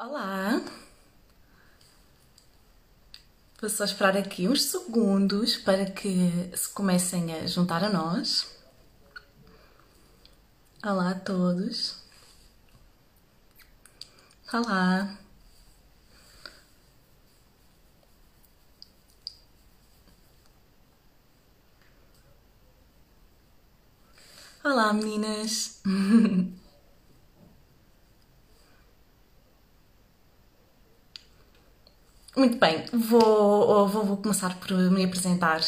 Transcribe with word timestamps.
Olá! 0.00 0.62
Vou 3.60 3.68
só 3.68 3.82
esperar 3.84 4.16
aqui 4.16 4.48
uns 4.48 4.62
segundos 4.62 5.56
para 5.56 5.90
que 5.90 6.52
se 6.56 6.68
comecem 6.68 7.34
a 7.34 7.44
juntar 7.48 7.82
a 7.82 7.88
nós. 7.88 8.46
Olá 10.84 11.10
a 11.10 11.14
todos! 11.16 11.96
Olá! 14.52 15.18
Olá 24.62 24.92
meninas! 24.92 25.82
Muito 32.38 32.56
bem, 32.56 32.84
vou, 32.92 33.88
vou, 33.88 34.04
vou, 34.04 34.16
começar 34.18 34.54
por 34.60 34.70
me 34.70 35.04
apresentar. 35.04 35.60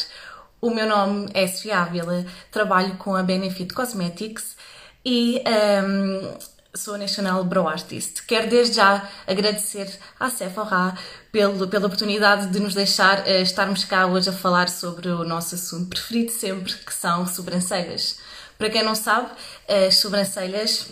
O 0.61 0.69
meu 0.69 0.87
nome 0.87 1.29
é 1.33 1.45
Sofia 1.45 1.79
Ávila, 1.79 2.25
trabalho 2.49 2.95
com 2.95 3.13
a 3.13 3.21
Benefit 3.21 3.73
Cosmetics 3.73 4.55
e 5.05 5.43
um, 5.83 6.33
sou 6.73 6.97
National 6.97 7.43
Brow 7.43 7.67
Artist. 7.67 8.23
Quero 8.25 8.49
desde 8.49 8.77
já 8.77 9.05
agradecer 9.27 9.99
à 10.17 10.29
Sephora 10.29 10.97
pelo, 11.29 11.67
pela 11.67 11.87
oportunidade 11.87 12.47
de 12.47 12.59
nos 12.61 12.73
deixar 12.73 13.19
uh, 13.19 13.41
estarmos 13.41 13.83
cá 13.83 14.05
hoje 14.05 14.29
a 14.29 14.33
falar 14.33 14.69
sobre 14.69 15.09
o 15.09 15.25
nosso 15.25 15.55
assunto 15.55 15.89
preferido 15.89 16.31
sempre, 16.31 16.73
que 16.73 16.93
são 16.93 17.27
sobrancelhas. 17.27 18.17
Para 18.57 18.69
quem 18.69 18.81
não 18.81 18.95
sabe, 18.95 19.29
as 19.67 19.97
sobrancelhas 19.97 20.87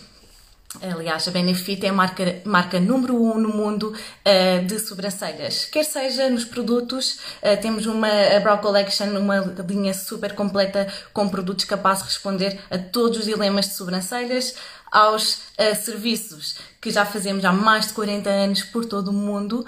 Aliás, 0.80 1.26
a 1.26 1.32
Benefit 1.32 1.84
é 1.84 1.88
a 1.88 1.92
marca, 1.92 2.42
marca 2.44 2.78
número 2.78 3.20
1 3.20 3.30
um 3.30 3.38
no 3.40 3.48
mundo 3.48 3.92
uh, 3.92 4.64
de 4.64 4.78
sobrancelhas. 4.78 5.64
Quer 5.64 5.84
seja 5.84 6.30
nos 6.30 6.44
produtos, 6.44 7.18
uh, 7.42 7.60
temos 7.60 7.86
uma 7.86 8.06
a 8.06 8.38
Brow 8.38 8.58
Collection, 8.58 9.06
uma 9.18 9.40
linha 9.68 9.92
super 9.92 10.32
completa 10.32 10.86
com 11.12 11.28
produtos 11.28 11.64
capazes 11.64 12.04
de 12.04 12.10
responder 12.10 12.60
a 12.70 12.78
todos 12.78 13.18
os 13.18 13.24
dilemas 13.24 13.66
de 13.66 13.74
sobrancelhas, 13.74 14.54
aos 14.92 15.38
uh, 15.58 15.74
serviços 15.74 16.56
que 16.80 16.92
já 16.92 17.04
fazemos 17.04 17.44
há 17.44 17.52
mais 17.52 17.88
de 17.88 17.92
40 17.92 18.30
anos 18.30 18.62
por 18.62 18.86
todo 18.86 19.08
o 19.08 19.12
mundo 19.12 19.66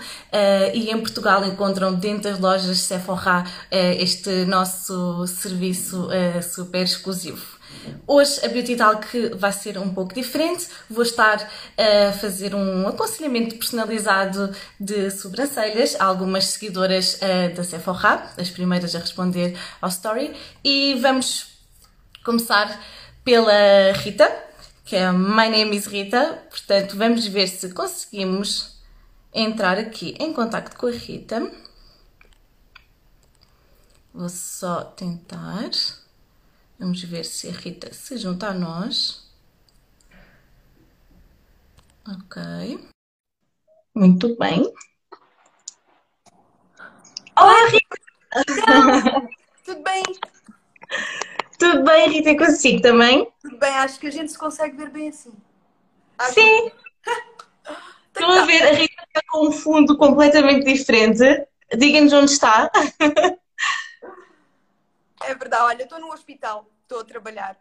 e 0.72 0.90
em 0.90 0.98
Portugal 0.98 1.44
encontram 1.44 1.92
dentro 1.92 2.30
das 2.30 2.40
lojas 2.40 2.78
Sephora 2.78 3.44
este 3.70 4.46
nosso 4.46 5.26
serviço 5.26 6.08
super 6.42 6.82
exclusivo. 6.82 7.51
Hoje 8.06 8.44
a 8.44 8.48
Beauty 8.48 8.76
Talk 8.76 9.06
vai 9.36 9.52
ser 9.52 9.78
um 9.78 9.92
pouco 9.94 10.14
diferente. 10.14 10.68
Vou 10.90 11.02
estar 11.02 11.50
a 11.78 12.12
fazer 12.12 12.54
um 12.54 12.86
aconselhamento 12.88 13.56
personalizado 13.56 14.54
de 14.78 15.10
sobrancelhas 15.10 15.96
a 16.00 16.04
algumas 16.04 16.46
seguidoras 16.46 17.14
uh, 17.14 17.54
da 17.54 17.64
Sephora, 17.64 18.30
as 18.36 18.50
primeiras 18.50 18.94
a 18.94 18.98
responder 18.98 19.56
ao 19.80 19.88
story. 19.88 20.34
E 20.64 20.94
vamos 21.00 21.46
começar 22.24 22.80
pela 23.24 23.92
Rita, 23.94 24.30
que 24.84 24.96
é 24.96 25.10
My 25.12 25.48
Name 25.48 25.76
is 25.76 25.86
Rita. 25.86 26.42
Portanto, 26.50 26.96
vamos 26.96 27.26
ver 27.26 27.46
se 27.46 27.72
conseguimos 27.72 28.78
entrar 29.32 29.78
aqui 29.78 30.14
em 30.18 30.32
contato 30.32 30.76
com 30.76 30.86
a 30.86 30.90
Rita. 30.90 31.50
Vou 34.12 34.28
só 34.28 34.82
tentar. 34.82 35.70
Vamos 36.82 37.00
ver 37.04 37.24
se 37.24 37.48
a 37.48 37.52
Rita 37.52 37.94
se 37.94 38.16
junta 38.16 38.48
a 38.48 38.52
nós. 38.52 39.24
Ok. 42.04 42.42
Muito 43.94 44.36
bem. 44.36 44.64
Olá, 47.38 47.68
Rita! 47.68 47.96
Tudo 49.64 49.82
bem? 49.84 50.02
Tudo 51.56 51.84
bem, 51.84 52.10
Rita, 52.10 52.30
e 52.30 52.36
consigo 52.36 52.82
também? 52.82 53.30
Tudo 53.40 53.58
bem, 53.58 53.70
acho 53.70 54.00
que 54.00 54.08
a 54.08 54.10
gente 54.10 54.32
se 54.32 54.38
consegue 54.38 54.76
ver 54.76 54.90
bem 54.90 55.08
assim. 55.08 55.32
Acho 56.18 56.34
Sim! 56.34 56.72
Que... 57.04 57.10
Estão 58.18 58.28
a 58.28 58.44
ver, 58.44 58.60
a 58.60 58.72
Rita 58.72 59.04
está 59.06 59.20
com 59.30 59.46
um 59.46 59.52
fundo 59.52 59.96
completamente 59.96 60.64
diferente. 60.64 61.46
Diga-nos 61.78 62.12
onde 62.12 62.32
está. 62.32 62.68
É 65.24 65.34
verdade, 65.34 65.62
olha, 65.62 65.82
estou 65.82 66.00
no 66.00 66.12
hospital 66.12 66.66
estou 66.92 67.00
a 67.00 67.04
trabalhar. 67.04 67.56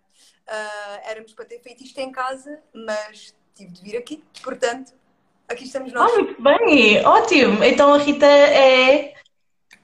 Uh, 0.47 0.99
éramos 1.05 1.33
para 1.33 1.45
ter 1.45 1.59
feito 1.59 1.83
isto 1.83 1.97
em 1.99 2.11
casa, 2.11 2.59
mas 2.73 3.33
tive 3.55 3.72
de 3.72 3.81
vir 3.81 3.97
aqui, 3.97 4.23
portanto, 4.44 4.94
aqui 5.47 5.63
estamos 5.63 5.94
nós. 5.94 6.11
Ah, 6.11 6.16
muito 6.16 6.41
bem, 6.41 7.05
ótimo. 7.05 7.63
Então 7.63 7.94
a 7.94 7.97
Rita 7.97 8.25
é. 8.25 9.13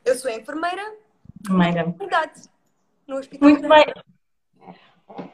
Eu 0.04 0.16
sou 0.16 0.30
enfermeira. 0.30 0.96
Enfermeira. 1.42 1.96
Verdade. 1.98 2.42
No 3.08 3.18
hospital. 3.18 3.50
Muito 3.50 3.68
bem. 3.68 3.86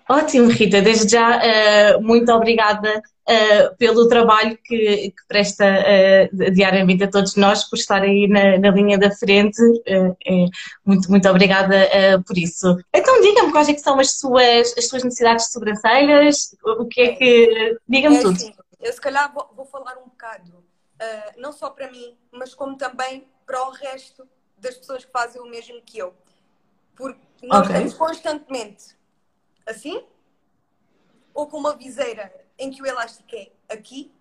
Ótimo, 0.10 0.50
Rita. 0.50 0.82
Desde 0.82 1.12
já, 1.12 1.38
uh, 1.38 2.02
muito 2.02 2.32
obrigada 2.32 3.00
uh, 3.00 3.76
pelo 3.78 4.08
trabalho 4.08 4.58
que, 4.64 5.12
que 5.12 5.28
presta 5.28 5.66
uh, 5.66 6.52
diariamente 6.52 7.04
a 7.06 7.10
todos 7.10 7.36
nós, 7.36 7.64
por 7.70 7.78
estar 7.78 8.02
aí 8.02 8.28
na, 8.28 8.58
na 8.58 8.70
linha 8.72 8.98
da 8.98 9.12
frente. 9.12 9.62
É, 9.86 10.46
muito, 10.86 11.10
muito 11.10 11.30
obrigada 11.30 11.76
por 12.28 12.38
isso. 12.38 12.78
Então, 12.94 13.22
diga-me 13.22 13.52
quais 13.52 13.70
é 13.70 13.78
são 13.78 14.00
as 14.00 14.20
suas, 14.20 14.74
as 14.78 14.88
suas 14.88 15.04
necessidades 15.04 15.46
de 15.46 15.52
sobrancelhas, 15.52 16.56
o 16.64 16.86
que 16.86 17.02
é 17.02 17.16
que... 17.16 17.78
Diga-me 17.88 18.18
é 18.18 18.22
tudo. 18.22 18.36
Assim, 18.36 18.54
eu, 18.82 18.94
se 18.94 19.02
calhar, 19.02 19.34
vou, 19.34 19.50
vou 19.56 19.66
falar 19.66 19.98
um 19.98 20.10
bocado, 20.10 20.64
não 21.38 21.52
só 21.52 21.70
para 21.70 21.90
mim, 21.90 22.16
mas 22.32 22.54
como 22.54 22.78
também 22.78 23.26
para 23.46 23.68
o 23.68 23.72
resto 23.72 24.28
das 24.58 24.76
pessoas 24.76 25.06
que 25.06 25.12
fazem 25.12 25.42
o 25.42 25.46
mesmo 25.46 25.82
que 25.86 25.98
eu. 25.98 26.14
Porque 26.96 27.20
nós 27.44 27.66
okay. 27.66 27.76
estamos 27.76 27.94
constantemente 27.94 28.96
assim, 29.66 30.06
ou 31.34 31.48
com 31.48 31.58
uma 31.58 31.76
viseira 31.76 32.34
em 32.58 32.70
que 32.70 32.82
o 32.82 32.86
elástico 32.86 33.36
é 33.36 33.52
aqui, 33.70 34.12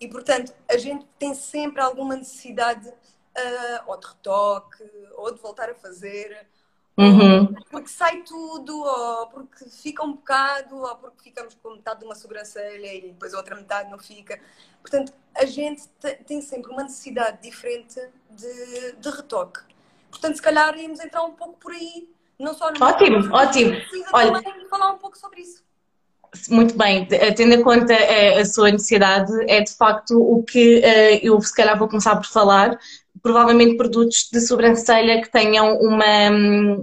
e 0.00 0.08
portanto 0.08 0.52
a 0.68 0.76
gente 0.76 1.06
tem 1.18 1.34
sempre 1.34 1.80
alguma 1.80 2.16
necessidade 2.16 2.88
uh, 2.88 3.82
ou 3.86 3.96
de 3.98 4.06
retoque, 4.06 4.90
ou 5.16 5.32
de 5.32 5.40
voltar 5.40 5.70
a 5.70 5.74
fazer, 5.74 6.46
uhum. 6.96 7.54
porque 7.70 7.88
sai 7.88 8.22
tudo, 8.22 8.82
ou 8.82 9.26
porque 9.28 9.64
fica 9.66 10.02
um 10.02 10.12
bocado, 10.12 10.76
ou 10.76 10.96
porque 10.96 11.24
ficamos 11.24 11.54
com 11.54 11.70
metade 11.70 12.00
de 12.00 12.06
uma 12.06 12.14
sobrancelha 12.14 12.94
e 12.94 13.12
depois 13.12 13.34
a 13.34 13.38
outra 13.38 13.54
metade 13.54 13.90
não 13.90 13.98
fica. 13.98 14.40
Portanto, 14.80 15.12
a 15.34 15.44
gente 15.44 15.86
tem 16.26 16.40
sempre 16.40 16.70
uma 16.72 16.82
necessidade 16.82 17.42
diferente 17.42 18.00
de, 18.30 18.92
de 18.92 19.10
retoque. 19.10 19.60
Portanto, 20.10 20.36
se 20.36 20.42
calhar 20.42 20.76
íamos 20.76 20.98
entrar 21.00 21.22
um 21.22 21.32
pouco 21.32 21.58
por 21.58 21.72
aí 21.72 22.08
não 22.40 22.54
só 22.54 22.72
no 22.72 22.82
Ótimo, 22.82 23.20
meu, 23.20 23.32
ótimo. 23.32 23.76
Olha, 24.14 24.42
falar 24.70 24.92
um 24.92 24.98
pouco 24.98 25.16
sobre 25.18 25.42
isso. 25.42 25.62
Muito 26.48 26.76
bem, 26.78 27.06
tendo 27.36 27.54
em 27.54 27.62
conta 27.62 27.92
eh, 27.92 28.40
a 28.40 28.44
sua 28.44 28.70
necessidade, 28.70 29.32
é 29.48 29.60
de 29.60 29.76
facto 29.76 30.12
o 30.16 30.42
que 30.44 30.78
eh, 30.78 31.20
eu 31.22 31.40
se 31.40 31.54
calhar 31.54 31.78
vou 31.78 31.88
começar 31.88 32.16
por 32.16 32.26
falar. 32.26 32.78
Provavelmente 33.20 33.76
produtos 33.76 34.30
de 34.32 34.40
sobrancelha 34.40 35.20
que 35.20 35.30
tenham 35.30 35.76
uma, 35.78 36.30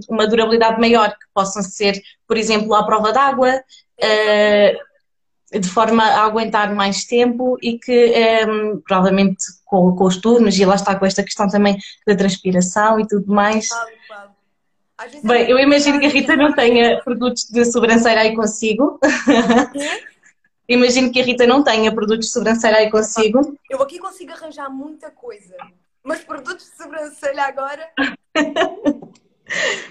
uma 0.10 0.28
durabilidade 0.28 0.80
maior, 0.80 1.10
que 1.10 1.26
possam 1.34 1.64
ser, 1.64 2.00
por 2.28 2.38
exemplo, 2.38 2.76
à 2.76 2.86
prova 2.86 3.12
d'água, 3.12 3.64
eh, 4.00 4.78
de 5.52 5.70
forma 5.70 6.04
a 6.04 6.26
aguentar 6.26 6.76
mais 6.76 7.06
tempo 7.06 7.58
e 7.62 7.80
que 7.80 8.14
provavelmente 8.86 9.46
com, 9.66 9.96
com 9.96 10.04
os 10.04 10.18
turnos, 10.18 10.60
e 10.60 10.66
lá 10.66 10.76
está 10.76 10.94
com 10.94 11.06
esta 11.06 11.24
questão 11.24 11.48
também 11.48 11.78
da 12.06 12.16
transpiração 12.16 13.00
e 13.00 13.08
tudo 13.08 13.34
mais. 13.34 13.70
Claro 13.70 14.37
Bem, 15.24 15.50
eu 15.50 15.60
imagino 15.60 16.00
que 16.00 16.06
a 16.06 16.10
Rita 16.10 16.36
não 16.36 16.54
tenha 16.54 17.00
produtos 17.04 17.46
de 17.46 17.66
sobrancelha 17.66 18.22
aí 18.22 18.36
consigo. 18.36 19.00
imagino 20.68 21.12
que 21.12 21.22
a 21.22 21.24
Rita 21.24 21.46
não 21.46 21.64
tenha 21.64 21.94
produtos 21.94 22.28
de 22.28 22.34
sobrancelha 22.34 22.78
aí 22.78 22.90
consigo. 22.90 23.58
Eu 23.70 23.82
aqui 23.82 24.00
consigo 24.00 24.32
arranjar 24.32 24.70
muita 24.70 25.12
coisa, 25.12 25.56
mas 26.04 26.24
produtos 26.24 26.66
de 26.66 26.78
sobrancelha 26.78 27.44
agora. 27.44 27.88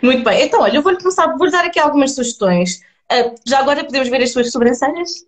Muito 0.03 0.23
bem, 0.23 0.43
então 0.43 0.61
olha, 0.61 0.77
eu 0.77 0.83
vou-lhe 0.83 0.99
começar, 0.99 1.35
vou 1.37 1.51
dar 1.51 1.65
aqui 1.65 1.79
algumas 1.79 2.15
sugestões. 2.15 2.83
Uh, 3.11 3.35
já 3.47 3.61
agora 3.61 3.85
podemos 3.85 4.09
ver 4.09 4.21
as 4.23 4.33
suas 4.33 4.51
sobrancelhas 4.51 5.25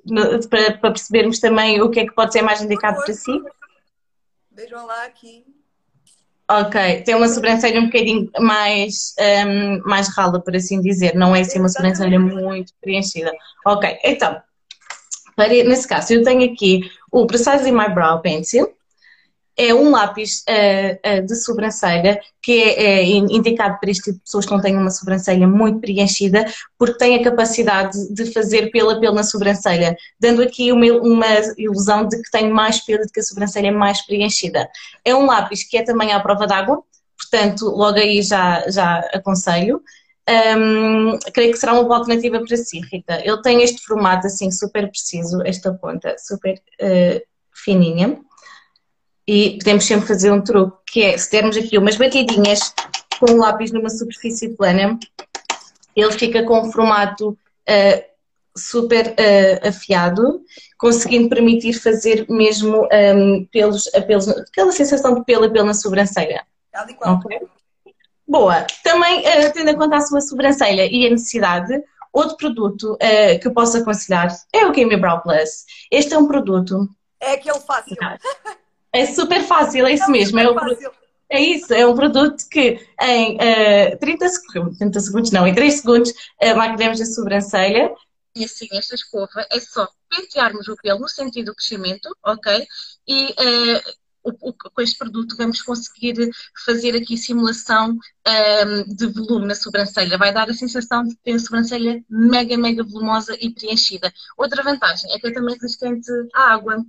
para, 0.51 0.77
para, 0.79 0.91
percebermos 0.91 1.39
também 1.39 1.81
o 1.81 1.89
que 1.89 2.01
é 2.01 2.07
que 2.07 2.13
pode 2.13 2.33
ser 2.33 2.43
mais 2.43 2.61
indicado 2.61 3.01
para 3.03 3.15
si. 3.15 3.41
Vejam 4.51 4.85
lá 4.85 5.05
aqui. 5.05 5.47
Ok, 6.51 7.03
tem 7.03 7.15
uma 7.15 7.29
sobrancelha 7.29 7.79
um 7.79 7.87
bocadinho 7.87 8.31
mais, 8.41 9.15
um, 9.47 9.83
mais 9.87 10.09
rala, 10.17 10.41
por 10.41 10.57
assim 10.57 10.81
dizer, 10.81 11.15
não 11.15 11.37
é 11.37 11.41
assim 11.43 11.59
uma 11.59 11.69
sobrancelha 11.69 12.19
muito 12.19 12.73
preenchida. 12.81 13.31
Ok, 13.67 13.99
então, 14.03 14.41
para, 15.37 15.49
nesse 15.49 15.87
caso, 15.87 16.15
eu 16.15 16.25
tenho 16.25 16.51
aqui 16.51 16.91
o 17.13 17.27
Precise 17.27 17.71
My 17.71 17.91
Brow 17.91 18.21
Pencil 18.21 18.67
é 19.59 19.75
um 19.75 19.91
lápis 19.91 20.45
uh, 20.49 21.19
uh, 21.19 21.27
de 21.27 21.35
sobrancelha 21.35 22.21
que 22.41 22.63
é, 22.63 23.01
é, 23.01 23.05
indicado 23.05 23.77
para 23.81 23.91
este 23.91 24.05
tipo 24.05 24.19
de 24.19 24.23
pessoas 24.23 24.47
que 24.47 24.53
não 24.53 24.61
têm 24.61 24.77
uma 24.77 24.91
sobrancelha 24.91 25.49
muito 25.49 25.81
preenchida, 25.81 26.47
porque 26.79 26.97
tem 26.97 27.17
a 27.17 27.25
capacidade 27.25 27.99
de 28.15 28.33
fazer 28.33 28.71
pelo 28.71 28.91
a 28.91 29.01
pelo 29.01 29.17
na 29.17 29.25
sobrancelha, 29.25 29.97
dando 30.19 30.43
aqui 30.43 30.71
uma, 30.71 30.87
uma 30.87 31.27
ilusão 31.59 32.07
de 32.07 32.23
que 32.23 32.31
tem 32.31 32.49
mais 32.49 32.81
pelo 32.85 33.05
de 33.05 33.13
que 33.13 33.19
a 33.19 33.23
sobrancelha 33.23 33.67
é 33.67 33.73
mais 33.73 34.01
preenchida. 34.07 34.69
É 35.05 35.15
um 35.15 35.27
lápis 35.27 35.65
que 35.65 35.77
é 35.77 35.83
também 35.83 36.13
à 36.13 36.21
prova 36.21 36.47
d'água, 36.47 36.83
portanto, 37.19 37.67
logo 37.67 37.99
aí 37.99 38.23
já, 38.23 38.65
já 38.71 39.01
aconselho. 39.13 39.83
Um, 40.57 41.19
creio 41.33 41.53
que 41.53 41.59
será 41.59 41.73
uma 41.73 41.85
boa 41.85 41.97
alternativa 41.97 42.39
para 42.47 42.57
si, 42.57 42.81
Rita. 42.93 43.21
Ele 43.25 43.43
tem 43.43 43.63
este 43.63 43.83
formato 43.85 44.27
assim 44.27 44.51
super 44.51 44.89
preciso, 44.89 45.43
esta 45.43 45.73
ponta 45.75 46.15
super 46.19 46.55
uh, 46.55 47.21
fininha. 47.53 48.21
E 49.29 49.59
podemos 49.59 49.85
sempre 49.85 50.09
fazer 50.09 50.33
um 50.33 50.41
truque, 50.41 50.79
que 50.87 51.03
é, 51.03 51.19
se 51.19 51.31
dermos 51.31 51.55
aqui 51.55 51.77
umas 51.77 51.97
batidinhas 51.97 52.73
com 53.21 53.33
o 53.33 53.37
lápis 53.37 53.71
numa 53.71 53.91
superfície 53.91 54.49
plana, 54.57 54.99
ele 55.95 56.13
fica 56.13 56.43
com 56.45 56.63
um 56.63 56.73
formato 56.73 57.31
uh, 57.69 58.05
super 58.57 59.09
uh, 59.09 59.69
afiado, 59.69 60.41
conseguindo 60.79 61.29
permitir 61.29 61.75
fazer 61.75 62.25
mesmo 62.27 62.89
um, 62.91 63.47
pelos, 63.53 63.85
pelos, 64.07 64.29
aquela 64.29 64.73
sensação 64.73 65.17
de 65.17 65.25
pelo 65.27 65.45
a 65.45 65.51
pelo 65.51 65.67
na 65.67 65.75
sobrancelha. 65.75 66.47
Okay? 67.19 67.41
Boa. 68.27 68.67
Também, 68.83 69.21
uh, 69.21 69.53
tendo 69.53 69.69
em 69.69 69.77
conta 69.77 69.97
a 69.97 70.01
sua 70.01 70.23
sobrancelha 70.23 70.89
e 70.91 71.07
a 71.07 71.11
necessidade, 71.11 71.79
outro 72.15 72.35
produto 72.39 72.95
uh, 72.95 73.39
que 73.39 73.47
eu 73.47 73.53
posso 73.53 73.77
aconselhar 73.77 74.35
é 74.55 74.65
o 74.65 74.73
Game 74.73 74.97
Brow 74.97 75.21
Plus. 75.21 75.67
Este 75.91 76.15
é 76.15 76.19
um 76.19 76.27
produto. 76.27 76.89
É 77.21 77.33
aquele 77.33 77.61
fácil. 77.61 77.95
É 78.93 79.07
super 79.07 79.43
fácil, 79.43 79.87
é 79.87 79.93
isso 79.93 80.05
é 80.05 80.11
mesmo. 80.11 80.39
É, 80.39 80.51
um, 80.51 80.57
é, 81.31 81.41
isso, 81.41 81.73
é 81.75 81.87
um 81.87 81.95
produto 81.95 82.45
que 82.51 82.81
em 83.01 83.37
uh, 83.37 83.99
30 83.99 84.29
segundos, 84.29 84.79
30 84.79 85.01
segundos 85.01 85.31
não, 85.31 85.47
em 85.47 85.55
3 85.55 85.75
segundos 85.75 86.11
uh, 86.11 86.57
maquilhamos 86.57 87.01
a 87.01 87.07
sobrancelha. 87.07 87.93
E 88.35 88.45
assim, 88.45 88.69
esta 88.73 88.95
escova 88.95 89.47
é 89.51 89.61
só 89.61 89.89
pentearmos 90.09 90.69
o 90.69 90.77
pelo 90.77 91.01
no 91.01 91.09
sentido 91.09 91.47
do 91.47 91.55
crescimento, 91.55 92.09
ok? 92.23 92.67
E 93.07 93.27
uh, 93.27 93.93
o, 94.23 94.51
o, 94.51 94.53
com 94.53 94.83
este 94.83 94.99
produto 94.99 95.37
vamos 95.37 95.63
conseguir 95.63 96.31
fazer 96.65 96.97
aqui 96.97 97.17
simulação 97.17 97.91
um, 97.97 98.95
de 98.95 99.07
volume 99.07 99.47
na 99.47 99.55
sobrancelha. 99.55 100.19
Vai 100.19 100.33
dar 100.33 100.49
a 100.49 100.55
sensação 100.55 101.05
de 101.05 101.17
ter 101.17 101.33
a 101.33 101.39
sobrancelha 101.39 102.03
mega, 102.09 102.57
mega 102.57 102.85
volumosa 102.85 103.37
e 103.41 103.51
preenchida. 103.51 104.13
Outra 104.37 104.63
vantagem 104.63 105.13
é 105.13 105.19
que 105.19 105.29
é 105.29 105.33
também 105.33 105.55
resistente 105.55 106.11
à 106.35 106.55
água, 106.55 106.85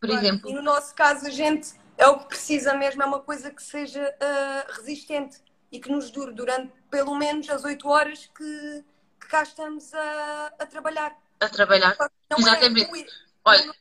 por 0.00 0.08
claro. 0.08 0.24
exemplo. 0.24 0.50
E 0.50 0.54
no 0.54 0.62
nosso 0.62 0.94
caso, 0.94 1.26
a 1.26 1.30
gente 1.30 1.74
é 1.96 2.06
o 2.06 2.18
que 2.18 2.26
precisa 2.26 2.74
mesmo, 2.74 3.02
é 3.02 3.06
uma 3.06 3.20
coisa 3.20 3.50
que 3.50 3.62
seja 3.62 4.02
uh, 4.02 4.72
resistente 4.72 5.42
e 5.70 5.80
que 5.80 5.90
nos 5.90 6.10
dure 6.10 6.32
durante 6.32 6.72
pelo 6.90 7.14
menos 7.14 7.48
as 7.50 7.64
8 7.64 7.88
horas 7.88 8.30
que, 8.34 8.84
que 9.20 9.26
cá 9.28 9.42
estamos 9.42 9.92
a, 9.92 10.52
a 10.58 10.66
trabalhar. 10.66 11.16
A 11.40 11.48
trabalhar, 11.48 11.96
não 12.30 12.38
é 12.38 12.40
exatamente. 12.40 13.00
É, 13.00 13.06
Olha, 13.44 13.72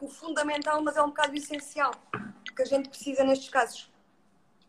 o 0.00 0.08
fundamental, 0.08 0.82
mas 0.82 0.96
é 0.96 1.02
um 1.02 1.08
bocado 1.08 1.34
essencial 1.36 1.92
que 2.54 2.62
a 2.62 2.66
gente 2.66 2.88
precisa 2.88 3.24
nestes 3.24 3.48
casos. 3.48 3.90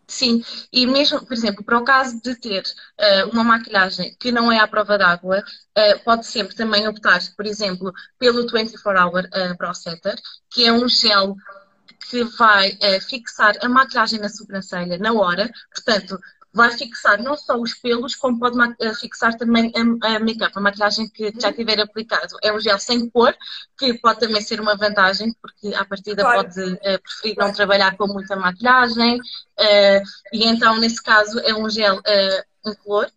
Sim, 0.08 0.44
e 0.72 0.86
mesmo, 0.86 1.26
por 1.26 1.34
exemplo, 1.34 1.64
para 1.64 1.80
o 1.80 1.84
caso 1.84 2.22
de 2.22 2.36
ter 2.36 2.62
uh, 2.64 3.30
uma 3.32 3.44
maquilhagem 3.44 4.16
que 4.20 4.32
não 4.32 4.52
é 4.52 4.60
à 4.60 4.68
prova 4.68 4.98
d'água, 4.98 5.40
uh, 5.40 6.04
pode 6.04 6.28
sempre 6.28 6.56
também 6.56 6.88
optar, 6.88 7.20
por 7.36 7.46
exemplo, 7.46 7.92
pelo 8.20 8.48
24 8.48 9.02
Hour 9.02 9.24
uh, 9.26 9.58
Brow 9.58 9.74
Setter, 9.74 10.16
que 10.52 10.66
é 10.66 10.72
um 10.72 10.88
gel 10.88 11.36
que 12.10 12.24
vai 12.24 12.78
fixar 13.02 13.56
a 13.62 13.68
maquilhagem 13.68 14.20
na 14.20 14.30
sobrancelha 14.30 14.98
na 15.00 15.12
hora, 15.12 15.52
portanto, 15.74 16.20
vai 16.56 16.72
fixar 16.72 17.22
não 17.22 17.36
só 17.36 17.60
os 17.60 17.74
pelos, 17.74 18.16
como 18.16 18.40
pode 18.40 18.58
eh, 18.80 18.94
fixar 18.96 19.36
também 19.38 19.74
a, 19.76 20.16
a 20.16 20.20
make-up, 20.20 20.58
a 20.58 20.62
maquilhagem 20.62 21.10
que 21.10 21.34
já 21.38 21.52
tiver 21.52 21.82
aplicado. 21.82 22.38
É 22.42 22.52
um 22.54 22.62
gel 22.62 22.80
sem 22.80 23.10
cor, 23.10 23.36
que 23.78 23.94
pode 23.96 24.22
também 24.22 24.42
ser 24.42 24.62
uma 24.62 24.78
vantagem, 24.78 25.36
porque 25.42 25.76
à 25.76 25.84
partida 25.84 26.24
claro. 26.24 26.44
pode 26.44 26.62
uh, 26.62 27.02
preferir 27.04 27.36
não 27.38 27.52
trabalhar 27.52 27.98
com 27.98 28.08
muita 28.08 28.38
maquilhagem. 28.38 29.18
Uh, 29.20 30.02
e 30.32 30.46
então, 30.46 30.80
nesse 30.80 31.04
caso, 31.04 31.40
é 31.40 31.54
um 31.54 31.70
gel 31.70 31.98
uh, 31.98 32.70
incolor. 32.70 33.12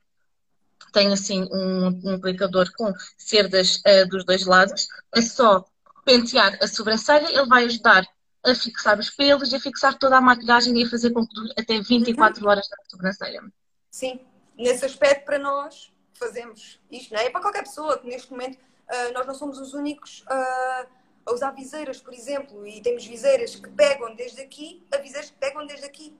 Tem 0.93 1.13
assim 1.13 1.49
um, 1.53 2.01
um 2.05 2.15
aplicador 2.15 2.69
com 2.77 2.93
cerdas 3.17 3.81
dos 4.11 4.25
dois 4.25 4.45
lados. 4.47 4.89
É 5.15 5.21
só 5.21 5.65
pentear 6.05 6.59
a 6.61 6.67
sobrancelha, 6.67 7.29
ele 7.29 7.47
vai 7.47 7.67
ajudar 7.67 8.05
a 8.45 8.55
fixar 8.55 8.99
os 8.99 9.11
pelos, 9.11 9.53
a 9.53 9.61
fixar 9.61 9.99
toda 9.99 10.17
a 10.17 10.21
maquilhagem 10.21 10.79
e 10.79 10.85
a 10.85 10.91
fazer 10.91 11.11
com 11.11 11.27
que 11.27 11.35
dure 11.35 11.53
até 11.59 11.81
24 11.81 12.43
uhum. 12.43 12.51
horas 12.51 12.69
na 12.71 12.77
sobrancelha. 12.89 13.43
Sim, 13.91 14.21
nesse 14.57 14.85
aspecto 14.85 15.25
para 15.25 15.39
nós 15.39 15.93
fazemos 16.15 16.81
isto, 16.91 17.13
não 17.13 17.21
é? 17.21 17.27
é 17.27 17.31
para 17.31 17.41
qualquer 17.41 17.63
pessoa 17.63 17.99
que 17.99 18.07
neste 18.07 18.31
momento 18.31 18.57
uh, 18.57 19.13
nós 19.15 19.27
não 19.27 19.35
somos 19.35 19.59
os 19.59 19.75
únicos 19.75 20.23
uh, 20.23 20.89
a 21.27 21.33
usar 21.33 21.51
viseiras, 21.53 22.01
por 22.01 22.13
exemplo, 22.13 22.67
e 22.67 22.81
temos 22.81 23.05
viseiras 23.07 23.55
que 23.55 23.69
pegam 23.71 24.15
desde 24.15 24.41
aqui 24.41 24.87
a 24.93 24.99
viseiras 24.99 25.31
que 25.31 25.37
pegam 25.39 25.67
desde 25.67 25.87
aqui. 25.87 26.17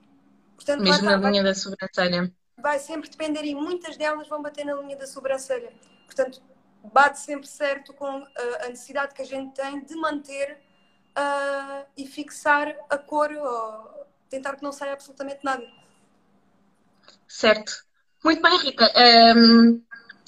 Portanto, 0.55 0.83
Mesmo 0.83 1.05
na 1.05 1.17
linha 1.29 1.43
da 1.43 1.53
sobrancelha. 1.53 2.31
Vai 2.57 2.79
sempre 2.79 3.09
depender 3.09 3.43
e 3.43 3.55
muitas 3.55 3.95
delas 3.95 4.27
vão 4.27 4.41
bater 4.41 4.65
na 4.65 4.75
linha 4.75 4.95
da 4.97 5.07
sobrancelha. 5.07 5.71
Portanto, 6.05 6.41
bate 6.93 7.19
sempre 7.19 7.47
certo 7.47 7.93
com 7.93 8.19
uh, 8.19 8.27
a 8.61 8.69
necessidade 8.69 9.13
que 9.13 9.21
a 9.21 9.25
gente 9.25 9.53
tem 9.53 9.83
de 9.83 9.95
manter 9.95 10.59
uh, 11.17 11.85
e 11.97 12.07
fixar 12.07 12.75
a 12.89 12.97
cor 12.97 13.31
ou 13.31 14.07
tentar 14.29 14.55
que 14.55 14.63
não 14.63 14.71
saia 14.71 14.93
absolutamente 14.93 15.39
nada. 15.43 15.65
Certo. 17.27 17.85
Muito 18.23 18.41
bem, 18.41 18.57
Rita. 18.57 18.91
Um, 19.35 19.81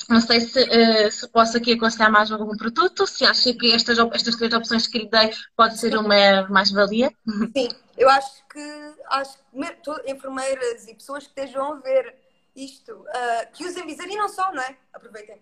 não 0.09 0.19
sei 0.19 0.41
se, 0.41 0.61
uh, 0.61 1.11
se 1.11 1.27
posso 1.29 1.57
aqui 1.57 1.73
aconselhar 1.73 2.11
mais 2.11 2.31
algum 2.31 2.55
produto, 2.55 3.05
se 3.05 3.25
acha 3.25 3.53
que 3.53 3.73
estas, 3.73 3.97
estas 4.13 4.35
três 4.35 4.53
opções 4.53 4.87
que 4.87 4.99
lhe 4.99 5.09
dei 5.09 5.31
pode 5.55 5.77
ser 5.79 5.97
uma 5.97 6.47
mais-valia. 6.49 7.11
Sim, 7.55 7.69
eu 7.97 8.09
acho 8.09 8.45
que, 8.47 8.95
acho 9.09 9.37
que 9.37 10.11
enfermeiras 10.11 10.87
e 10.87 10.95
pessoas 10.95 11.23
que 11.23 11.29
estejam 11.29 11.73
a 11.73 11.75
ver 11.79 12.15
isto, 12.55 12.93
uh, 12.93 13.51
que 13.53 13.65
usem 13.65 13.85
viseira 13.85 14.11
e 14.11 14.15
não 14.15 14.27
só, 14.27 14.51
não 14.53 14.61
é? 14.61 14.77
Aproveitem. 14.93 15.41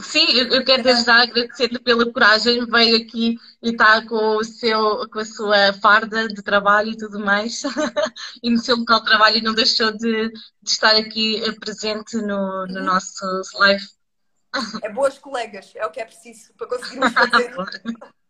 Sim, 0.00 0.26
eu, 0.32 0.64
quero 0.64 0.82
desde 0.82 1.04
já 1.04 1.22
agradecer-lhe 1.22 1.78
pela 1.78 2.12
coragem, 2.12 2.66
veio 2.66 2.96
aqui 2.96 3.38
e 3.62 3.70
está 3.70 4.04
com, 4.04 4.38
o 4.38 4.44
seu, 4.44 5.08
com 5.08 5.20
a 5.20 5.24
sua 5.24 5.72
farda 5.74 6.26
de 6.26 6.42
trabalho 6.42 6.90
e 6.90 6.96
tudo 6.96 7.20
mais, 7.20 7.62
e 8.42 8.50
no 8.50 8.58
seu 8.58 8.76
local 8.76 8.98
de 9.00 9.06
trabalho 9.06 9.42
não 9.42 9.54
deixou 9.54 9.92
de, 9.92 10.30
de 10.30 10.70
estar 10.70 10.96
aqui 10.96 11.40
eh, 11.44 11.52
presente 11.52 12.16
no, 12.16 12.66
no 12.66 12.82
nosso 12.82 13.24
live. 13.54 13.84
É 14.82 14.88
boas 14.88 15.16
colegas, 15.16 15.70
é 15.76 15.86
o 15.86 15.90
que 15.90 16.00
é 16.00 16.04
preciso 16.04 16.52
para 16.54 16.66
conseguirmos 16.66 17.12
fazer. 17.12 17.54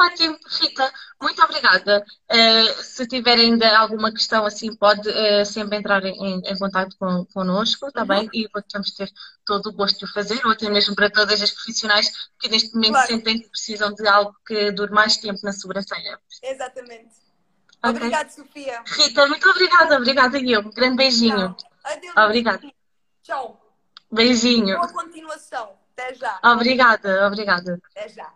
Ótimo, 0.00 0.38
Rita, 0.60 0.92
muito 1.20 1.42
obrigada. 1.42 2.04
Uh, 2.30 2.82
se 2.82 3.04
tiver 3.08 3.36
ainda 3.36 3.76
alguma 3.76 4.12
questão 4.12 4.46
assim, 4.46 4.74
pode 4.76 5.08
uh, 5.08 5.44
sempre 5.44 5.76
entrar 5.76 6.04
em, 6.04 6.38
em 6.38 6.58
contato 6.58 6.96
com, 6.96 7.26
connosco, 7.34 7.88
está 7.88 8.02
uhum. 8.02 8.06
bem? 8.06 8.30
E 8.32 8.48
vamos 8.72 8.92
ter 8.92 9.10
todo 9.44 9.70
o 9.70 9.72
gosto 9.72 9.98
de 9.98 10.04
o 10.04 10.12
fazer, 10.12 10.40
ou 10.46 10.52
até 10.52 10.70
mesmo 10.70 10.94
para 10.94 11.10
todas 11.10 11.42
as 11.42 11.50
profissionais 11.50 12.12
que 12.38 12.48
neste 12.48 12.72
momento 12.74 12.92
claro. 12.92 13.08
sentem 13.08 13.40
que 13.40 13.48
precisam 13.48 13.92
de 13.92 14.06
algo 14.06 14.32
que 14.46 14.70
dure 14.70 14.92
mais 14.92 15.16
tempo 15.16 15.40
na 15.42 15.52
sobrancelha. 15.52 16.20
Exatamente. 16.44 17.16
Okay. 17.82 17.90
Obrigada, 17.90 18.30
Sofia. 18.30 18.82
Rita, 18.86 19.26
muito 19.26 19.48
obrigada, 19.50 19.96
obrigada 19.96 20.38
eu. 20.38 20.60
Um 20.60 20.70
grande 20.70 20.96
beijinho. 20.96 21.56
Adeus. 21.82 22.16
Obrigada. 22.16 22.60
Tchau. 23.22 23.60
Beijinho. 24.12 24.76
Boa 24.76 24.92
continuação. 24.92 25.76
Até 25.92 26.14
já. 26.14 26.38
Obrigada, 26.44 27.26
obrigada. 27.26 27.80
Até 27.90 28.08
já. 28.08 28.32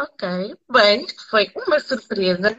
Ok, 0.00 0.56
bem, 0.70 1.04
isto 1.04 1.28
foi 1.28 1.50
uma 1.56 1.80
surpresa. 1.80 2.56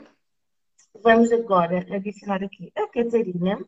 Vamos 1.02 1.32
agora 1.32 1.78
adicionar 1.96 2.44
aqui 2.44 2.70
a 2.76 2.86
Catarina, 2.90 3.66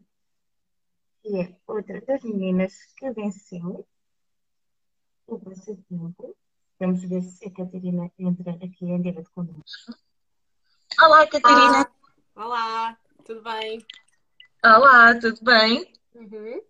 que 1.22 1.40
é 1.40 1.56
outra 1.66 2.02
das 2.02 2.22
meninas 2.22 2.74
que 2.98 3.10
venceu 3.12 3.88
o 5.26 5.40
passatempo. 5.40 6.36
Vamos 6.78 7.02
ver 7.06 7.22
se 7.22 7.48
a 7.48 7.52
Catarina 7.52 8.12
entra 8.20 8.52
aqui 8.52 8.84
em 8.84 9.02
direto 9.02 9.32
connosco. 9.32 9.96
Olá, 11.00 11.26
Catarina. 11.28 11.90
Olá, 12.36 12.98
tudo 13.24 13.42
bem? 13.42 13.86
Olá, 14.66 15.18
tudo 15.18 15.42
bem? 15.46 15.94
Uhum. 16.14 16.62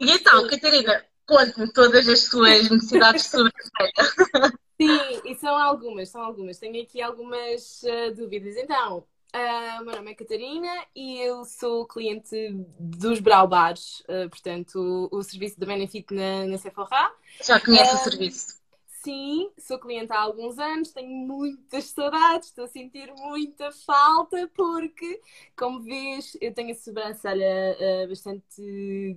E 0.00 0.12
então, 0.12 0.46
Catarina, 0.46 1.04
conte-me 1.28 1.70
todas 1.72 2.08
as 2.08 2.20
suas 2.20 2.70
necessidades 2.70 3.30
a 3.34 4.50
Sim, 4.80 5.20
e 5.24 5.34
são 5.34 5.56
algumas, 5.56 6.08
são 6.08 6.22
algumas. 6.22 6.58
Tenho 6.58 6.82
aqui 6.82 7.02
algumas 7.02 7.82
uh, 7.82 8.14
dúvidas. 8.14 8.56
Então, 8.56 8.98
uh, 8.98 9.84
meu 9.84 9.96
nome 9.96 10.12
é 10.12 10.14
Catarina 10.14 10.72
e 10.94 11.18
eu 11.18 11.44
sou 11.44 11.86
cliente 11.86 12.34
dos 12.78 13.20
Brau 13.20 13.46
Bars, 13.46 14.00
uh, 14.08 14.30
portanto, 14.30 14.76
o, 15.12 15.18
o, 15.18 15.22
serviço 15.22 15.58
da 15.60 15.66
Benefit 15.66 16.14
na, 16.14 16.46
na 16.46 16.58
Sephora. 16.58 17.12
Já 17.44 17.60
conhece 17.60 17.94
o 17.94 17.98
serviço? 17.98 18.58
sim, 19.02 19.50
sou 19.58 19.78
cliente 19.78 20.12
há 20.12 20.20
alguns 20.20 20.58
anos, 20.58 20.90
tenho 20.90 21.08
muitas 21.08 21.84
saudades, 21.84 22.48
estou 22.48 22.64
a 22.64 22.68
sentir 22.68 23.10
muita 23.14 23.70
falta, 23.72 24.50
porque, 24.54 25.20
como 25.56 25.80
vês, 25.80 26.36
eu 26.40 26.52
tenho 26.52 26.72
a 26.72 26.74
sobrancelha 26.74 27.76
bastante 28.08 29.16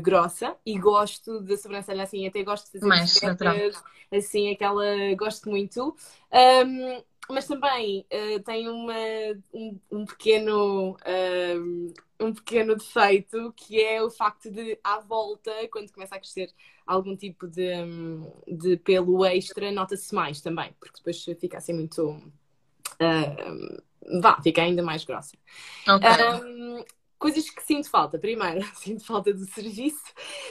grossa 0.00 0.56
e 0.64 0.78
gosto 0.78 1.40
da 1.40 1.56
sobrancelha 1.56 2.02
assim, 2.02 2.26
até 2.26 2.42
gosto 2.42 2.66
de 2.66 2.72
fazer 2.72 2.86
mais 2.86 3.12
assim, 4.10 4.50
aquela 4.50 4.84
gosto 5.16 5.48
muito. 5.48 5.96
Um, 6.32 7.02
mas 7.28 7.46
também 7.46 8.04
uh, 8.12 8.40
tem 8.40 8.68
uma, 8.68 8.92
um, 9.54 9.78
um 9.90 10.04
pequeno 10.04 10.96
um, 11.56 11.94
um 12.18 12.34
pequeno 12.34 12.74
defeito 12.74 13.52
que 13.56 13.80
é 13.80 14.02
o 14.02 14.10
facto 14.10 14.50
de 14.50 14.78
à 14.82 14.98
volta, 14.98 15.52
quando 15.70 15.92
começa 15.92 16.16
a 16.16 16.18
crescer 16.18 16.52
algum 16.84 17.16
tipo 17.16 17.46
de, 17.46 17.70
de 18.48 18.76
pelo 18.78 19.24
extra, 19.24 19.70
nota-se 19.70 20.12
mais 20.12 20.40
também, 20.40 20.74
porque 20.80 20.98
depois 20.98 21.24
fica 21.38 21.58
assim 21.58 21.72
muito 21.72 22.10
uh, 22.10 23.82
vá, 24.20 24.40
fica 24.42 24.62
ainda 24.62 24.82
mais 24.82 25.04
grossa. 25.04 25.36
Okay. 25.88 26.86
Coisas 27.20 27.50
que 27.50 27.62
sinto 27.62 27.88
falta. 27.88 28.18
Primeiro, 28.18 28.64
sinto 28.74 29.04
falta 29.04 29.32
do 29.32 29.44
serviço. 29.44 30.02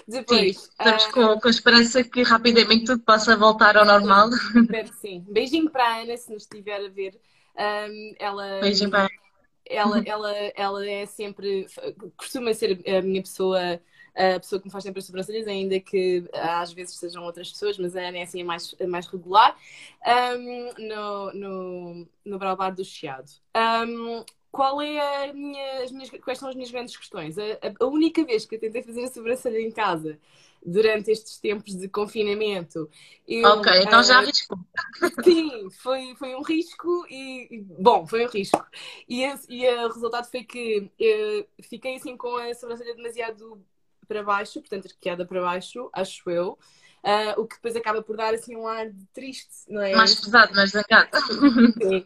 Depois. 0.08 0.58
Sim, 0.58 0.70
estamos 0.70 1.06
uh... 1.06 1.12
com, 1.12 1.40
com 1.40 1.48
a 1.48 1.52
esperança 1.52 2.04
que 2.04 2.24
rapidamente 2.24 2.86
tudo 2.86 3.04
possa 3.04 3.36
voltar 3.36 3.76
ao 3.76 3.86
normal. 3.86 4.30
Espero 4.30 4.90
que 4.90 4.96
sim. 4.96 5.26
Beijinho 5.28 5.70
para 5.70 5.84
a 5.84 6.02
Ana, 6.02 6.16
se 6.16 6.32
nos 6.32 6.44
estiver 6.44 6.86
a 6.86 6.88
ver. 6.88 7.20
Um, 7.58 8.14
ela, 8.20 8.62
Beijinho 8.62 8.92
para 8.92 9.10
ela, 9.66 10.02
ela, 10.06 10.34
ela 10.56 10.88
é 10.88 11.06
sempre. 11.06 11.68
costuma 12.16 12.54
ser 12.54 12.80
a 12.88 13.02
minha 13.02 13.22
pessoa 13.22 13.82
a 14.16 14.40
pessoa 14.40 14.60
que 14.60 14.68
me 14.68 14.72
faz 14.72 14.84
sempre 14.84 15.00
as 15.00 15.06
sobrancelhas, 15.06 15.48
ainda 15.48 15.80
que 15.80 16.28
às 16.34 16.74
vezes 16.74 16.96
sejam 16.96 17.24
outras 17.24 17.52
pessoas, 17.52 17.78
mas 17.78 17.96
a 17.96 18.02
Ana 18.02 18.18
é 18.18 18.24
assim 18.24 18.42
a 18.42 18.46
mais, 18.46 18.76
a 18.80 18.88
mais 18.88 19.08
regular, 19.08 19.56
um, 20.06 20.74
no, 20.78 21.34
no, 21.34 22.08
no 22.26 22.38
Brau 22.38 22.58
Bar 22.58 22.72
do 22.72 22.84
Chiado. 22.84 23.32
Um, 23.56 24.26
qual 24.51 24.82
é 24.82 25.32
minha, 25.32 25.84
as 25.84 25.91
minhas, 25.91 26.10
quais 26.24 26.39
são 26.39 26.50
as 26.50 26.56
minhas 26.56 26.72
grandes 26.72 26.98
questões? 26.98 27.38
A, 27.38 27.44
a, 27.79 27.86
única 27.86 28.24
vez 28.24 28.46
que 28.46 28.56
eu 28.56 28.60
tentei 28.60 28.82
fazer 28.82 29.03
a 29.03 29.08
sobrancelha 29.08 29.60
em 29.60 29.72
casa 29.72 30.20
durante 30.65 31.12
estes 31.12 31.38
tempos 31.38 31.75
de 31.75 31.88
confinamento. 31.88 32.89
Eu, 33.27 33.48
ok, 33.48 33.72
então 33.84 34.03
já 34.03 34.15
uh, 34.15 34.24
arriscou. 34.24 34.58
Sim, 35.24 35.70
foi, 35.70 36.15
foi 36.15 36.36
um 36.36 36.41
risco 36.41 37.06
e, 37.10 37.63
bom, 37.79 38.06
foi 38.08 38.25
um 38.25 38.29
risco. 38.29 38.65
E, 39.08 39.24
e 39.48 39.68
o 39.86 39.88
resultado 39.88 40.29
foi 40.29 40.44
que 40.44 40.89
eu 41.00 41.48
fiquei 41.63 41.96
assim 41.96 42.18
com 42.18 42.36
a 42.36 42.53
sobrancelha 42.53 42.96
demasiado 42.96 43.63
para 44.08 44.24
baixo, 44.24 44.60
portanto 44.60 44.88
arqueada 44.88 45.25
para 45.25 45.41
baixo, 45.41 45.89
acho 45.94 46.29
eu. 46.29 46.58
Uh, 47.03 47.41
o 47.41 47.48
que 47.48 47.56
depois 47.56 47.75
acaba 47.75 48.01
por 48.01 48.18
dar 48.18 48.34
assim 48.34 48.56
um 48.56 48.68
ar 48.68 48.89
de 48.89 49.06
triste, 49.13 49.50
não 49.70 49.82
é? 49.82 49.96
Mais 49.96 50.15
pesado, 50.15 50.53
mais 50.53 50.72
zangado. 50.72 51.10
Sim. 51.82 52.06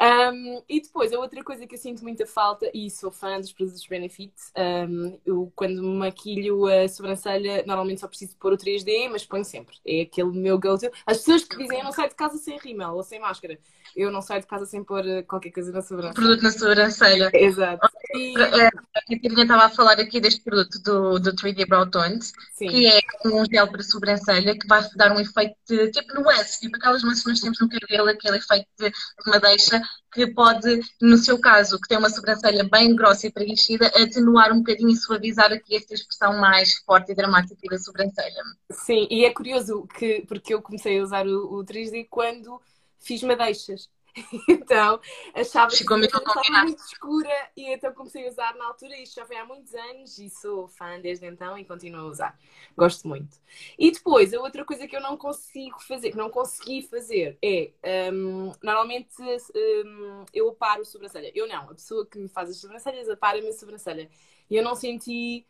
Um, 0.00 0.62
e 0.68 0.80
depois, 0.80 1.12
a 1.12 1.18
outra 1.18 1.42
coisa 1.42 1.66
que 1.66 1.74
eu 1.74 1.78
sinto 1.78 2.02
muita 2.02 2.24
falta, 2.24 2.70
e 2.72 2.88
sou 2.88 3.10
fã 3.10 3.40
dos 3.40 3.52
produtos 3.52 3.84
Benefit, 3.86 4.32
um, 4.56 5.18
eu 5.26 5.52
quando 5.56 5.82
me 5.82 5.98
maquilho 5.98 6.66
a 6.66 6.88
sobrancelha, 6.88 7.64
normalmente 7.66 8.00
só 8.00 8.06
preciso 8.06 8.36
pôr 8.36 8.52
o 8.52 8.56
3D, 8.56 9.08
mas 9.10 9.24
ponho 9.24 9.44
sempre. 9.44 9.76
É 9.84 10.02
aquele 10.02 10.30
meu 10.30 10.58
go-to. 10.58 10.88
As 11.04 11.18
pessoas 11.18 11.42
que 11.42 11.56
dizem 11.56 11.78
eu 11.78 11.84
não 11.84 11.92
saio 11.92 12.08
de 12.08 12.14
casa 12.14 12.38
sem 12.38 12.56
rímel 12.58 12.94
ou 12.94 13.02
sem 13.02 13.18
máscara, 13.18 13.58
eu 13.96 14.12
não 14.12 14.22
saio 14.22 14.40
de 14.40 14.46
casa 14.46 14.66
sem 14.66 14.84
pôr 14.84 15.04
eh, 15.06 15.22
qualquer 15.22 15.50
coisa 15.50 15.72
na 15.72 15.82
sobrancelha. 15.82 16.14
Produto 16.14 16.42
na 16.42 16.50
sobrancelha. 16.52 17.30
Exato. 17.32 17.88
E... 18.14 18.34
A 18.38 18.70
Catarina 19.00 19.42
estava 19.42 19.64
a 19.64 19.70
falar 19.70 19.98
aqui 19.98 20.20
deste 20.20 20.42
produto 20.42 20.78
do, 20.82 21.18
do 21.18 21.32
3D 21.32 21.66
Brow 21.66 21.90
Tones, 21.90 22.32
Sim. 22.52 22.68
que 22.68 22.86
é 22.86 23.00
um 23.24 23.44
gel 23.50 23.66
para 23.68 23.82
sobrancelha 23.82 24.27
que 24.58 24.66
vai 24.66 24.86
dar 24.94 25.12
um 25.12 25.20
efeito 25.20 25.56
de, 25.66 25.90
tipo 25.90 26.14
nuance, 26.14 26.60
tipo 26.60 26.76
aquelas 26.76 27.02
nuances 27.02 27.22
que 27.22 27.30
nós 27.30 27.40
temos 27.40 27.60
no 27.60 27.68
cabelo, 27.68 28.08
aquele 28.08 28.36
efeito 28.36 28.66
de, 28.78 28.90
de 28.90 29.30
madeixa 29.30 29.82
que 30.12 30.26
pode, 30.26 30.80
no 31.00 31.16
seu 31.18 31.38
caso, 31.38 31.78
que 31.80 31.88
tem 31.88 31.98
uma 31.98 32.10
sobrancelha 32.10 32.64
bem 32.64 32.94
grossa 32.94 33.26
e 33.26 33.32
preenchida, 33.32 33.86
atenuar 33.88 34.52
um 34.52 34.58
bocadinho 34.58 34.90
e 34.90 34.96
suavizar 34.96 35.52
aqui 35.52 35.76
esta 35.76 35.94
expressão 35.94 36.38
mais 36.38 36.74
forte 36.78 37.12
e 37.12 37.14
dramática 37.14 37.56
da 37.70 37.78
sobrancelha. 37.78 38.42
Sim, 38.70 39.06
e 39.10 39.24
é 39.24 39.32
curioso 39.32 39.86
que, 39.98 40.24
porque 40.26 40.54
eu 40.54 40.62
comecei 40.62 40.98
a 40.98 41.02
usar 41.02 41.26
o, 41.26 41.58
o 41.58 41.64
3D 41.64 42.06
quando 42.10 42.60
fiz 42.98 43.22
madeixas. 43.22 43.88
então 44.48 45.00
achava 45.34 45.70
Ficou 45.70 45.98
que 45.98 46.06
estava 46.06 46.64
muito 46.64 46.80
escura 46.80 47.50
e 47.56 47.72
então 47.72 47.92
comecei 47.92 48.26
a 48.26 48.30
usar 48.30 48.54
na 48.56 48.66
altura. 48.66 48.96
Isto 48.98 49.16
já 49.16 49.26
foi 49.26 49.36
há 49.36 49.44
muitos 49.44 49.74
anos 49.74 50.18
e 50.18 50.28
sou 50.30 50.68
fã 50.68 51.00
desde 51.00 51.26
então 51.26 51.56
e 51.56 51.64
continuo 51.64 52.00
a 52.00 52.04
usar. 52.04 52.38
Gosto 52.76 53.06
muito. 53.06 53.38
E 53.78 53.90
depois, 53.90 54.32
a 54.34 54.40
outra 54.40 54.64
coisa 54.64 54.86
que 54.86 54.96
eu 54.96 55.00
não 55.00 55.16
consigo 55.16 55.80
fazer, 55.82 56.10
que 56.10 56.16
não 56.16 56.30
consegui 56.30 56.82
fazer, 56.82 57.38
é 57.42 57.72
um, 58.12 58.52
normalmente 58.62 59.14
um, 59.22 60.24
eu 60.32 60.48
aparo 60.50 60.84
sobrancelha. 60.84 61.30
Eu 61.34 61.46
não, 61.46 61.70
a 61.70 61.74
pessoa 61.74 62.06
que 62.06 62.18
me 62.18 62.28
faz 62.28 62.50
as 62.50 62.56
sobrancelhas 62.56 63.08
apara-me 63.08 63.48
a 63.48 63.52
sobrancelha. 63.52 64.10
E 64.50 64.56
eu 64.56 64.62
não 64.62 64.74
senti 64.74 65.46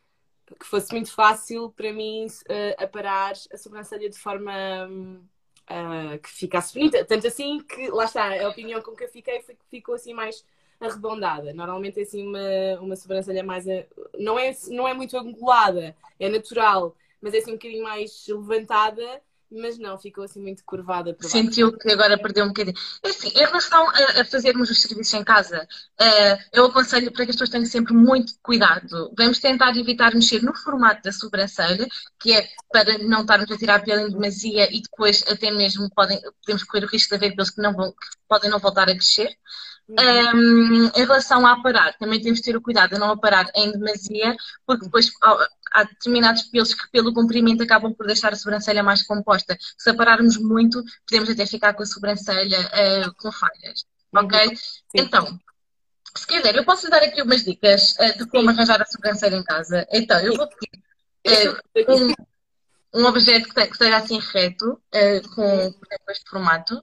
que 0.59 0.67
fosse 0.67 0.93
muito 0.93 1.13
fácil 1.13 1.71
para 1.71 1.93
mim 1.93 2.27
uh, 2.27 2.83
aparar 2.83 3.35
a 3.53 3.57
sobrancelha 3.57 4.09
de 4.09 4.19
forma. 4.19 4.53
Um, 4.89 5.27
uh, 5.71 6.19
que 6.19 6.31
ficasse 6.31 6.75
bonita. 6.75 7.05
Tanto 7.05 7.27
assim 7.27 7.61
que, 7.61 7.89
lá 7.91 8.05
está, 8.05 8.45
a 8.45 8.49
opinião 8.49 8.81
com 8.83 8.95
que 8.95 9.05
eu 9.05 9.09
fiquei 9.09 9.41
foi 9.43 9.55
que 9.55 9.65
ficou 9.71 9.95
assim 9.95 10.13
mais 10.13 10.45
arredondada. 10.81 11.53
Normalmente 11.53 12.01
é 12.01 12.03
assim 12.03 12.27
uma, 12.27 12.81
uma 12.81 12.97
sobrancelha 12.97 13.43
mais. 13.43 13.65
Não 14.19 14.39
é, 14.39 14.53
não 14.69 14.87
é 14.87 14.95
muito 14.95 15.17
angulada, 15.17 15.95
é 16.19 16.29
natural, 16.29 16.95
mas 17.21 17.35
é 17.35 17.39
assim 17.39 17.51
um 17.51 17.55
bocadinho 17.55 17.85
mais 17.85 18.27
levantada 18.29 19.23
mas 19.51 19.79
não, 19.79 19.97
ficou 19.97 20.25
assim 20.25 20.41
muito 20.41 20.63
curvada. 20.65 21.17
Sentiu 21.21 21.73
que 21.77 21.91
agora 21.91 22.19
perdeu 22.19 22.45
um 22.45 22.49
bocadinho. 22.49 22.77
É 23.03 23.09
assim, 23.09 23.29
em 23.29 23.39
relação 23.39 23.89
a, 23.89 24.21
a 24.21 24.25
fazermos 24.25 24.71
os 24.71 24.81
serviços 24.81 25.15
em 25.15 25.25
casa, 25.25 25.67
uh, 26.01 26.43
eu 26.53 26.67
aconselho 26.67 27.11
para 27.11 27.25
que 27.25 27.31
as 27.31 27.37
pessoas 27.37 27.51
tenham 27.51 27.67
sempre 27.67 27.95
muito 27.95 28.35
cuidado. 28.43 29.13
Vamos 29.17 29.39
tentar 29.39 29.77
evitar 29.77 30.15
mexer 30.15 30.43
no 30.43 30.55
formato 30.55 31.03
da 31.03 31.13
sobrancelha, 31.13 31.87
que 32.21 32.33
é 32.33 32.47
para 32.71 32.99
não 32.99 33.23
estarmos 33.23 33.51
a 33.51 33.57
tirar 33.57 33.83
pelo 33.83 34.03
em 34.03 34.11
demasia 34.11 34.69
e 34.71 34.83
depois 34.83 35.25
até 35.27 35.51
mesmo 35.51 35.89
podem, 35.95 36.21
podemos 36.43 36.65
correr 36.65 36.85
o 36.85 36.89
risco 36.89 37.11
de 37.11 37.17
haver 37.17 37.35
pelos 37.35 37.51
que, 37.51 37.63
não 37.63 37.73
vão, 37.73 37.91
que 37.91 38.09
podem 38.29 38.51
não 38.51 38.59
voltar 38.59 38.89
a 38.89 38.95
crescer. 38.95 39.35
Um, 39.89 40.85
em 40.85 40.91
relação 41.07 41.47
a 41.47 41.53
aparar, 41.53 41.97
também 41.97 42.21
temos 42.21 42.41
de 42.41 42.45
ter 42.45 42.57
o 42.57 42.61
cuidado 42.61 42.91
de 42.91 42.99
não 42.99 43.11
aparar 43.11 43.51
em 43.55 43.73
demasia, 43.73 44.37
porque 44.67 44.85
depois 44.85 45.11
há 45.73 45.85
determinados 45.85 46.43
pelos 46.43 46.75
que, 46.75 46.91
pelo 46.91 47.15
comprimento, 47.15 47.63
acabam 47.63 47.95
por 47.95 48.07
deixar 48.07 48.33
a 48.33 48.37
sobrancelha 48.37 48.83
mais 48.83 49.03
composta. 49.03 49.57
Se 49.79 49.89
apararmos 49.89 50.37
muito, 50.37 50.85
podemos 51.09 51.31
até 51.31 51.47
ficar 51.47 51.73
com 51.73 51.83
a 51.83 51.87
sobrancelha 51.87 52.61
uh, 52.61 53.15
com 53.15 53.33
falhas. 53.33 53.87
Ok? 54.15 54.57
Sim. 54.57 54.77
Então, 54.95 55.39
se 56.15 56.27
quiser, 56.27 56.55
eu 56.55 56.65
posso 56.65 56.91
dar 56.91 57.03
aqui 57.03 57.23
umas 57.23 57.45
dicas 57.45 57.93
uh, 57.93 58.19
de 58.19 58.27
como 58.27 58.51
arranjar 58.51 58.83
a 58.83 58.87
sobrancelha 58.87 59.37
em 59.37 59.45
casa. 59.45 59.87
Então, 59.91 60.19
eu 60.21 60.37
vou 60.37 60.49
pedir 60.49 61.49
uh, 61.87 62.15
um, 62.95 63.01
um, 63.01 63.07
objeto 63.07 63.49
que, 63.49 63.67
que 63.67 63.73
esteja 63.73 63.97
assim 63.97 64.19
reto, 64.19 64.81
com, 65.35 65.73
com 65.73 66.11
este 66.11 66.29
formato. 66.29 66.83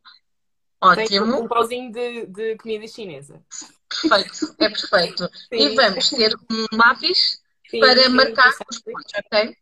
Ótimo. 0.82 1.42
um 1.42 1.48
pauzinho 1.48 1.92
de, 1.92 2.26
de 2.28 2.56
comida 2.58 2.88
chinesa. 2.88 3.42
Perfeito, 3.90 4.56
é 4.60 4.70
perfeito. 4.70 5.30
Sim. 5.50 5.56
E 5.56 5.76
vamos 5.76 6.10
ter 6.10 6.36
um 6.52 6.78
lápis 6.78 7.42
sim, 7.70 7.80
para 7.80 8.04
sim, 8.04 8.10
marcar 8.10 8.54
os 8.70 8.80
pontos, 8.80 9.12
ok? 9.26 9.58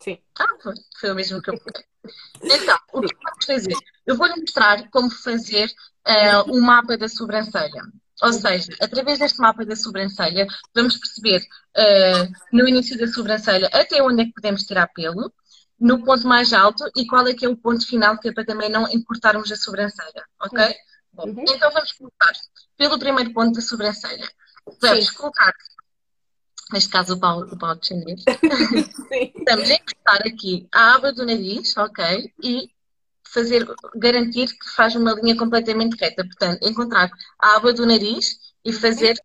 Sim. 0.00 0.18
Ah, 0.38 0.56
foi, 0.62 0.74
foi 1.00 1.10
o 1.10 1.14
mesmo 1.14 1.42
que 1.42 1.50
eu 1.50 1.54
Então, 2.42 2.78
o 2.92 3.00
que 3.00 3.14
vamos 3.14 3.44
fazer? 3.44 3.76
Eu 4.06 4.16
vou-lhe 4.16 4.40
mostrar 4.40 4.88
como 4.90 5.10
fazer 5.10 5.68
uh, 6.06 6.52
o 6.52 6.62
mapa 6.62 6.96
da 6.96 7.08
sobrancelha. 7.08 7.82
Ou 8.22 8.32
seja, 8.32 8.72
através 8.80 9.18
deste 9.18 9.38
mapa 9.40 9.64
da 9.64 9.76
sobrancelha, 9.76 10.46
vamos 10.74 10.96
perceber 10.96 11.42
uh, 11.76 12.32
no 12.52 12.66
início 12.66 12.96
da 12.96 13.06
sobrancelha 13.08 13.68
até 13.72 14.02
onde 14.02 14.22
é 14.22 14.24
que 14.24 14.32
podemos 14.32 14.62
tirar 14.62 14.86
pelo, 14.88 15.32
no 15.78 16.02
ponto 16.04 16.26
mais 16.26 16.52
alto 16.52 16.84
e 16.96 17.06
qual 17.06 17.26
é 17.26 17.34
que 17.34 17.44
é 17.44 17.48
o 17.48 17.56
ponto 17.56 17.86
final, 17.86 18.18
que 18.18 18.28
é 18.28 18.32
para 18.32 18.44
também 18.44 18.70
não 18.70 18.88
encurtarmos 18.90 19.50
a 19.52 19.56
sobrancelha, 19.56 20.24
ok? 20.40 20.64
Uhum. 20.64 21.34
Bom, 21.34 21.44
então 21.48 21.70
vamos 21.70 21.92
começar 21.92 22.32
pelo 22.76 22.98
primeiro 22.98 23.32
ponto 23.32 23.54
da 23.54 23.60
sobrancelha. 23.60 24.28
Vamos 24.80 25.06
Sim. 25.06 25.14
colocar, 25.14 25.52
neste 26.72 26.90
caso 26.90 27.14
o 27.14 27.20
pau, 27.20 27.40
o 27.40 27.58
pau 27.58 27.74
de 27.74 27.86
chinês, 27.86 28.22
vamos 29.48 29.70
encurtar 29.70 30.26
aqui 30.26 30.68
a 30.72 30.94
aba 30.94 31.12
do 31.12 31.24
nariz, 31.24 31.76
ok? 31.76 32.32
E 32.42 32.70
fazer, 33.32 33.66
garantir 33.94 34.48
que 34.48 34.70
faz 34.74 34.94
uma 34.94 35.12
linha 35.12 35.36
completamente 35.36 35.96
reta. 35.98 36.24
Portanto, 36.24 36.66
encontrar 36.66 37.10
a 37.38 37.56
aba 37.56 37.72
do 37.72 37.86
nariz 37.86 38.38
e 38.64 38.72
fazer 38.72 39.16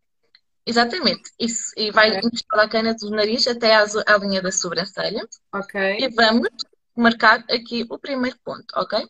Exatamente, 0.65 1.31
isso. 1.39 1.71
E 1.75 1.91
vai 1.91 2.09
okay. 2.09 2.19
encostar 2.19 2.59
a 2.59 2.69
cana 2.69 2.93
do 2.93 3.09
nariz 3.09 3.47
até 3.47 3.75
à, 3.75 3.83
à 4.07 4.17
linha 4.17 4.41
da 4.41 4.51
sobrancelha. 4.51 5.27
Ok. 5.53 5.97
E 5.99 6.07
vamos 6.09 6.49
marcar 6.95 7.43
aqui 7.49 7.85
o 7.89 7.97
primeiro 7.97 8.37
ponto, 8.43 8.65
ok? 8.75 9.07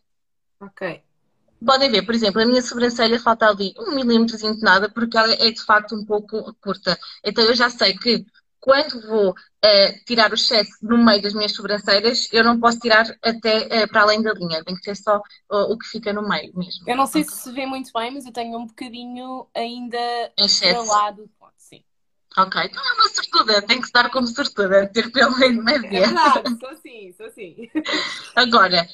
Ok. 0.62 1.04
Podem 1.64 1.92
ver, 1.92 2.04
por 2.04 2.16
exemplo, 2.16 2.42
a 2.42 2.46
minha 2.46 2.62
sobrancelha 2.62 3.20
falta 3.20 3.48
ali 3.48 3.74
um 3.78 3.94
milímetro 3.94 4.36
de 4.36 4.64
nada 4.64 4.90
porque 4.90 5.16
ela 5.18 5.34
é 5.34 5.52
de 5.52 5.62
facto 5.64 5.96
um 5.96 6.06
pouco 6.06 6.56
curta. 6.56 6.98
Então 7.24 7.44
eu 7.44 7.54
já 7.54 7.70
sei 7.70 7.96
que 7.96 8.26
quando 8.62 9.02
vou 9.08 9.32
uh, 9.32 10.06
tirar 10.06 10.32
o 10.32 10.36
excesso 10.36 10.72
no 10.84 11.04
meio 11.04 11.22
das 11.22 11.34
minhas 11.34 11.54
sobrancelhas, 11.54 12.30
eu 12.32 12.44
não 12.44 12.60
posso 12.60 12.80
tirar 12.80 13.06
até 13.24 13.84
uh, 13.84 13.90
para 13.90 14.04
além 14.04 14.22
da 14.22 14.32
linha, 14.34 14.64
tem 14.64 14.76
que 14.76 14.84
ser 14.84 14.96
só 14.96 15.18
uh, 15.18 15.72
o 15.72 15.78
que 15.78 15.88
fica 15.88 16.14
no 16.14 16.28
meio 16.30 16.56
mesmo. 16.56 16.88
Eu 16.88 16.96
não 16.96 17.08
sei 17.08 17.24
okay. 17.24 17.34
se 17.34 17.42
se 17.42 17.52
vê 17.52 17.66
muito 17.66 17.92
bem, 17.92 18.12
mas 18.12 18.26
eu 18.26 18.32
tenho 18.32 18.58
um 18.58 18.68
bocadinho 18.68 19.48
ainda 19.54 19.98
para 20.38 20.82
lado. 20.84 21.30
Sim. 21.58 21.84
Ok, 22.38 22.62
então 22.64 22.82
é 22.88 22.94
uma 22.94 23.10
sortuda, 23.10 23.62
tem 23.64 23.82
que 23.82 23.88
se 23.88 23.94
dar 23.94 24.10
como 24.10 24.28
sortuda, 24.28 24.88
ter 24.94 25.12
pelo 25.12 25.38
meio 25.38 25.82
de 25.82 25.98
É 25.98 26.02
verdade, 26.02 26.60
sou 26.60 26.70
assim, 26.70 27.12
sou 27.14 27.26
assim. 27.26 27.70
Agora, 28.36 28.88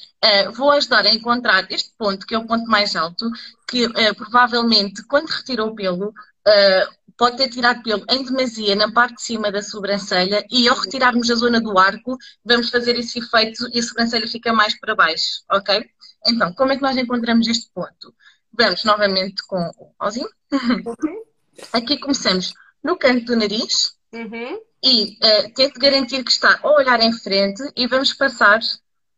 vou 0.56 0.72
ajudar 0.72 1.04
a 1.04 1.14
encontrar 1.14 1.70
este 1.70 1.92
ponto, 1.96 2.26
que 2.26 2.34
é 2.34 2.38
o 2.38 2.46
ponto 2.46 2.68
mais 2.68 2.96
alto, 2.96 3.30
que 3.68 3.86
provavelmente 4.16 5.04
quando 5.06 5.28
retira 5.28 5.64
o 5.64 5.74
pelo, 5.74 6.12
Uh, 6.48 6.97
pode 7.18 7.36
ter 7.36 7.48
tirado 7.48 7.82
pelo 7.82 8.04
em 8.08 8.24
demasia 8.24 8.76
na 8.76 8.90
parte 8.92 9.16
de 9.16 9.22
cima 9.22 9.50
da 9.50 9.60
sobrancelha 9.60 10.46
e 10.48 10.68
ao 10.68 10.76
retirarmos 10.76 11.28
a 11.28 11.34
zona 11.34 11.60
do 11.60 11.76
arco, 11.76 12.16
vamos 12.44 12.70
fazer 12.70 12.96
esse 12.96 13.18
efeito 13.18 13.68
e 13.74 13.80
a 13.80 13.82
sobrancelha 13.82 14.28
fica 14.28 14.52
mais 14.52 14.78
para 14.78 14.94
baixo, 14.94 15.42
ok? 15.50 15.84
Então, 16.26 16.54
como 16.54 16.72
é 16.72 16.76
que 16.76 16.82
nós 16.82 16.96
encontramos 16.96 17.48
este 17.48 17.70
ponto? 17.74 18.14
Vamos 18.52 18.84
novamente 18.84 19.44
com 19.46 19.58
o 19.58 19.92
pauzinho. 19.98 20.28
Uhum. 20.52 21.24
Aqui 21.72 21.98
começamos 21.98 22.54
no 22.82 22.96
canto 22.96 23.24
do 23.24 23.36
nariz 23.36 23.96
uhum. 24.12 24.60
e 24.82 25.18
uh, 25.20 25.52
tento 25.54 25.80
garantir 25.80 26.22
que 26.22 26.30
está 26.30 26.60
a 26.62 26.70
olhar 26.70 27.00
em 27.00 27.12
frente 27.12 27.62
e 27.76 27.88
vamos 27.88 28.14
passar 28.14 28.60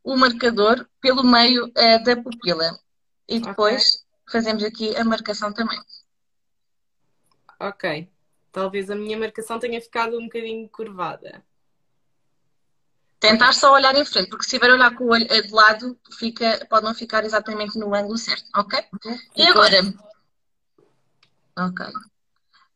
o 0.03 0.17
marcador 0.17 0.87
pelo 1.03 1.23
meio 1.23 1.67
uh, 1.67 2.03
da 2.03 2.17
pupila. 2.17 2.79
E 3.29 3.39
depois 3.39 3.83
okay. 3.83 4.33
fazemos 4.33 4.65
aqui 4.65 4.97
a 4.97 5.05
marcação 5.05 5.53
também 5.53 5.79
ok. 7.61 8.09
Talvez 8.51 8.91
a 8.91 8.97
minha 8.97 9.19
marcação 9.19 9.59
tenha 9.59 9.81
ficado 9.81 10.19
um 10.19 10.25
bocadinho 10.25 10.69
curvada. 10.69 11.45
Tentar 13.21 13.53
só 13.53 13.75
olhar 13.75 13.95
em 13.95 14.05
frente, 14.05 14.31
porque 14.31 14.45
se 14.45 14.51
tiver 14.51 14.71
a 14.71 14.75
olhar 14.75 14.97
com 14.97 15.05
o 15.05 15.13
olho 15.13 15.27
de 15.27 15.53
lado, 15.53 15.99
fica, 16.19 16.67
pode 16.71 16.87
não 16.87 16.95
ficar 16.95 17.23
exatamente 17.23 17.79
no 17.79 17.95
ângulo 17.95 18.17
certo, 18.17 18.47
ok? 18.57 18.83
E 19.37 19.43
agora? 19.43 19.79
Ok. 21.59 21.87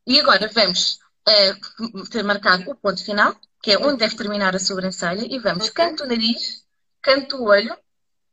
E 0.06 0.20
agora 0.20 0.50
vamos 0.52 1.00
uh, 1.26 2.24
marcar 2.24 2.60
o 2.68 2.76
ponto 2.76 3.02
final, 3.02 3.34
que 3.62 3.72
é 3.72 3.78
onde 3.78 3.96
deve 3.96 4.16
terminar 4.16 4.54
a 4.54 4.58
sobrancelha, 4.58 5.26
e 5.28 5.38
vamos 5.38 5.70
okay. 5.70 5.86
canto 5.86 6.02
do 6.02 6.10
nariz, 6.10 6.62
canto 7.00 7.38
do 7.38 7.44
olho, 7.44 7.74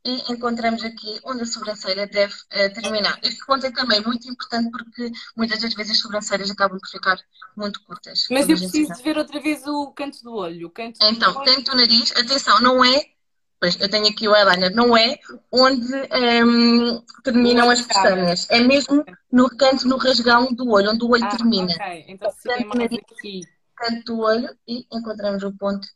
e 0.04 0.32
encontramos 0.32 0.82
aqui 0.82 1.20
onde 1.24 1.42
a 1.42 1.46
sobrancelha 1.46 2.06
deve 2.06 2.34
uh, 2.34 2.72
terminar. 2.74 3.18
Este 3.22 3.44
ponto 3.46 3.64
é 3.64 3.70
também 3.70 4.00
muito 4.02 4.28
importante 4.28 4.70
porque 4.70 5.12
muitas 5.36 5.60
das 5.60 5.74
vezes 5.74 5.92
as 5.92 5.98
sobrancelhas 5.98 6.50
acabam 6.50 6.78
por 6.78 6.88
ficar 6.88 7.18
muito 7.56 7.82
curtas. 7.84 8.26
Mas 8.30 8.48
eu 8.48 8.56
preciso 8.56 8.92
de 8.94 9.02
ver 9.02 9.16
outra 9.16 9.40
vez 9.40 9.66
o 9.66 9.92
canto 9.92 10.22
do 10.22 10.34
olho. 10.34 10.70
Canto 10.70 10.98
então, 11.02 11.32
do 11.32 11.42
canto 11.44 11.70
do 11.70 11.76
nariz, 11.76 12.12
atenção, 12.12 12.60
não 12.60 12.84
é. 12.84 13.12
Pois, 13.60 13.80
eu 13.80 13.88
tenho 13.88 14.08
aqui 14.08 14.26
o 14.26 14.34
eyeliner, 14.34 14.74
não 14.74 14.96
é 14.96 15.20
onde 15.52 15.94
um, 15.94 16.04
ehm, 16.10 17.02
terminam 17.22 17.70
as 17.70 17.80
pestanas. 17.80 18.48
É 18.50 18.58
mesmo 18.58 19.04
no 19.30 19.48
canto, 19.56 19.86
no 19.86 19.98
rasgão 19.98 20.52
do 20.52 20.68
olho, 20.68 20.90
onde 20.90 21.04
o 21.04 21.10
olho 21.10 21.24
ah, 21.24 21.28
termina. 21.28 21.72
Ok, 21.72 22.04
então 22.08 22.28
seria 22.32 22.66
mais 22.66 22.80
nariz, 22.80 22.98
aqui. 22.98 23.40
Canto 23.76 24.04
do 24.04 24.20
olho 24.20 24.48
e 24.66 24.84
encontramos 24.92 25.44
o 25.44 25.52
ponto 25.52 25.86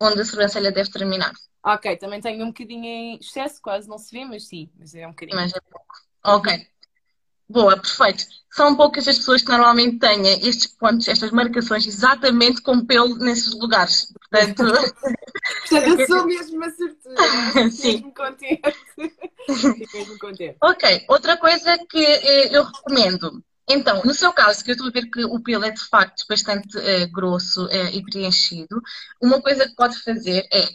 onde 0.00 0.20
a 0.20 0.24
sobrancelha 0.24 0.72
deve 0.72 0.90
terminar. 0.90 1.32
Ok, 1.62 1.96
também 1.96 2.20
tenho 2.20 2.44
um 2.44 2.48
bocadinho 2.48 2.84
em 2.84 3.18
excesso, 3.18 3.60
quase 3.60 3.88
não 3.88 3.98
se 3.98 4.12
vê, 4.12 4.24
mas 4.24 4.46
sim, 4.46 4.70
mas 4.78 4.94
é 4.94 5.06
um 5.06 5.10
bocadinho. 5.10 5.36
Mas 5.36 5.52
é 5.52 5.60
pouco. 5.60 5.86
Ok. 6.24 6.66
Boa, 7.48 7.76
perfeito. 7.78 8.24
São 8.50 8.76
poucas 8.76 9.08
as 9.08 9.18
pessoas 9.18 9.40
que 9.40 9.50
normalmente 9.50 9.98
têm 9.98 10.26
estes 10.46 10.66
pontos, 10.66 11.08
estas 11.08 11.30
marcações, 11.30 11.86
exatamente 11.86 12.60
com 12.60 12.84
pelo 12.84 13.16
nesses 13.16 13.54
lugares. 13.54 14.12
Portanto, 14.12 14.64
Portanto 15.68 16.00
eu 16.00 16.06
sou 16.06 16.26
mesmo 16.26 16.56
uma 16.56 16.70
sortuda. 16.70 17.70
Sim. 17.72 17.92
Mesmo 17.94 18.14
contente. 18.14 18.62
mesmo 19.94 20.18
contente. 20.18 20.56
Ok, 20.62 21.04
outra 21.08 21.36
coisa 21.38 21.78
que 21.88 22.04
eh, 22.04 22.56
eu 22.56 22.64
recomendo 22.64 23.42
então, 23.68 24.02
no 24.02 24.14
seu 24.14 24.32
caso, 24.32 24.64
que 24.64 24.70
eu 24.70 24.72
estou 24.72 24.88
a 24.88 24.90
ver 24.90 25.10
que 25.10 25.24
o 25.24 25.40
pelo 25.40 25.64
é 25.64 25.70
de 25.70 25.84
facto 25.84 26.24
bastante 26.28 26.76
uh, 26.78 27.12
grosso 27.12 27.66
uh, 27.66 27.88
e 27.92 28.02
preenchido, 28.02 28.80
uma 29.20 29.42
coisa 29.42 29.68
que 29.68 29.74
pode 29.74 30.02
fazer 30.02 30.46
é, 30.50 30.66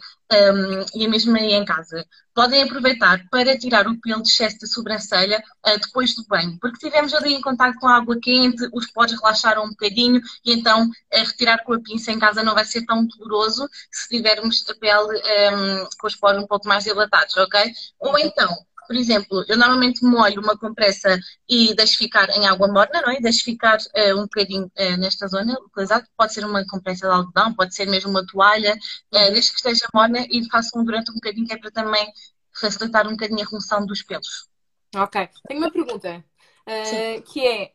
um, 0.52 0.72
ehm, 0.72 0.86
e 0.94 1.04
é 1.04 1.08
mesmo 1.08 1.36
aí 1.36 1.52
em 1.52 1.64
casa, 1.64 2.06
podem 2.32 2.62
aproveitar 2.62 3.24
para 3.30 3.58
tirar 3.58 3.88
o 3.88 4.00
pelo 4.00 4.22
de 4.22 4.28
excesso 4.28 4.58
da 4.60 4.66
sobrancelha 4.68 5.42
uh, 5.66 5.78
depois 5.80 6.14
do 6.14 6.24
banho. 6.26 6.56
Porque 6.60 6.78
se 6.78 6.86
estivermos 6.86 7.12
ali 7.14 7.34
em 7.34 7.40
contato 7.40 7.78
com 7.80 7.88
a 7.88 7.96
água 7.96 8.16
quente, 8.20 8.68
os 8.72 8.90
poros 8.92 9.12
relaxaram 9.12 9.64
um 9.64 9.70
bocadinho 9.70 10.20
e 10.44 10.52
então 10.52 10.88
retirar 11.12 11.64
com 11.64 11.74
a 11.74 11.80
pinça 11.80 12.12
em 12.12 12.18
casa 12.18 12.44
não 12.44 12.54
vai 12.54 12.64
ser 12.64 12.84
tão 12.86 13.04
doloroso 13.06 13.68
se 13.90 14.08
tivermos 14.08 14.64
a 14.68 14.74
pele 14.74 15.18
um, 15.18 15.80
ehm, 15.80 15.88
com 15.98 16.06
os 16.06 16.14
poros 16.16 16.42
um 16.42 16.46
pouco 16.46 16.68
mais 16.68 16.84
dilatados, 16.84 17.36
ok? 17.36 17.72
Ou 17.98 18.16
então, 18.18 18.54
por 18.86 18.96
exemplo, 18.96 19.44
eu 19.48 19.56
normalmente 19.56 20.04
molho 20.04 20.40
uma 20.40 20.56
compressa 20.56 21.18
e 21.48 21.74
deixo 21.74 21.98
ficar 21.98 22.28
em 22.30 22.46
água 22.46 22.68
morna, 22.68 23.02
não 23.02 23.10
é? 23.10 23.20
Deixo 23.20 23.44
ficar 23.44 23.78
uh, 23.78 24.18
um 24.18 24.22
bocadinho 24.22 24.64
uh, 24.64 24.96
nesta 24.98 25.26
zona 25.26 25.54
localizada. 25.54 26.06
Pode 26.16 26.32
ser 26.32 26.44
uma 26.44 26.66
compressa 26.66 27.06
de 27.06 27.12
algodão, 27.12 27.54
pode 27.54 27.74
ser 27.74 27.86
mesmo 27.86 28.10
uma 28.10 28.26
toalha, 28.26 28.74
uh, 28.74 29.32
desde 29.32 29.50
que 29.50 29.56
esteja 29.56 29.86
morna 29.92 30.26
e 30.30 30.48
faço 30.50 30.78
um 30.78 30.84
durante 30.84 31.10
um 31.10 31.14
bocadinho, 31.14 31.46
que 31.46 31.54
é 31.54 31.58
para 31.58 31.70
também 31.70 32.06
facilitar 32.52 33.06
um 33.06 33.12
bocadinho 33.12 33.42
a 33.42 33.48
remoção 33.48 33.86
dos 33.86 34.02
pelos. 34.02 34.48
Ok. 34.94 35.28
Tenho 35.48 35.60
uma 35.60 35.70
pergunta, 35.70 36.24
uh, 36.68 37.22
que 37.22 37.46
é 37.46 37.72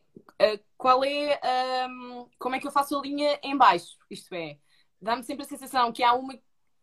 qual 0.76 1.04
é, 1.04 1.38
um, 1.86 2.26
como 2.38 2.54
é 2.54 2.58
que 2.58 2.66
eu 2.66 2.72
faço 2.72 2.98
a 2.98 3.02
linha 3.02 3.38
em 3.42 3.54
baixo? 3.54 3.98
Isto 4.10 4.34
é, 4.34 4.56
dá-me 5.00 5.22
sempre 5.22 5.44
a 5.44 5.48
sensação 5.48 5.92
que 5.92 6.02
há 6.02 6.14
uma 6.14 6.34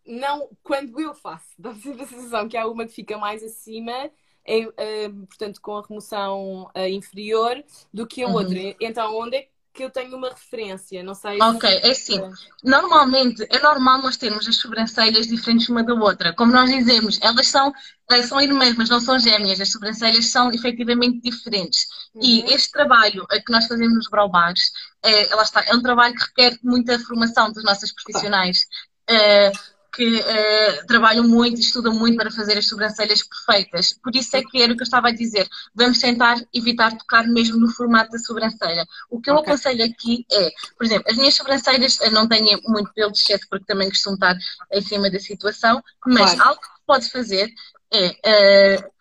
não 0.08 0.50
quando 0.64 1.00
eu 1.00 1.14
faço, 1.14 1.48
dá 1.60 1.74
sempre 1.76 2.04
a 2.04 2.08
sensação 2.08 2.48
que 2.48 2.58
há 2.58 2.66
uma 2.68 2.86
que 2.86 2.94
fica 2.94 3.18
mais 3.18 3.44
acima, 3.44 4.10
é, 4.46 4.62
é, 4.78 5.10
portanto, 5.10 5.60
com 5.62 5.78
a 5.78 5.86
remoção 5.86 6.72
é, 6.74 6.90
inferior, 6.90 7.62
do 7.94 8.08
que 8.08 8.24
a 8.24 8.28
uhum. 8.28 8.34
outra. 8.34 8.76
Então, 8.80 9.14
onde 9.18 9.36
é 9.36 9.48
que 9.74 9.84
eu 9.84 9.90
tenho 9.92 10.18
uma 10.18 10.30
referência? 10.30 11.04
Não 11.04 11.14
sei. 11.14 11.40
Ok, 11.40 11.70
se... 11.70 11.88
é 11.88 11.92
assim. 11.92 12.22
Normalmente, 12.64 13.46
é 13.50 13.60
normal 13.60 14.02
nós 14.02 14.18
termos 14.18 14.48
as 14.48 14.56
sobrancelhas 14.56 15.28
diferentes 15.28 15.70
uma 15.70 15.84
da 15.84 15.94
outra. 15.94 16.34
Como 16.34 16.52
nós 16.52 16.70
dizemos, 16.70 17.20
elas 17.22 17.48
são, 17.48 17.72
eh, 18.10 18.24
são 18.24 18.42
irmãs, 18.42 18.76
mas 18.76 18.90
não 18.90 19.00
são 19.00 19.20
gêmeas. 19.20 19.62
As 19.62 19.72
sobrancelhas 19.72 20.32
são 20.32 20.52
efetivamente 20.52 21.20
diferentes. 21.22 21.86
Uhum. 22.16 22.22
E 22.24 22.54
este 22.54 22.72
trabalho 22.72 23.28
que 23.28 23.52
nós 23.52 23.68
fazemos 23.68 23.94
nos 23.94 24.10
brow 24.10 24.30
bars, 24.30 24.72
é, 25.04 25.24
está, 25.42 25.64
é 25.68 25.76
um 25.76 25.82
trabalho 25.82 26.16
que 26.16 26.24
requer 26.24 26.58
muita 26.64 26.98
formação 27.00 27.52
dos 27.52 27.64
nossos 27.64 27.92
profissionais. 27.92 28.66
Uh, 29.10 29.77
que 29.94 30.20
uh, 30.20 30.88
trabalham 30.88 31.28
muito 31.28 31.60
estudam 31.60 31.94
muito 31.94 32.18
para 32.18 32.32
fazer 32.32 32.58
as 32.58 32.68
sobrancelhas 32.68 33.24
perfeitas. 33.24 33.94
Por 33.94 34.16
isso 34.16 34.36
é 34.36 34.44
que 34.44 34.62
era 34.62 34.72
o 34.72 34.76
que 34.76 34.84
eu 34.84 34.86
estava 34.86 35.10
a 35.10 35.16
dizer. 35.16 35.48
Vamos 35.74 36.00
tentar 36.00 36.38
evitar 36.54 36.98
tocar 36.98 37.28
mesmo 37.28 37.58
no 37.58 37.70
formato 37.72 38.12
da 38.12 38.20
sobrancelha. 38.20 38.86
O 39.10 39.20
que 39.20 39.30
eu 39.30 39.36
okay. 39.36 39.54
aconselho 39.54 39.84
aqui 39.86 40.26
é, 40.32 40.52
por 40.78 40.86
exemplo, 40.86 41.06
as 41.10 41.18
minhas 41.18 41.36
sobrancelhas 41.36 42.00
não 42.12 42.28
têm 42.28 42.60
muito 42.66 42.92
pelo 42.94 43.12
de 43.12 43.20
excesso 43.20 43.46
porque 43.50 43.66
também 43.66 43.90
costumo 43.90 44.16
estar 44.16 44.36
em 44.72 44.82
cima 44.82 45.10
da 45.10 45.20
situação, 45.20 45.84
mas 46.06 46.34
claro. 46.34 46.50
algo 46.50 46.62
que 46.62 46.68
pode 46.86 47.10
fazer 47.10 47.52
é 47.92 48.80
uh, 48.80 48.92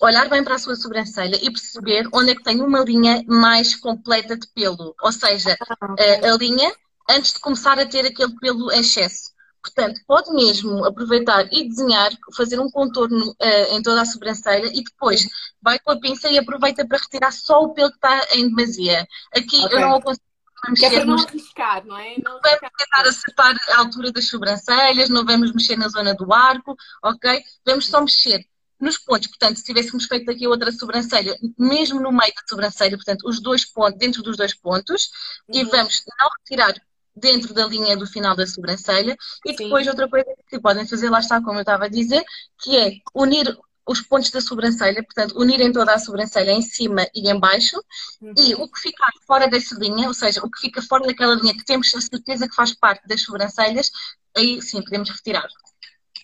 olhar 0.00 0.28
bem 0.28 0.44
para 0.44 0.56
a 0.56 0.58
sua 0.58 0.76
sobrancelha 0.76 1.36
e 1.42 1.50
perceber 1.50 2.08
onde 2.12 2.30
é 2.30 2.34
que 2.34 2.42
tem 2.42 2.60
uma 2.60 2.80
linha 2.80 3.22
mais 3.26 3.74
completa 3.74 4.36
de 4.36 4.46
pelo. 4.48 4.94
Ou 5.00 5.12
seja, 5.12 5.56
ah, 5.60 5.94
uh, 5.94 6.34
a 6.34 6.36
linha 6.36 6.72
antes 7.08 7.32
de 7.32 7.40
começar 7.40 7.78
a 7.78 7.86
ter 7.86 8.04
aquele 8.06 8.34
pelo 8.38 8.72
em 8.72 8.80
excesso. 8.80 9.35
Portanto, 9.66 10.00
pode 10.06 10.32
mesmo 10.32 10.84
aproveitar 10.84 11.52
e 11.52 11.68
desenhar, 11.68 12.12
fazer 12.36 12.60
um 12.60 12.70
contorno 12.70 13.30
uh, 13.30 13.76
em 13.76 13.82
toda 13.82 14.00
a 14.00 14.04
sobrancelha 14.04 14.70
e 14.72 14.82
depois 14.82 15.26
vai 15.60 15.76
com 15.80 15.90
a 15.90 15.98
pinça 15.98 16.28
e 16.30 16.38
aproveita 16.38 16.86
para 16.86 16.98
retirar 16.98 17.32
só 17.32 17.62
o 17.62 17.74
pelo 17.74 17.90
que 17.90 17.96
está 17.96 18.28
em 18.34 18.48
demasia. 18.48 19.06
Aqui 19.34 19.58
okay. 19.64 19.76
eu 19.76 19.80
não 19.80 19.96
aconselho 19.96 20.22
vamos 20.64 20.78
que 20.78 20.86
é 20.86 20.90
para 20.90 21.04
não 21.04 21.18
arriscar, 21.18 21.84
não 21.84 21.98
é? 21.98 22.14
Não, 22.24 22.34
não 22.34 22.40
vamos 22.40 22.70
tentar 22.78 23.08
acertar 23.08 23.56
a 23.70 23.78
altura 23.80 24.12
das 24.12 24.28
sobrancelhas, 24.28 25.08
não 25.08 25.24
vamos 25.24 25.52
mexer 25.52 25.76
na 25.76 25.88
zona 25.88 26.14
do 26.14 26.32
arco, 26.32 26.76
ok? 27.02 27.42
Vamos 27.64 27.88
só 27.88 28.00
mexer 28.00 28.46
nos 28.80 28.98
pontos. 28.98 29.26
Portanto, 29.26 29.56
se 29.56 29.64
tivéssemos 29.64 30.06
feito 30.06 30.30
aqui 30.30 30.46
outra 30.46 30.70
sobrancelha, 30.70 31.36
mesmo 31.58 32.00
no 32.00 32.12
meio 32.12 32.32
da 32.32 32.42
sobrancelha, 32.48 32.96
portanto, 32.96 33.28
os 33.28 33.40
dois 33.40 33.64
pontos, 33.64 33.98
dentro 33.98 34.22
dos 34.22 34.36
dois 34.36 34.54
pontos, 34.54 35.10
uhum. 35.48 35.60
e 35.60 35.64
vamos 35.64 36.04
não 36.20 36.28
retirar 36.38 36.74
dentro 37.16 37.54
da 37.54 37.66
linha 37.66 37.96
do 37.96 38.06
final 38.06 38.36
da 38.36 38.46
sobrancelha. 38.46 39.16
E 39.44 39.56
depois 39.56 39.84
Sim. 39.84 39.90
outra 39.90 40.08
coisa 40.08 40.26
que 40.48 40.60
podem 40.60 40.86
fazer, 40.86 41.08
lá 41.08 41.20
está, 41.20 41.40
como 41.40 41.58
eu 41.58 41.62
estava 41.62 41.86
a 41.86 41.88
dizer, 41.88 42.22
que 42.58 42.76
é 42.76 42.92
unir 43.14 43.56
os 43.88 44.00
pontos 44.00 44.30
da 44.30 44.40
sobrancelha, 44.40 45.02
portanto, 45.02 45.38
unirem 45.38 45.72
toda 45.72 45.94
a 45.94 45.98
sobrancelha 45.98 46.50
em 46.50 46.60
cima 46.60 47.06
e 47.14 47.30
em 47.30 47.38
baixo, 47.38 47.80
uhum. 48.20 48.34
e 48.36 48.54
o 48.56 48.68
que 48.68 48.80
ficar 48.80 49.10
fora 49.26 49.46
dessa 49.48 49.76
linha, 49.78 50.08
ou 50.08 50.14
seja, 50.14 50.40
o 50.42 50.50
que 50.50 50.60
fica 50.60 50.82
fora 50.82 51.06
daquela 51.06 51.36
linha 51.36 51.54
que 51.54 51.64
temos 51.64 51.94
a 51.94 52.00
certeza 52.00 52.48
que 52.48 52.54
faz 52.54 52.74
parte 52.74 53.06
das 53.06 53.22
sobrancelhas, 53.22 53.90
aí 54.36 54.60
sim 54.60 54.82
podemos 54.82 55.08
retirar. 55.08 55.46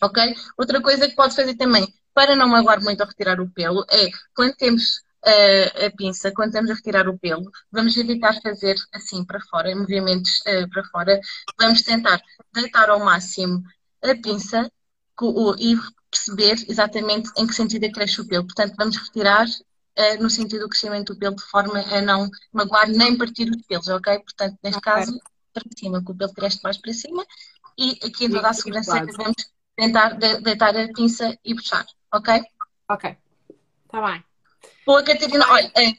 Ok? 0.03 0.35
Outra 0.59 0.83
coisa 0.83 1.09
que 1.09 1.15
pode 1.15 1.37
fazer 1.37 1.55
também, 1.55 1.87
para 2.13 2.35
não 2.35 2.49
magoar 2.49 2.83
muito 2.83 3.01
ao 3.01 3.07
retirar 3.07 3.41
o 3.41 3.49
pelo, 3.49 3.87
é 3.89 4.11
quando 4.35 4.57
temos 4.57 5.01
a, 5.25 5.87
a, 5.87 5.91
pinça 5.97 6.33
quando 6.33 6.49
estamos 6.49 6.71
a 6.71 6.75
retirar 6.75 7.09
o 7.09 7.19
pelo. 7.19 7.51
Vamos 7.71 7.97
evitar 7.97 8.41
fazer 8.43 8.77
assim 8.93 9.25
para 9.25 9.41
fora, 9.41 9.75
movimentos 9.75 10.41
uh, 10.41 10.69
para 10.71 10.85
fora. 10.85 11.21
Vamos 11.61 11.83
tentar 11.83 12.21
deitar 12.53 12.91
ao 12.91 13.05
máximo 13.05 13.63
a 14.03 14.15
pinça 14.17 14.71
e 15.59 15.77
perceber 16.11 16.65
exatamente 16.69 17.31
em 17.37 17.47
que 17.47 17.55
sentido 17.55 17.85
é 17.85 17.89
que 17.89 17.95
cresce 17.95 18.21
o 18.21 18.27
pelo. 18.27 18.45
Portanto, 18.45 18.75
vamos 18.77 18.97
retirar 18.97 19.47
uh, 19.47 20.23
no 20.23 20.29
sentido 20.29 20.63
do 20.63 20.69
crescimento 20.69 21.15
do 21.15 21.19
pelo, 21.19 21.37
de 21.37 21.45
forma 21.45 21.79
a 21.81 22.01
não 22.01 22.29
magoar 22.53 22.89
nem 22.89 23.17
partir 23.17 23.49
os 23.49 23.63
pelos, 23.63 23.89
ok? 23.89 24.19
Portanto, 24.19 24.59
neste 24.63 24.79
okay. 24.79 24.93
caso, 24.93 25.21
para 25.53 25.63
cima, 25.79 26.05
que 26.05 26.11
o 26.11 26.15
pelo 26.15 26.35
cresce 26.35 26.61
mais 26.63 26.79
para 26.79 26.93
cima. 26.93 27.25
E 27.79 27.99
aqui 28.05 28.27
em 28.27 28.31
toda 28.31 28.51
a 28.51 28.53
sobrancelha 28.53 29.07
vamos 29.17 29.51
tentar 29.77 30.11
deitar 30.15 30.77
a 30.77 30.93
pinça 30.93 31.39
e 31.45 31.55
puxar, 31.55 31.87
ok? 32.13 32.43
Ok, 32.89 33.17
está 33.87 34.07
bem. 34.07 34.32
Boa, 34.85 35.03
Catarina, 35.03 35.47
olha, 35.49 35.71
é, 35.77 35.93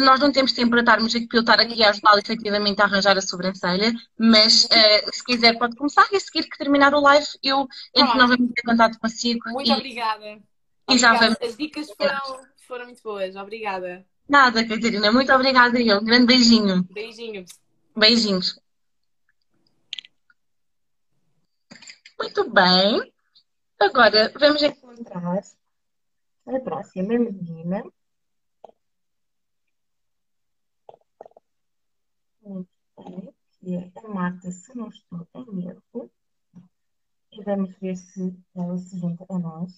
nós 0.00 0.20
não 0.20 0.30
temos 0.30 0.52
tempo 0.52 0.70
para 0.70 0.80
estarmos 0.80 1.14
aqui, 1.14 1.26
para 1.26 1.38
eu 1.38 1.40
estar 1.40 1.60
aqui 1.60 1.82
a 1.82 1.90
ajudá-lo 1.90 2.18
efetivamente 2.18 2.80
a 2.80 2.84
arranjar 2.84 3.16
a 3.16 3.20
sobrancelha, 3.20 3.92
mas 4.18 4.64
uh, 4.64 5.12
se 5.12 5.24
quiser 5.24 5.58
pode 5.58 5.76
começar 5.76 6.06
e 6.12 6.16
a 6.16 6.20
seguir 6.20 6.48
que 6.48 6.58
terminar 6.58 6.94
o 6.94 7.00
live 7.00 7.26
eu 7.42 7.66
entro 7.94 8.16
novamente 8.16 8.52
em 8.58 8.70
contato 8.70 8.98
consigo. 8.98 9.50
Muito 9.50 9.70
e, 9.70 9.72
obrigada. 9.72 10.26
E 10.26 10.40
obrigada. 10.86 10.98
já 10.98 11.14
vamos. 11.14 11.38
As 11.40 11.56
dicas 11.56 11.86
foram, 11.96 12.40
foram 12.68 12.84
muito 12.84 13.02
boas, 13.02 13.34
obrigada. 13.36 14.06
Nada, 14.28 14.66
Catarina, 14.66 15.10
muito 15.10 15.32
obrigada 15.32 15.80
eu. 15.80 15.98
Um 15.98 16.04
grande 16.04 16.26
beijinho. 16.26 16.84
Beijinhos. 16.84 17.50
Beijinhos. 17.96 18.60
Muito 22.18 22.50
bem. 22.50 23.12
Agora 23.80 24.32
vamos 24.38 24.62
encontrar 24.62 25.42
a 26.46 26.60
próxima 26.60 27.18
menina. 27.18 27.82
Bem, 33.04 33.34
que 33.60 33.74
é 33.74 33.92
a 34.02 34.08
Marta, 34.08 34.50
se 34.50 34.76
não 34.76 34.88
estou 34.88 35.26
em 35.52 35.68
erro. 35.68 36.10
E 37.32 37.42
vamos 37.42 37.74
ver 37.80 37.96
se 37.96 38.34
ela 38.56 38.78
se 38.78 38.98
junta 38.98 39.24
a 39.28 39.38
nós. 39.38 39.72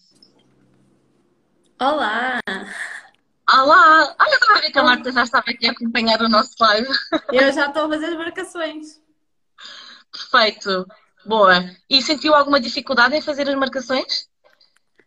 Olá! 1.80 2.40
Olá! 3.52 4.16
Olha, 4.20 4.34
estava 4.34 4.58
a 4.58 4.60
ver 4.60 4.70
que 4.70 4.78
a 4.78 4.82
Marta 4.82 5.12
já 5.12 5.22
estava 5.22 5.50
aqui 5.50 5.68
a 5.68 5.72
acompanhar 5.72 6.20
o 6.20 6.28
nosso 6.28 6.54
live. 6.60 6.88
Eu 7.32 7.52
já 7.52 7.66
estou 7.66 7.84
a 7.84 7.88
fazer 7.88 8.06
as 8.06 8.16
marcações. 8.16 9.02
Perfeito! 10.12 10.86
Boa! 11.24 11.54
E 11.90 12.00
sentiu 12.02 12.34
alguma 12.34 12.60
dificuldade 12.60 13.16
em 13.16 13.22
fazer 13.22 13.48
as 13.48 13.56
marcações? 13.56 14.28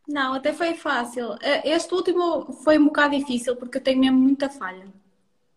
Não, 0.08 0.34
até 0.34 0.54
foi 0.54 0.74
fácil. 0.74 1.38
Eh, 1.42 1.70
este 1.70 1.94
último 1.94 2.52
foi 2.64 2.78
um 2.78 2.86
bocado 2.86 3.16
difícil 3.16 3.56
porque 3.56 3.78
eu 3.78 3.84
tenho 3.84 4.00
mesmo 4.00 4.20
muita 4.20 4.50
falha. 4.50 4.88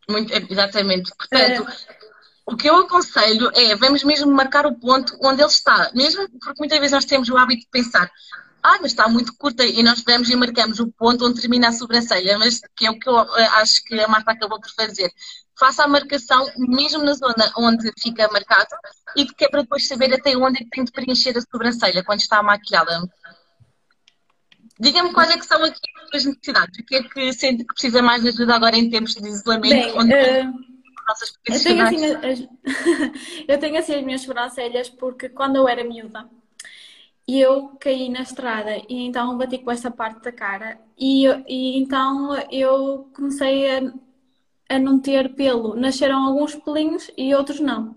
Muito, 0.09 0.33
exatamente. 0.33 1.11
Portanto, 1.17 1.69
é... 1.69 2.12
o 2.45 2.57
que 2.57 2.69
eu 2.69 2.77
aconselho 2.77 3.51
é 3.55 3.75
vamos 3.77 4.03
mesmo 4.05 4.31
marcar 4.33 4.67
o 4.67 4.75
ponto 4.75 5.17
onde 5.23 5.43
ele 5.43 5.51
está. 5.51 5.91
Mesmo 5.95 6.29
porque 6.41 6.59
muitas 6.59 6.79
vezes 6.79 6.93
nós 6.93 7.05
temos 7.05 7.29
o 7.29 7.37
hábito 7.37 7.63
de 7.63 7.69
pensar 7.71 8.11
ah, 8.63 8.79
mas 8.81 8.93
está 8.93 9.09
muito 9.09 9.35
curta 9.37 9.65
e 9.65 9.83
nós 9.83 10.03
vamos 10.07 10.31
e 10.31 10.37
marcamos 10.37 10.79
o 10.79 10.91
ponto 10.93 11.27
onde 11.27 11.41
termina 11.41 11.69
a 11.69 11.73
sobrancelha, 11.73 12.39
mas 12.39 12.61
que 12.77 12.87
é 12.87 12.91
o 12.91 12.99
que 12.99 13.09
eu 13.09 13.19
eh, 13.19 13.47
acho 13.55 13.83
que 13.83 13.99
a 13.99 14.07
Marta 14.07 14.31
acabou 14.31 14.61
por 14.61 14.71
fazer. 14.71 15.11
Faça 15.59 15.83
a 15.83 15.89
marcação 15.89 16.49
mesmo 16.57 17.03
na 17.03 17.13
zona 17.15 17.53
onde 17.57 17.91
fica 17.99 18.29
marcado 18.29 18.71
e 19.17 19.27
que 19.27 19.45
é 19.45 19.49
para 19.49 19.63
depois 19.63 19.87
saber 19.89 20.15
até 20.15 20.37
onde 20.37 20.59
é 20.59 20.65
que 20.65 20.71
tem 20.71 20.85
de 20.85 20.93
preencher 20.93 21.37
a 21.37 21.41
sobrancelha 21.41 22.05
quando 22.05 22.21
está 22.21 22.41
maquiada. 22.41 23.03
Diga-me 24.79 25.13
quais 25.13 25.31
é 25.31 25.39
que 25.39 25.47
são 25.47 25.63
aqui 25.65 25.81
as 25.97 26.11
suas 26.11 26.25
necessidades. 26.27 26.79
O 26.79 26.85
que 26.85 26.95
é 26.95 27.03
que 27.03 27.33
sente 27.33 27.65
que 27.65 27.75
precisa 27.75 28.01
mais 28.01 28.23
de 28.23 28.29
ajuda 28.29 28.55
agora 28.55 28.77
em 28.77 28.89
tempos 28.89 29.15
de 29.15 29.29
isolamento? 29.29 29.71
Bem, 29.71 29.93
onde 29.99 30.15
uh, 30.15 30.72
eu, 31.47 31.63
tenho 31.63 31.83
assim, 31.83 32.07
as, 32.07 32.49
eu 33.49 33.59
tenho 33.59 33.79
assim 33.79 33.95
as 33.95 34.05
minhas 34.05 34.21
sobrancelhas 34.23 34.89
porque 34.89 35.29
quando 35.29 35.57
eu 35.57 35.69
era 35.69 35.85
miúda 35.85 36.29
eu 37.27 37.69
caí 37.81 38.09
na 38.09 38.23
estrada 38.23 38.77
e 38.89 39.07
então 39.07 39.37
bati 39.39 39.59
com 39.59 39.71
essa 39.71 39.91
parte 39.91 40.23
da 40.23 40.33
cara 40.33 40.79
e, 40.99 41.27
e 41.47 41.79
então 41.79 42.35
eu 42.51 43.11
comecei 43.15 43.79
a, 43.79 43.93
a 44.69 44.79
não 44.79 44.99
ter 45.01 45.35
pelo. 45.35 45.75
Nasceram 45.75 46.25
alguns 46.25 46.55
pelinhos 46.55 47.11
e 47.17 47.35
outros 47.35 47.61
não. 47.61 47.97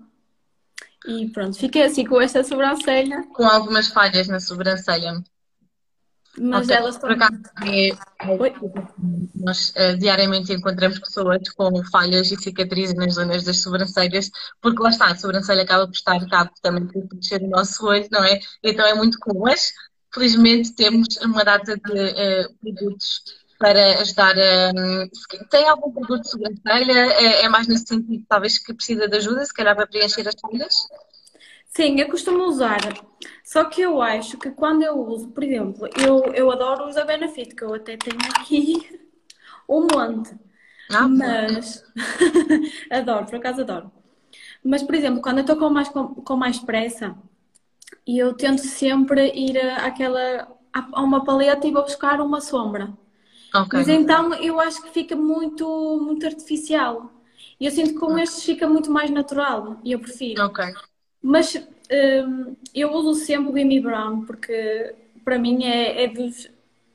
E 1.07 1.29
pronto, 1.29 1.57
fiquei 1.57 1.83
assim 1.83 2.05
com 2.05 2.19
esta 2.19 2.43
sobrancelha. 2.43 3.23
Com 3.33 3.45
algumas 3.45 3.87
falhas 3.87 4.27
na 4.27 4.39
sobrancelha. 4.39 5.23
Mas 6.37 6.65
okay. 6.65 6.77
elas. 6.77 6.97
Por 6.97 7.11
acaso, 7.11 7.39
é, 7.65 7.91
nós 9.35 9.69
uh, 9.71 9.97
diariamente 9.97 10.53
encontramos 10.53 10.99
pessoas 10.99 11.49
com 11.55 11.83
falhas 11.85 12.31
e 12.31 12.35
cicatrizes 12.35 12.95
nas 12.95 13.13
zonas 13.13 13.43
das 13.43 13.61
sobrancelhas, 13.61 14.29
porque 14.61 14.81
lá 14.81 14.89
está, 14.89 15.07
a 15.07 15.15
sobrancelha 15.15 15.63
acaba 15.63 15.87
por 15.87 15.93
estar 15.93 16.25
cabo 16.27 16.51
também 16.61 16.85
por 16.87 17.07
proteger 17.07 17.41
o 17.43 17.49
nosso 17.49 17.85
olho, 17.85 18.07
não 18.11 18.23
é? 18.23 18.39
Então 18.63 18.85
é 18.85 18.93
muito 18.93 19.17
comum. 19.19 19.43
Mas, 19.45 19.71
felizmente, 20.13 20.73
temos 20.73 21.17
uma 21.17 21.43
data 21.43 21.75
de 21.77 21.91
uh, 21.91 22.53
produtos 22.61 23.21
para 23.57 24.01
ajudar 24.01 24.35
a. 24.37 24.71
Um, 24.75 25.09
tem 25.49 25.67
algum 25.67 25.91
produto 25.91 26.21
de 26.23 26.29
sobrancelha? 26.29 27.13
É, 27.13 27.45
é 27.45 27.49
mais 27.49 27.67
nesse 27.67 27.85
sentido, 27.87 28.25
talvez, 28.27 28.57
que 28.57 28.73
precisa 28.73 29.07
de 29.07 29.17
ajuda, 29.17 29.45
se 29.45 29.53
calhar 29.53 29.75
para 29.75 29.87
preencher 29.87 30.27
as 30.27 30.35
falhas? 30.39 30.87
Sim, 31.75 31.99
eu 31.99 32.09
costumo 32.09 32.43
usar. 32.45 32.79
Só 33.43 33.65
que 33.65 33.81
eu 33.81 34.01
acho 34.01 34.37
que 34.37 34.49
quando 34.51 34.83
eu 34.83 34.97
uso, 34.99 35.29
por 35.29 35.43
exemplo, 35.43 35.87
eu, 35.99 36.33
eu 36.33 36.51
adoro 36.51 36.87
usar 36.87 37.05
Benefit, 37.05 37.55
que 37.55 37.63
eu 37.63 37.73
até 37.73 37.97
tenho 37.97 38.17
aqui 38.35 38.99
um 39.69 39.87
monte. 39.93 40.35
Ah, 40.93 41.07
mas 41.07 41.83
adoro, 42.91 43.25
por 43.25 43.35
acaso 43.35 43.61
adoro. 43.61 43.91
Mas, 44.63 44.83
por 44.83 44.95
exemplo, 44.95 45.21
quando 45.21 45.39
eu 45.39 45.41
estou 45.43 45.57
com 45.57 45.69
mais, 45.69 45.89
com, 45.89 46.15
com 46.15 46.37
mais 46.37 46.59
pressa, 46.59 47.17
eu 48.07 48.33
tento 48.33 48.59
sempre 48.61 49.31
ir 49.35 49.57
àquela, 49.59 50.47
a 50.73 51.01
uma 51.03 51.23
paleta 51.25 51.67
e 51.67 51.71
vou 51.71 51.83
buscar 51.83 52.21
uma 52.21 52.41
sombra. 52.41 52.93
Okay. 53.55 53.79
Mas 53.79 53.89
então 53.89 54.33
eu 54.35 54.59
acho 54.59 54.81
que 54.83 54.89
fica 54.91 55.15
muito, 55.15 55.67
muito 56.01 56.25
artificial. 56.25 57.11
E 57.59 57.65
eu 57.65 57.71
sinto 57.71 57.93
que 57.93 57.99
com 57.99 58.17
estes 58.17 58.43
fica 58.43 58.67
muito 58.67 58.91
mais 58.91 59.11
natural. 59.11 59.79
E 59.83 59.91
eu 59.93 59.99
prefiro. 59.99 60.43
Ok. 60.45 60.59
Mas 61.25 61.55
um, 61.55 62.55
eu 62.71 62.93
uso 62.93 63.15
sempre 63.15 63.51
o 63.51 63.57
Gimme 63.57 63.79
Brown 63.79 64.25
porque 64.27 64.93
para 65.23 65.39
mim 65.39 65.63
é, 65.63 66.03
é, 66.03 66.07
dos, 66.07 66.47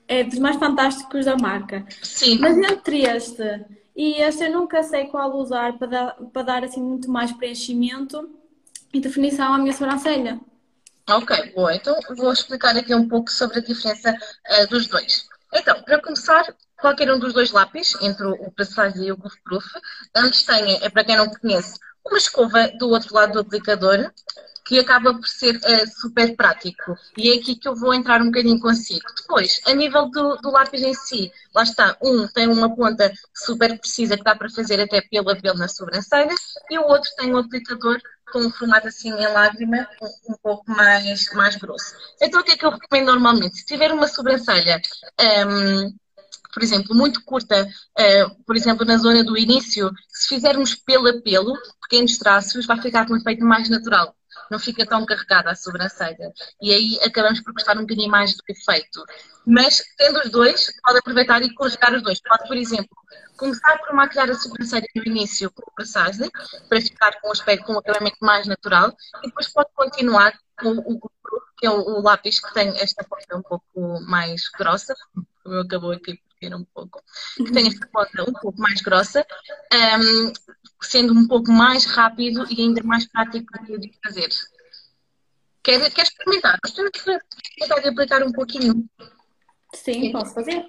é 0.06 0.22
dos 0.22 0.38
mais 0.38 0.54
fantásticos 0.54 1.24
da 1.24 1.36
marca. 1.36 1.84
Sim. 2.00 2.38
Mas 2.38 2.56
entre 2.56 3.00
este 3.00 3.64
e 3.96 4.22
este 4.22 4.44
eu 4.44 4.52
nunca 4.52 4.84
sei 4.84 5.06
qual 5.06 5.36
usar 5.36 5.76
para 5.78 5.88
dar, 5.88 6.12
para 6.32 6.42
dar 6.42 6.64
assim 6.64 6.80
muito 6.80 7.10
mais 7.10 7.32
preenchimento 7.32 8.30
e 8.94 9.00
definição 9.00 9.52
à 9.52 9.58
minha 9.58 9.72
sobrancelha. 9.72 10.38
Ok, 11.08 11.52
boa. 11.52 11.74
Então 11.74 11.98
vou 12.16 12.32
explicar 12.32 12.76
aqui 12.76 12.94
um 12.94 13.08
pouco 13.08 13.32
sobre 13.32 13.58
a 13.58 13.62
diferença 13.62 14.12
uh, 14.12 14.66
dos 14.68 14.86
dois. 14.86 15.28
Então, 15.52 15.82
para 15.82 16.00
começar, 16.00 16.54
qualquer 16.80 17.12
um 17.12 17.18
dos 17.18 17.32
dois 17.32 17.50
lápis, 17.50 17.96
entre 18.00 18.24
o 18.24 18.52
Precise 18.52 19.04
e 19.04 19.10
o 19.10 19.16
Goof 19.16 19.36
Proof, 19.42 19.66
antes 20.14 20.44
tem, 20.44 20.76
é 20.80 20.88
para 20.88 21.02
quem 21.02 21.16
não 21.16 21.28
conhece, 21.28 21.80
uma 22.06 22.18
escova 22.18 22.68
do 22.78 22.88
outro 22.90 23.14
lado 23.14 23.34
do 23.34 23.40
aplicador, 23.40 24.10
que 24.70 24.78
acaba 24.78 25.12
por 25.12 25.26
ser 25.26 25.56
uh, 25.56 26.00
super 26.00 26.36
prático. 26.36 26.96
E 27.16 27.32
é 27.32 27.40
aqui 27.40 27.56
que 27.56 27.66
eu 27.66 27.74
vou 27.74 27.92
entrar 27.92 28.22
um 28.22 28.26
bocadinho 28.26 28.60
consigo. 28.60 29.04
Depois, 29.20 29.60
a 29.66 29.74
nível 29.74 30.08
do, 30.10 30.36
do, 30.36 30.50
lápis 30.52 30.82
em 30.82 30.94
si, 30.94 31.32
lá 31.52 31.64
está, 31.64 31.96
um 32.00 32.28
tem 32.28 32.46
uma 32.46 32.74
ponta 32.74 33.12
super 33.34 33.76
precisa 33.78 34.16
que 34.16 34.22
dá 34.22 34.36
para 34.36 34.48
fazer 34.48 34.80
até 34.80 35.00
pelo 35.00 35.34
pelo 35.40 35.58
na 35.58 35.66
sobrancelha, 35.66 36.34
e 36.70 36.78
o 36.78 36.86
outro 36.86 37.10
tem 37.16 37.34
um 37.34 37.38
aplicador 37.38 38.00
com 38.32 38.38
um 38.40 38.50
formato 38.50 38.86
assim 38.86 39.10
em 39.10 39.26
lágrima, 39.26 39.88
um, 40.00 40.32
um 40.32 40.36
pouco 40.40 40.70
mais, 40.70 41.32
mais 41.32 41.56
grosso. 41.56 41.96
Então, 42.22 42.40
o 42.40 42.44
que 42.44 42.52
é 42.52 42.56
que 42.56 42.64
eu 42.64 42.70
recomendo 42.70 43.06
normalmente? 43.06 43.58
Se 43.58 43.66
tiver 43.66 43.92
uma 43.92 44.06
sobrancelha 44.06 44.80
um, 45.20 45.24
ehm, 45.24 45.94
por 46.52 46.62
exemplo, 46.62 46.94
muito 46.94 47.22
curta, 47.24 47.64
uh, 47.64 48.44
por 48.44 48.56
exemplo, 48.56 48.84
na 48.84 48.96
zona 48.96 49.24
do 49.24 49.36
início, 49.36 49.90
se 50.08 50.28
fizermos 50.28 50.74
pelo 50.74 51.08
a 51.08 51.20
pelo, 51.22 51.54
pequenos 51.82 52.18
traços, 52.18 52.66
vai 52.66 52.80
ficar 52.80 53.06
com 53.06 53.14
um 53.14 53.16
efeito 53.16 53.44
mais 53.44 53.68
natural. 53.68 54.14
Não 54.50 54.58
fica 54.58 54.84
tão 54.84 55.06
carregada 55.06 55.50
a 55.50 55.54
sobrancelha. 55.54 56.32
E 56.60 56.72
aí 56.72 56.98
acabamos 57.04 57.40
por 57.40 57.52
gostar 57.52 57.76
um 57.76 57.82
bocadinho 57.82 58.10
mais 58.10 58.34
do 58.34 58.42
efeito. 58.48 59.04
Mas, 59.46 59.82
tendo 59.96 60.18
os 60.20 60.30
dois, 60.30 60.72
pode 60.82 60.98
aproveitar 60.98 61.42
e 61.42 61.54
conjugar 61.54 61.94
os 61.94 62.02
dois. 62.02 62.20
Pode, 62.20 62.48
por 62.48 62.56
exemplo, 62.56 62.96
começar 63.36 63.78
por 63.78 63.94
maquilhar 63.94 64.28
a 64.28 64.34
sobrancelha 64.34 64.86
no 64.94 65.04
início 65.04 65.50
com 65.50 65.70
passagem, 65.76 66.30
para 66.68 66.80
ficar 66.80 67.20
com 67.20 67.28
um 67.28 67.32
aspecto, 67.32 67.64
com 67.64 67.74
um 67.74 67.78
acabamento 67.78 68.18
mais 68.20 68.46
natural, 68.46 68.94
e 69.22 69.28
depois 69.28 69.48
pode 69.52 69.70
continuar 69.74 70.36
com 70.60 70.76
o 70.76 71.00
que 71.56 71.66
é 71.66 71.70
o, 71.70 72.00
lápis 72.00 72.40
que 72.40 72.52
tem 72.54 72.68
esta 72.80 73.04
ponta 73.04 73.36
um 73.36 73.42
pouco 73.42 74.00
mais 74.02 74.48
grossa, 74.58 74.94
como 75.42 75.60
acabou 75.60 75.92
aqui 75.92 76.18
um 76.48 76.64
pouco, 76.64 77.02
que 77.36 77.52
tem 77.52 77.66
esta 77.66 77.86
ponta 77.86 78.22
um 78.22 78.32
pouco 78.32 78.58
mais 78.58 78.80
grossa, 78.80 79.26
um, 79.72 80.32
sendo 80.80 81.12
um 81.12 81.28
pouco 81.28 81.52
mais 81.52 81.84
rápido 81.84 82.46
e 82.50 82.62
ainda 82.62 82.82
mais 82.82 83.06
prático 83.06 83.52
de 83.78 83.92
fazer. 84.02 84.28
Quer, 85.62 85.90
quer 85.90 86.02
experimentar? 86.02 86.58
Gostaria 86.64 86.90
de 87.82 87.88
aplicar 87.88 88.22
um 88.22 88.32
pouquinho. 88.32 88.88
Sim, 89.74 90.10
posso 90.12 90.34
fazer. 90.34 90.66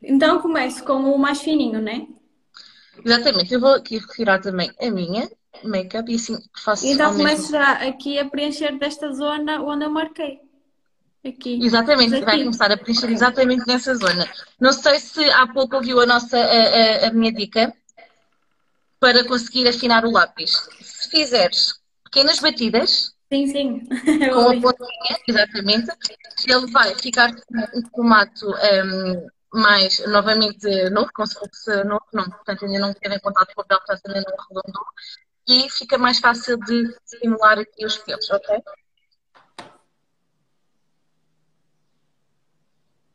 Então 0.00 0.40
começo 0.40 0.84
com 0.84 0.94
o 0.94 1.18
mais 1.18 1.42
fininho, 1.42 1.80
né? 1.80 2.06
Exatamente, 3.04 3.52
eu 3.52 3.60
vou 3.60 3.74
aqui 3.74 3.98
retirar 3.98 4.40
também 4.40 4.70
a 4.80 4.90
minha 4.90 5.28
make-up 5.64 6.10
e 6.10 6.14
assim 6.14 6.38
faço 6.62 6.86
Então 6.86 7.16
começo 7.16 7.50
já 7.50 7.72
aqui 7.72 8.18
a 8.18 8.28
preencher 8.28 8.78
desta 8.78 9.12
zona 9.12 9.60
onde 9.62 9.84
eu 9.84 9.90
marquei. 9.90 10.40
Aqui. 11.24 11.64
Exatamente, 11.64 12.20
vai 12.20 12.38
começar 12.38 12.72
a 12.72 12.76
preencher 12.76 13.10
exatamente 13.10 13.64
nessa 13.66 13.94
zona. 13.94 14.28
Não 14.60 14.72
sei 14.72 14.98
se 14.98 15.22
há 15.30 15.46
pouco 15.46 15.76
ouviu 15.76 16.00
a 16.00 16.06
nossa 16.06 16.36
a, 16.36 17.04
a, 17.04 17.08
a 17.08 17.12
minha 17.12 17.32
dica 17.32 17.72
para 18.98 19.24
conseguir 19.24 19.68
afinar 19.68 20.04
o 20.04 20.10
lápis. 20.10 20.68
Se 20.80 21.10
fizeres 21.10 21.74
pequenas 22.04 22.40
batidas, 22.40 23.14
sim, 23.32 23.46
sim. 23.46 23.80
com 24.32 24.40
a 24.40 24.60
pontinha, 24.60 25.18
exatamente, 25.28 25.90
ele 26.46 26.70
vai 26.72 26.94
ficar 26.96 27.32
com 27.34 27.78
um 27.78 27.88
formato 27.94 28.48
um, 28.50 29.26
mais 29.60 30.04
novamente 30.06 30.90
novo, 30.90 31.10
como 31.14 31.26
se 31.26 31.34
fosse 31.34 31.84
novo, 31.84 32.04
não, 32.12 32.24
portanto 32.24 32.64
ainda 32.64 32.80
não 32.80 32.94
teve 32.94 33.14
em 33.14 33.20
contato 33.20 33.54
com 33.54 33.60
o 33.62 33.64
papel, 33.64 33.78
portanto 33.78 34.06
ainda 34.06 34.24
não 34.28 34.44
arredondou, 34.44 34.84
e 35.48 35.70
fica 35.70 35.98
mais 35.98 36.18
fácil 36.18 36.56
de 36.58 36.94
simular 37.04 37.58
aqui 37.58 37.84
os 37.84 37.96
pelos, 37.98 38.28
ok? 38.30 38.62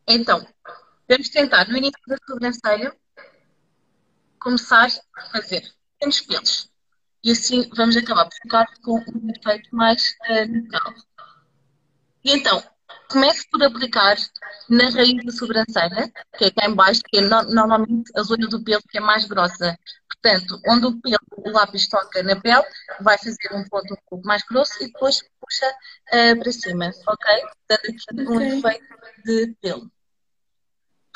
Então, 0.08 0.48
vamos 1.10 1.30
tentar, 1.30 1.68
no 1.68 1.78
início 1.78 2.00
da 2.08 2.18
sobrancelha, 2.26 2.96
começar 4.40 4.88
a 5.18 5.22
fazer 5.32 5.62
pequenos 5.94 6.22
pelos. 6.22 6.72
E 7.24 7.32
assim 7.32 7.70
vamos 7.76 7.98
acabar 7.98 8.24
por 8.24 8.36
ficar 8.36 8.66
com 8.84 9.00
um 9.00 9.30
efeito 9.36 9.76
mais 9.76 10.16
uh, 10.30 10.48
natural. 10.50 10.94
E 12.24 12.32
então, 12.32 12.64
comece 13.10 13.46
por 13.50 13.62
aplicar 13.62 14.16
na 14.70 14.90
raiz 14.90 15.26
da 15.26 15.32
sobrancelha, 15.34 16.12
que 16.38 16.46
é 16.46 16.52
cá 16.52 16.70
em 16.70 16.74
baixo, 16.74 17.02
que 17.06 17.18
é 17.18 17.22
no, 17.22 17.44
normalmente 17.54 18.10
a 18.16 18.22
zona 18.22 18.48
do 18.48 18.64
pelo 18.64 18.82
que 18.84 18.98
é 18.98 19.02
mais 19.02 19.26
grossa. 19.26 19.78
Portanto, 20.08 20.62
onde 20.68 20.86
o 20.86 21.02
pelo, 21.02 21.20
o 21.38 21.50
lápis 21.52 21.90
toca 21.90 22.24
na 22.24 22.40
pele, 22.40 22.64
vai 23.02 23.18
fazer 23.18 23.54
um 23.54 23.68
ponto 23.68 23.94
um 23.94 23.98
pouco 24.10 24.26
mais 24.26 24.42
grosso 24.44 24.72
e 24.82 24.88
depois 24.88 25.22
puxa 25.40 25.70
uh, 26.14 26.40
para 26.40 26.52
cima, 26.52 26.92
ok? 27.08 27.44
Dando 27.68 27.82
aqui 27.82 28.30
um 28.30 28.42
efeito 28.42 28.86
de 29.26 29.56
pelo. 29.62 29.97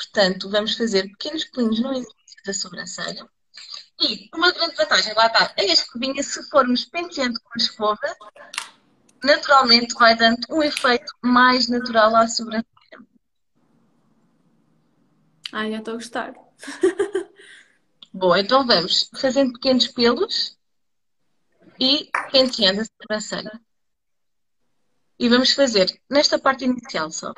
Portanto, 0.02 0.50
vamos 0.50 0.76
fazer 0.76 1.08
pequenos 1.10 1.44
pelinhos 1.44 1.80
no 1.80 1.92
início 1.92 2.16
da 2.44 2.52
sobrancelha. 2.52 3.24
E 4.00 4.28
uma 4.34 4.50
grande 4.50 4.74
vantagem, 4.74 5.14
lá 5.14 5.26
está, 5.26 5.54
a 5.56 5.64
escovinha, 5.64 6.22
se 6.22 6.42
formos 6.50 6.84
penteando 6.84 7.38
com 7.40 7.50
a 7.54 7.56
escova, 7.56 8.16
naturalmente 9.22 9.94
vai 9.94 10.16
dando 10.16 10.40
um 10.50 10.60
efeito 10.62 11.12
mais 11.22 11.68
natural 11.68 12.16
à 12.16 12.26
sobrancelha. 12.26 12.66
Ai, 15.52 15.70
já 15.70 15.78
estou 15.78 15.94
a 15.94 15.96
gostar. 15.96 16.34
Bom, 18.12 18.36
então 18.36 18.66
vamos 18.66 19.08
fazendo 19.14 19.52
pequenos 19.52 19.86
pelos 19.86 20.58
e 21.78 22.10
penteando 22.32 22.80
a 22.80 22.84
sobrancelha. 22.84 23.60
E 25.18 25.28
vamos 25.28 25.52
fazer 25.52 25.86
nesta 26.10 26.38
parte 26.38 26.64
inicial 26.64 27.10
só. 27.10 27.32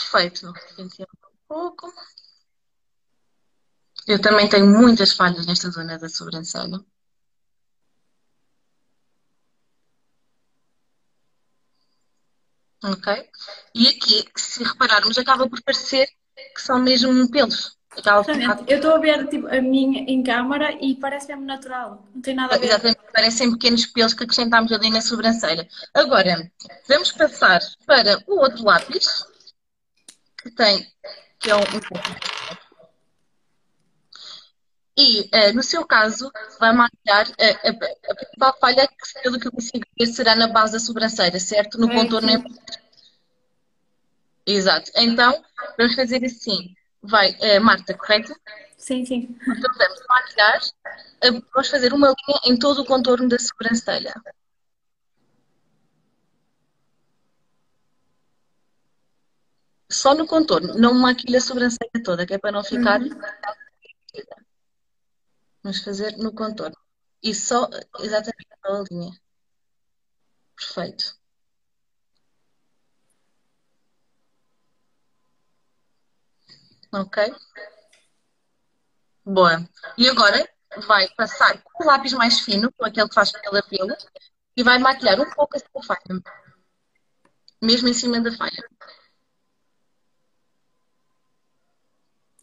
Perfeito. 0.00 0.52
Um 0.78 0.88
pouco. 1.46 1.92
Eu 4.06 4.20
também 4.20 4.48
tenho 4.48 4.66
muitas 4.66 5.12
falhas 5.12 5.46
nesta 5.46 5.70
zona 5.70 5.98
da 5.98 6.08
sobrancelha. 6.08 6.80
Ok? 12.82 13.30
E 13.74 13.88
aqui, 13.88 14.24
se 14.36 14.64
repararmos, 14.64 15.18
acaba 15.18 15.48
por 15.48 15.62
parecer 15.62 16.08
que 16.54 16.62
são 16.62 16.78
mesmo 16.78 17.30
pelos. 17.30 17.78
Eu 18.68 18.76
estou 18.76 18.94
a 18.94 18.98
ver 18.98 19.26
tipo, 19.28 19.48
a 19.48 19.60
minha 19.60 20.00
em 20.08 20.22
câmara 20.22 20.72
e 20.80 20.94
parece 20.94 21.28
mesmo 21.28 21.44
natural. 21.44 22.08
Não 22.14 22.22
tem 22.22 22.34
nada 22.34 22.54
a 22.54 22.58
ver. 22.58 22.66
Exatamente, 22.66 23.00
parecem 23.12 23.50
pequenos 23.52 23.84
pelos 23.86 24.14
que 24.14 24.24
acrescentámos 24.24 24.72
ali 24.72 24.90
na 24.90 25.02
sobrancelha. 25.02 25.68
Agora, 25.92 26.50
vamos 26.88 27.12
passar 27.12 27.60
para 27.84 28.22
o 28.26 28.38
outro 28.40 28.64
lápis, 28.64 29.24
que 30.42 30.50
tem, 30.50 30.86
que 31.38 31.50
é 31.50 31.56
um, 31.56 31.60
e, 35.00 35.30
uh, 35.32 35.54
no 35.54 35.62
seu 35.62 35.86
caso, 35.86 36.30
vai 36.58 36.76
uh, 36.76 36.82
a, 36.82 36.86
a, 38.10 38.14
principal 38.14 38.58
falha, 38.60 38.86
que, 38.86 39.22
pelo 39.22 39.40
que 39.40 39.48
eu 39.48 39.52
consigo 39.52 39.86
ver, 39.98 40.06
será 40.06 40.36
na 40.36 40.48
base 40.48 40.74
da 40.74 40.78
sobrancelha, 40.78 41.40
certo? 41.40 41.78
No 41.78 41.90
é, 41.90 41.94
contorno. 41.94 42.28
Sim. 42.28 42.58
Exato. 44.46 44.90
Então, 44.96 45.42
vamos 45.78 45.94
fazer 45.94 46.22
assim. 46.22 46.74
Vai, 47.02 47.30
uh, 47.30 47.62
Marta, 47.62 47.94
correto? 47.94 48.34
Sim, 48.76 49.06
sim. 49.06 49.38
Então, 49.40 49.74
vamos 49.78 50.00
maquiar. 50.06 50.60
vamos 51.50 51.70
fazer 51.70 51.94
uma 51.94 52.08
linha 52.08 52.40
em 52.44 52.58
todo 52.58 52.82
o 52.82 52.84
contorno 52.84 53.26
da 53.26 53.38
sobrancelha. 53.38 54.12
Só 59.90 60.14
no 60.14 60.26
contorno, 60.26 60.74
não 60.74 60.94
maquilha 60.94 61.38
a 61.38 61.40
sobrancelha 61.40 62.02
toda, 62.04 62.24
que 62.24 62.34
é 62.34 62.38
para 62.38 62.52
não 62.52 62.62
ficar. 62.62 63.00
Uhum. 63.00 63.10
Vamos 65.62 65.82
fazer 65.82 66.16
no 66.16 66.32
contorno. 66.32 66.76
E 67.22 67.34
só, 67.34 67.68
exatamente 67.98 68.48
a 68.64 68.84
linha. 68.90 69.12
Perfeito. 70.56 71.18
Ok? 76.92 77.34
Boa. 79.24 79.68
E 79.98 80.08
agora 80.08 80.48
vai 80.86 81.08
passar 81.16 81.60
com 81.62 81.84
o 81.84 81.86
lápis 81.86 82.12
mais 82.12 82.40
fino, 82.40 82.72
com 82.72 82.84
aquele 82.84 83.08
que 83.08 83.14
faz 83.14 83.32
pela 83.32 83.62
pelo, 83.62 83.96
e 84.56 84.62
vai 84.62 84.78
maquilhar 84.78 85.20
um 85.20 85.30
pouco 85.30 85.56
essa 85.56 85.66
falha. 85.84 86.22
Mesmo 87.60 87.88
em 87.88 87.94
cima 87.94 88.20
da 88.20 88.32
falha. 88.36 88.68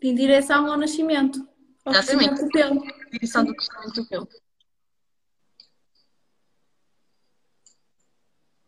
Em 0.02 0.16
direção 0.16 0.72
ao 0.72 0.78
nascimento. 0.78 1.48
Exatamente. 1.86 2.44
Do 2.44 2.50
pelo. 2.50 2.84
Direção 3.12 3.46
do 3.46 3.56
crescimento 3.56 3.94
do 3.94 4.06
pelo. 4.08 4.28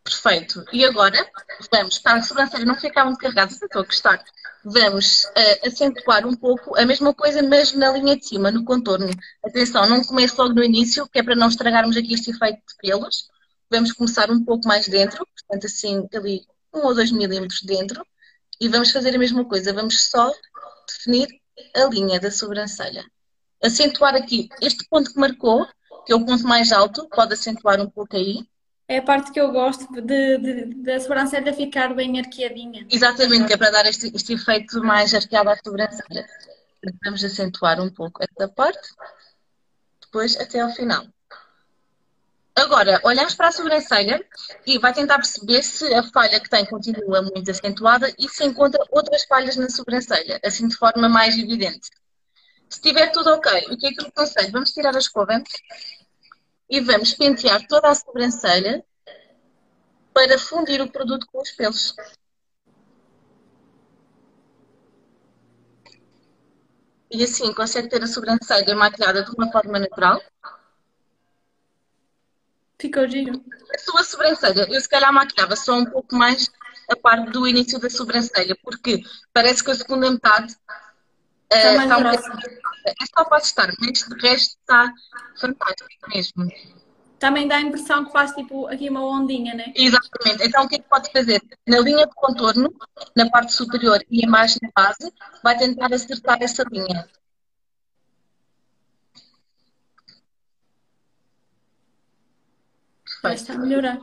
Perfeito. 0.04 0.66
E 0.74 0.84
agora, 0.86 1.30
vamos, 1.72 2.00
para 2.00 2.18
a 2.18 2.24
sobrancelha 2.24 2.66
não 2.66 2.76
ficar 2.76 3.06
muito 3.06 3.20
carregada, 3.20 3.52
se 3.52 3.64
estou 3.64 3.84
a 3.84 3.86
gostar, 3.86 4.24
vamos 4.64 5.26
uh, 5.26 5.68
acentuar 5.68 6.26
um 6.26 6.36
pouco 6.36 6.76
a 6.76 6.86
mesma 6.86 7.14
coisa, 7.14 7.44
mas 7.44 7.74
na 7.74 7.92
linha 7.92 8.18
de 8.18 8.26
cima, 8.26 8.50
no 8.50 8.66
contorno. 8.66 9.10
Atenção, 9.46 9.88
não 9.88 10.04
comece 10.04 10.34
logo 10.38 10.56
no 10.56 10.64
início, 10.64 11.08
que 11.08 11.20
é 11.20 11.24
para 11.24 11.36
não 11.36 11.48
estragarmos 11.48 11.96
aqui 11.96 12.16
este 12.16 12.32
efeito 12.32 12.58
de 12.58 12.76
pelos. 12.82 13.30
Vamos 13.70 13.92
começar 13.92 14.32
um 14.32 14.44
pouco 14.44 14.68
mais 14.68 14.88
dentro, 14.88 15.26
portanto 15.26 15.66
assim, 15.66 16.08
ali 16.14 16.42
um 16.74 16.80
ou 16.80 16.96
dois 16.96 17.12
milímetros 17.12 17.62
dentro, 17.62 18.04
e 18.60 18.68
vamos 18.68 18.92
fazer 18.92 19.14
a 19.16 19.20
mesma 19.20 19.46
coisa. 19.46 19.72
Vamos 19.74 20.10
só 20.10 20.32
definir 20.98 21.28
a 21.76 21.86
linha 21.86 22.20
da 22.20 22.32
sobrancelha. 22.32 23.04
Acentuar 23.62 24.16
aqui 24.16 24.50
este 24.62 24.88
ponto 24.90 25.12
que 25.12 25.20
marcou, 25.20 25.68
que 26.06 26.14
é 26.14 26.16
o 26.16 26.26
ponto 26.26 26.44
mais 26.44 26.72
alto, 26.72 27.08
pode 27.10 27.34
acentuar 27.34 27.82
um 27.82 27.90
pouco 27.90 28.16
aí. 28.16 28.48
É 28.88 28.98
a 28.98 29.02
parte 29.04 29.32
que 29.32 29.40
eu 29.40 29.52
gosto 29.52 29.86
de, 30.02 30.38
de, 30.38 30.66
da 30.82 31.00
sobrancelha 31.00 31.54
ficar 31.54 31.94
bem 31.94 32.18
arqueadinha. 32.20 32.88
Exatamente, 32.90 33.48
que 33.48 33.54
é 33.54 33.58
para 33.58 33.72
dar 33.72 33.86
este, 33.86 34.12
este 34.16 34.34
efeito 34.34 34.82
mais 34.82 35.14
arqueado 35.14 35.50
à 35.50 35.58
sobrancelha. 35.58 36.26
Vamos 37.04 37.24
acentuar 37.24 37.80
um 37.82 37.90
pouco 37.90 38.24
esta 38.24 38.48
parte, 38.48 38.88
depois 40.02 40.40
até 40.40 40.62
ao 40.62 40.72
final. 40.72 41.06
Agora, 42.56 43.00
olhamos 43.04 43.36
para 43.36 43.48
a 43.48 43.52
sobrancelha 43.52 44.24
e 44.66 44.78
vai 44.78 44.94
tentar 44.94 45.16
perceber 45.16 45.64
se 45.64 45.94
a 45.94 46.04
falha 46.04 46.40
que 46.40 46.50
tem 46.50 46.66
continua 46.66 47.22
muito 47.22 47.50
acentuada 47.50 48.14
e 48.20 48.28
se 48.28 48.44
encontra 48.44 48.84
outras 48.92 49.24
falhas 49.26 49.56
na 49.56 49.70
sobrancelha, 49.70 50.40
assim 50.44 50.68
de 50.68 50.76
forma 50.76 51.08
mais 51.08 51.38
evidente. 51.38 51.90
Se 52.70 52.78
estiver 52.78 53.12
tudo 53.12 53.32
ok, 53.32 53.68
o 53.72 53.78
que 53.78 53.88
é 53.88 53.92
que 53.92 54.02
eu 54.02 54.08
aconselho? 54.08 54.52
Vamos 54.52 54.72
tirar 54.72 54.96
a 54.96 55.00
escova 55.00 55.42
e 56.70 56.80
vamos 56.82 57.14
pentear 57.14 57.66
toda 57.68 57.90
a 57.90 57.96
sobrancelha 57.96 58.84
para 60.14 60.38
fundir 60.38 60.82
o 60.82 60.92
produto 60.92 61.26
com 61.32 61.42
os 61.42 61.52
pelos. 61.52 61.96
E 67.12 67.24
assim 67.24 67.52
consegue 67.54 67.90
ter 67.90 68.04
a 68.04 68.08
sobrancelha 68.08 68.76
maquilhada 68.76 69.24
de 69.24 69.32
uma 69.32 69.52
forma 69.52 69.80
natural. 69.80 70.22
Ficou 72.80 73.08
giro. 73.08 73.44
A 73.74 73.78
sua 73.80 74.04
sobrancelha, 74.04 74.66
eu 74.70 74.80
se 74.80 74.88
calhar 74.88 75.12
maquilhava 75.12 75.56
só 75.56 75.78
um 75.78 75.86
pouco 75.86 76.16
mais 76.16 76.50
a 76.90 76.96
parte 76.96 77.30
do 77.32 77.48
início 77.48 77.80
da 77.80 77.90
sobrancelha, 77.90 78.56
porque 78.64 79.04
parece 79.34 79.64
que 79.64 79.72
a 79.72 79.76
segunda 79.76 80.10
metade 80.10 80.56
Está 81.52 81.72
uh, 81.72 81.78
mais 81.78 81.90
está 81.90 82.00
grossa. 82.00 82.50
É 82.86 83.06
só 83.16 83.26
pode 83.26 83.46
estar, 83.46 83.74
mas 83.80 84.00
de 84.00 84.28
resto 84.28 84.58
está 84.60 84.94
fantástico 85.40 85.90
mesmo. 86.08 86.48
também 87.20 87.48
dá 87.48 87.58
a 87.58 87.62
impressão 87.62 88.06
que 88.06 88.12
faz 88.12 88.34
tipo 88.34 88.68
aqui 88.68 88.90
uma 88.90 89.04
ondinha, 89.04 89.54
né? 89.54 89.74
Exatamente. 89.76 90.48
Então 90.48 90.64
o 90.64 90.70
que 90.70 90.76
é 90.76 90.80
que 90.80 90.90
pode 90.90 91.12
fazer? 91.12 91.42
Na 91.68 91.80
linha 91.80 92.08
de 92.08 92.16
contorno, 92.16 92.74
na 93.16 93.30
parte 93.30 93.54
superior 93.54 94.00
e 94.10 94.26
embaixo 94.26 94.58
na 94.62 94.70
base, 94.76 95.12
vai 95.44 95.58
tentar 95.58 95.94
acertar 95.94 96.38
essa 96.42 96.64
linha. 96.72 97.08
Estar 103.26 103.54
a 103.54 103.58
melhorar. 103.58 104.00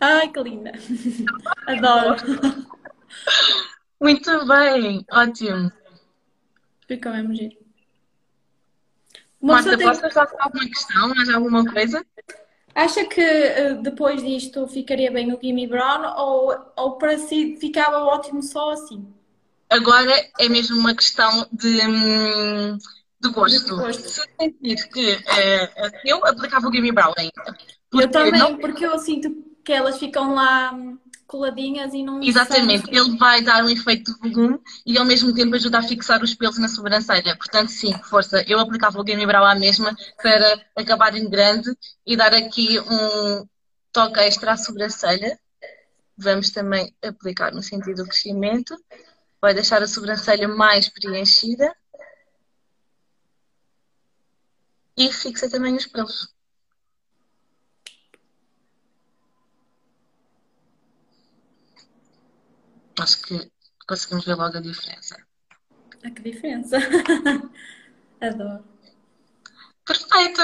Ai, 0.00 0.28
que 0.28 0.42
linda! 0.42 0.72
Adoro! 1.66 2.16
Muito 4.00 4.46
bem, 4.46 5.04
ótimo. 5.10 5.72
Ficou 6.86 7.12
mesmo 7.12 7.34
giro. 7.34 7.56
Marta, 9.40 9.76
tem... 9.76 9.86
posso 9.86 10.00
fazer 10.00 10.36
alguma 10.38 10.66
questão? 10.66 11.08
Mais 11.08 11.28
alguma 11.28 11.64
coisa? 11.64 12.04
Acha 12.74 13.04
que 13.04 13.20
eh, 13.20 13.74
depois 13.74 14.22
disto 14.22 14.66
ficaria 14.66 15.10
bem 15.10 15.32
o 15.32 15.38
Gimme 15.40 15.66
Brown 15.66 16.02
ou, 16.16 16.72
ou 16.76 16.98
para 16.98 17.16
si 17.18 17.56
ficava 17.60 17.98
ótimo 17.98 18.42
só 18.42 18.72
assim? 18.72 19.06
Agora 19.70 20.12
é 20.38 20.48
mesmo 20.48 20.78
uma 20.78 20.94
questão 20.94 21.46
de, 21.52 21.80
hum, 21.86 22.78
de 23.28 23.34
gosto. 23.34 23.64
De 23.64 23.82
gosto. 23.82 24.08
Se 24.08 24.20
eu 24.20 24.26
sentir 24.40 24.88
que 24.88 25.14
uh, 25.14 25.90
eu 26.04 26.24
aplicava 26.26 26.68
o 26.68 26.72
Gimme 26.72 26.90
ainda. 26.90 27.58
Eu 27.92 28.10
também, 28.10 28.40
não... 28.40 28.58
porque 28.58 28.84
eu 28.84 28.98
sinto 28.98 29.30
que 29.64 29.72
elas 29.72 29.98
ficam 29.98 30.34
lá 30.34 30.72
hum, 30.74 30.98
coladinhas 31.26 31.94
e 31.94 32.02
não. 32.02 32.22
Exatamente, 32.22 32.88
ele 32.90 33.16
vai 33.16 33.42
dar 33.42 33.64
um 33.64 33.68
efeito 33.68 34.12
de 34.12 34.30
volume 34.30 34.60
e 34.84 34.98
ao 34.98 35.04
mesmo 35.04 35.32
tempo 35.32 35.54
ajuda 35.54 35.78
a 35.78 35.82
fixar 35.82 36.22
os 36.22 36.34
pelos 36.34 36.58
na 36.58 36.68
sobrancelha. 36.68 37.36
Portanto, 37.36 37.68
sim, 37.68 37.92
força. 38.04 38.44
Eu 38.46 38.58
aplicava 38.58 39.00
o 39.00 39.04
Game 39.04 39.24
Brow 39.26 39.44
à 39.44 39.54
mesma 39.54 39.96
para 40.22 40.60
acabar 40.76 41.16
em 41.16 41.28
grande 41.28 41.70
e 42.06 42.16
dar 42.16 42.34
aqui 42.34 42.78
um 42.80 43.46
toque 43.92 44.20
extra 44.20 44.52
à 44.52 44.56
sobrancelha. 44.56 45.38
Vamos 46.16 46.50
também 46.50 46.94
aplicar 47.02 47.52
no 47.52 47.62
sentido 47.62 48.02
do 48.02 48.08
crescimento. 48.08 48.76
Vai 49.40 49.54
deixar 49.54 49.82
a 49.82 49.86
sobrancelha 49.86 50.46
mais 50.46 50.88
preenchida. 50.88 51.74
E 54.96 55.12
fixa 55.12 55.50
também 55.50 55.74
os 55.76 55.86
pelos. 55.86 56.32
Acho 63.00 63.22
que 63.22 63.50
conseguimos 63.88 64.24
ver 64.24 64.36
logo 64.36 64.56
a 64.56 64.60
diferença. 64.60 65.16
Ah, 66.04 66.10
que 66.10 66.22
diferença! 66.22 66.78
Adoro. 68.20 68.64
Perfeito! 69.84 70.42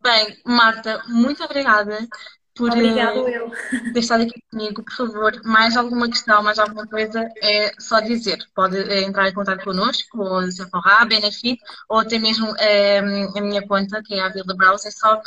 Bem, 0.00 0.40
Marta, 0.44 1.02
muito 1.08 1.42
obrigada 1.44 2.06
por 2.54 2.70
Obrigado, 2.70 3.28
eu. 3.28 3.50
ter 3.92 4.00
estado 4.00 4.24
aqui 4.24 4.42
comigo. 4.50 4.82
Por 4.82 4.92
favor, 4.94 5.40
mais 5.44 5.76
alguma 5.76 6.08
questão, 6.08 6.42
mais 6.42 6.58
alguma 6.58 6.86
coisa, 6.86 7.28
é 7.42 7.72
só 7.78 8.00
dizer. 8.00 8.38
Pode 8.54 8.76
é, 8.76 9.02
entrar 9.02 9.28
em 9.28 9.34
contato 9.34 9.64
connosco, 9.64 10.20
ou 10.20 10.38
a 10.38 10.50
Sephora, 10.50 11.04
Benefit, 11.06 11.58
ou 11.88 12.00
até 12.00 12.18
mesmo 12.18 12.54
é, 12.58 12.98
a 12.98 13.40
minha 13.40 13.66
conta, 13.66 14.02
que 14.02 14.14
é 14.14 14.20
a 14.20 14.28
Vila 14.28 14.54
Browse. 14.54 14.88
É 14.88 14.90
só 14.90 15.20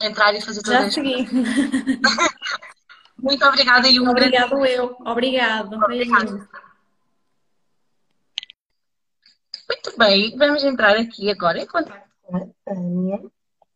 entrar 0.00 0.34
e 0.34 0.40
fazer 0.40 0.62
todas 0.62 0.84
Já 0.84 0.90
segui. 0.90 1.28
Muito 3.18 3.44
obrigada 3.46 3.88
e 3.88 4.00
um 4.00 4.08
Obrigado 4.10 4.50
grande... 4.50 4.72
eu. 4.72 4.96
Obrigado. 5.00 5.74
Obrigado. 5.76 6.48
Muito 9.68 9.98
bem, 9.98 10.36
vamos 10.36 10.62
entrar 10.62 10.96
aqui 10.96 11.30
agora 11.30 11.58
em 11.58 11.66
contato 11.66 12.04
com 12.22 12.36
a 12.36 12.46
Tânia, 12.64 13.22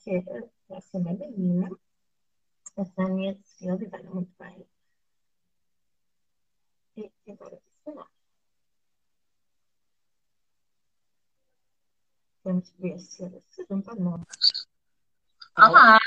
que 0.03 0.11
é 0.11 0.19
a 0.19 0.43
próxima 0.67 1.13
menina. 1.13 1.71
A 2.79 2.85
Tânia 2.85 3.37
se 3.43 3.69
lidar 3.69 4.05
muito 4.05 4.33
bem. 4.39 4.65
E 6.97 7.11
agora 7.33 7.59
falar. 7.85 8.07
Vamos 12.45 12.73
ver 12.79 13.01
se 13.01 13.25
ela 13.25 13.43
se 13.49 13.67
junta 13.69 13.91
a 13.91 13.95
nós. 13.97 14.23
Olá! 15.59 15.99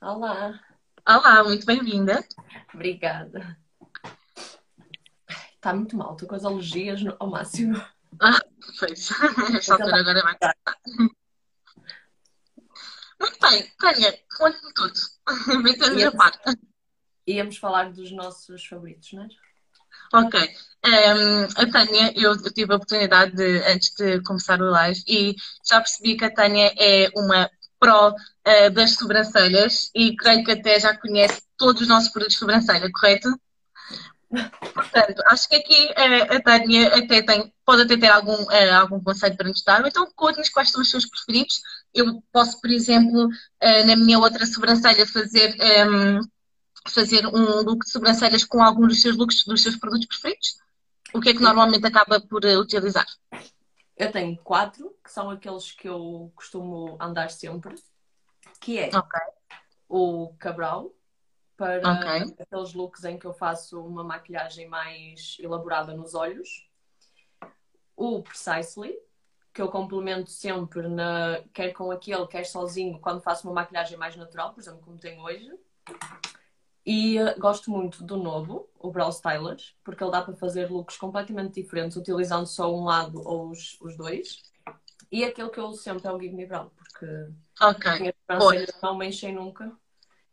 Olá! 0.00 0.60
Olá, 1.06 1.44
muito 1.44 1.64
bem-vinda. 1.64 2.26
Obrigada. 2.74 3.56
Está 5.54 5.72
muito 5.72 5.96
mal, 5.96 6.14
estou 6.14 6.28
com 6.28 6.34
as 6.34 6.44
alergias 6.44 7.00
ao 7.20 7.30
máximo. 7.30 7.76
Ah, 8.20 8.40
pois. 8.80 9.08
Esta 9.56 9.74
altura 9.74 10.00
agora 10.00 10.22
vai 10.24 10.36
passar. 10.36 10.56
Muito 13.20 13.38
bem, 13.38 13.70
Tânia, 13.78 14.18
conte-me 14.36 14.72
tudo. 14.72 14.94
Vem 15.94 16.04
a 16.04 16.12
parte. 16.12 16.58
Íamos 17.26 17.58
falar 17.58 17.92
dos 17.92 18.10
nossos 18.10 18.64
favoritos, 18.64 19.12
não 19.12 19.24
é? 19.24 19.28
Ok. 20.12 20.40
Um, 20.84 21.44
a 21.44 21.70
Tânia, 21.70 22.12
eu, 22.16 22.32
eu, 22.32 22.52
tive 22.52 22.72
a 22.72 22.76
oportunidade 22.76 23.36
de, 23.36 23.58
antes 23.64 23.94
de 23.94 24.22
começar 24.22 24.60
o 24.60 24.70
live 24.70 25.00
e 25.06 25.36
já 25.68 25.78
percebi 25.78 26.16
que 26.16 26.24
a 26.24 26.34
Tânia 26.34 26.72
é 26.78 27.10
uma 27.14 27.50
pró 27.78 28.10
uh, 28.10 28.70
das 28.72 28.94
sobrancelhas 28.94 29.90
e 29.94 30.16
creio 30.16 30.42
que 30.42 30.52
até 30.52 30.80
já 30.80 30.96
conhece 30.96 31.42
todos 31.56 31.82
os 31.82 31.88
nossos 31.88 32.10
produtos 32.10 32.34
de 32.34 32.40
sobrancelha, 32.40 32.90
correto? 32.90 33.28
Portanto, 34.74 35.22
acho 35.26 35.48
que 35.48 35.56
aqui 35.56 35.86
uh, 35.86 36.36
a 36.36 36.40
Tânia 36.40 36.88
até 36.96 37.22
tem, 37.22 37.52
pode 37.64 37.82
até 37.82 37.96
ter 37.96 38.08
algum, 38.08 38.42
uh, 38.42 38.74
algum 38.80 39.02
conselho 39.02 39.36
para 39.36 39.48
nos 39.48 39.62
dar, 39.62 39.86
então 39.86 40.10
conte-nos 40.16 40.48
quais 40.48 40.70
são 40.70 40.80
os 40.80 40.90
seus 40.90 41.06
preferidos. 41.06 41.60
Eu 41.92 42.22
posso, 42.32 42.60
por 42.60 42.70
exemplo, 42.70 43.28
na 43.60 43.96
minha 43.96 44.18
outra 44.18 44.46
sobrancelha 44.46 45.06
fazer, 45.06 45.56
um, 45.58 45.62
ehm, 45.62 46.20
fazer 46.88 47.26
um 47.26 47.62
look 47.62 47.84
de 47.84 47.90
sobrancelhas 47.90 48.44
com 48.44 48.62
algum 48.62 48.86
dos 48.86 49.02
seus 49.02 49.16
looks, 49.16 49.44
dos 49.44 49.62
seus 49.62 49.76
produtos 49.76 50.06
preferidos. 50.06 50.58
O 51.12 51.20
que 51.20 51.30
é 51.30 51.34
que 51.34 51.42
normalmente 51.42 51.86
acaba 51.86 52.20
por 52.20 52.44
utilizar? 52.44 53.06
Eu 53.96 54.10
tenho 54.10 54.36
quatro, 54.38 54.96
que 55.04 55.10
são 55.10 55.28
aqueles 55.28 55.72
que 55.72 55.88
eu 55.88 56.32
costumo 56.34 56.96
andar 57.00 57.30
sempre, 57.30 57.74
que 58.60 58.78
é 58.78 58.88
okay. 58.88 59.20
o 59.88 60.32
Cabral, 60.38 60.90
para 61.56 61.78
okay. 61.78 62.34
aqueles 62.40 62.72
looks 62.72 63.04
em 63.04 63.18
que 63.18 63.26
eu 63.26 63.34
faço 63.34 63.84
uma 63.84 64.02
maquilhagem 64.02 64.66
mais 64.68 65.36
elaborada 65.38 65.92
nos 65.92 66.14
olhos. 66.14 66.66
O 67.94 68.22
Precisely, 68.22 68.96
que 69.52 69.60
eu 69.60 69.68
complemento 69.68 70.30
sempre, 70.30 70.88
na, 70.88 71.42
quer 71.52 71.72
com 71.72 71.90
aquele, 71.90 72.26
quer 72.26 72.44
sozinho, 72.44 73.00
quando 73.00 73.20
faço 73.20 73.46
uma 73.46 73.54
maquilhagem 73.54 73.98
mais 73.98 74.16
natural, 74.16 74.52
por 74.52 74.60
exemplo, 74.60 74.80
como 74.80 74.98
tenho 74.98 75.22
hoje. 75.22 75.50
E 76.86 77.20
uh, 77.20 77.38
gosto 77.38 77.70
muito 77.70 78.02
do 78.04 78.16
novo, 78.16 78.68
o 78.78 78.90
Brow 78.90 79.10
Stylers, 79.10 79.74
porque 79.84 80.02
ele 80.02 80.12
dá 80.12 80.22
para 80.22 80.34
fazer 80.36 80.70
looks 80.70 80.96
completamente 80.96 81.60
diferentes, 81.60 81.96
utilizando 81.96 82.46
só 82.46 82.74
um 82.74 82.84
lado 82.84 83.20
ou 83.24 83.50
os, 83.50 83.76
os 83.80 83.96
dois. 83.96 84.42
E 85.10 85.24
aquele 85.24 85.50
que 85.50 85.58
eu 85.58 85.66
uso 85.66 85.82
sempre 85.82 86.06
é 86.06 86.12
o 86.12 86.18
Give 86.18 86.34
Me 86.34 86.46
Brown, 86.46 86.70
porque 86.76 87.06
okay. 87.60 87.98
minhas 87.98 88.14
sobrancelhas 88.30 88.80
não 88.80 88.96
me 88.96 89.08
enchem 89.08 89.34
nunca. 89.34 89.72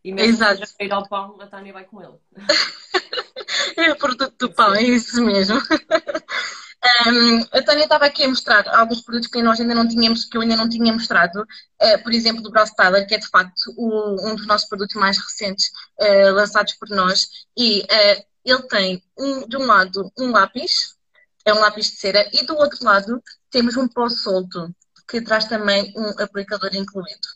E 0.03 0.12
mesmo 0.13 0.36
Exato. 0.36 0.65
se 0.65 0.84
ir 0.84 0.93
ao 0.93 1.08
pão, 1.10 1.41
a 1.41 1.47
Tânia 1.47 1.73
vai 1.73 1.84
com 1.84 2.01
ele. 2.01 2.17
é 3.75 3.91
o 3.91 3.97
produto 3.97 4.36
do 4.38 4.53
pão, 4.53 4.73
é 4.75 4.84
isso 4.84 5.23
mesmo. 5.25 5.60
Um, 7.07 7.39
a 7.51 7.61
Tânia 7.63 7.83
estava 7.83 8.05
aqui 8.05 8.23
a 8.23 8.29
mostrar 8.29 8.67
alguns 8.69 9.01
produtos 9.01 9.27
que 9.27 9.41
nós 9.41 9.59
ainda 9.59 9.73
não 9.73 9.87
tínhamos, 9.87 10.25
que 10.25 10.37
eu 10.37 10.41
ainda 10.41 10.55
não 10.55 10.69
tinha 10.69 10.93
mostrado, 10.93 11.41
uh, 11.41 12.03
por 12.03 12.13
exemplo, 12.13 12.41
do 12.41 12.51
Brow 12.51 12.65
Styler, 12.65 13.07
que 13.07 13.15
é 13.15 13.17
de 13.17 13.27
facto 13.27 13.73
o, 13.75 14.29
um 14.29 14.35
dos 14.35 14.45
nossos 14.45 14.67
produtos 14.69 14.95
mais 14.95 15.17
recentes 15.17 15.71
uh, 15.99 16.31
lançados 16.33 16.73
por 16.73 16.89
nós. 16.89 17.27
E 17.57 17.81
uh, 17.81 18.25
ele 18.45 18.63
tem, 18.63 19.03
um, 19.17 19.47
de 19.47 19.57
um 19.57 19.65
lado, 19.65 20.11
um 20.17 20.31
lápis, 20.31 20.95
é 21.43 21.53
um 21.53 21.59
lápis 21.59 21.87
de 21.87 21.97
cera, 21.97 22.29
e 22.31 22.45
do 22.45 22.55
outro 22.55 22.83
lado 22.83 23.21
temos 23.49 23.75
um 23.75 23.87
pó 23.87 24.07
solto, 24.09 24.73
que 25.09 25.21
traz 25.21 25.45
também 25.45 25.91
um 25.95 26.21
aplicador 26.21 26.75
incluído. 26.75 27.27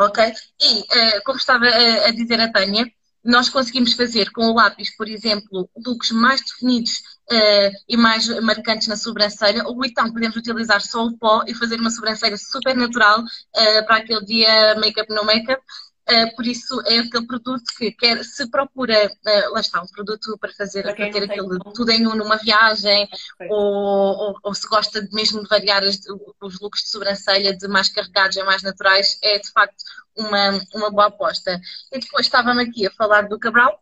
Ok? 0.00 0.32
E, 0.60 1.20
como 1.24 1.38
estava 1.38 1.66
a 1.66 2.10
dizer 2.12 2.40
a 2.40 2.50
Tânia, 2.52 2.86
nós 3.24 3.48
conseguimos 3.48 3.94
fazer 3.94 4.30
com 4.30 4.46
o 4.46 4.54
lápis, 4.54 4.96
por 4.96 5.08
exemplo, 5.08 5.68
looks 5.84 6.12
mais 6.12 6.40
definidos 6.40 7.02
uh, 7.30 7.70
e 7.88 7.96
mais 7.96 8.28
marcantes 8.40 8.88
na 8.88 8.96
sobrancelha, 8.96 9.64
ou 9.66 9.84
então 9.84 10.12
podemos 10.12 10.36
utilizar 10.36 10.80
só 10.80 11.04
o 11.04 11.16
pó 11.16 11.44
e 11.46 11.54
fazer 11.54 11.78
uma 11.78 11.90
sobrancelha 11.90 12.36
super 12.36 12.76
natural 12.76 13.20
uh, 13.20 13.86
para 13.86 13.96
aquele 13.96 14.24
dia 14.24 14.74
make-up 14.76 15.12
no 15.12 15.24
make-up. 15.24 15.62
Uh, 16.10 16.34
por 16.34 16.46
isso 16.46 16.80
é 16.86 17.00
aquele 17.00 17.26
produto 17.26 17.64
que 17.76 17.92
quer, 17.92 18.24
se 18.24 18.48
procura, 18.48 18.94
uh, 19.06 19.52
lá 19.52 19.60
está, 19.60 19.82
um 19.82 19.86
produto 19.88 20.38
para 20.38 20.50
fazer, 20.54 20.82
para, 20.82 20.94
para 20.94 21.10
ter 21.10 21.22
aquele 21.24 21.58
tudo 21.74 21.90
em 21.90 22.06
um 22.06 22.14
numa 22.14 22.38
viagem, 22.38 23.06
ou, 23.50 24.16
ou, 24.16 24.38
ou, 24.42 24.54
se 24.54 24.66
gosta 24.66 25.06
mesmo 25.12 25.42
de 25.42 25.48
variar 25.50 25.82
as, 25.82 26.00
os 26.40 26.60
looks 26.60 26.84
de 26.84 26.88
sobrancelha 26.88 27.54
de 27.54 27.68
mais 27.68 27.90
carregados 27.90 28.38
a 28.38 28.44
mais 28.44 28.62
naturais, 28.62 29.18
é 29.22 29.38
de 29.38 29.52
facto 29.52 29.84
uma, 30.16 30.58
uma 30.74 30.90
boa 30.90 31.08
aposta. 31.08 31.60
E 31.92 31.98
depois 31.98 32.24
estávamos 32.24 32.64
aqui 32.64 32.86
a 32.86 32.90
falar 32.90 33.28
do 33.28 33.38
Cabral, 33.38 33.78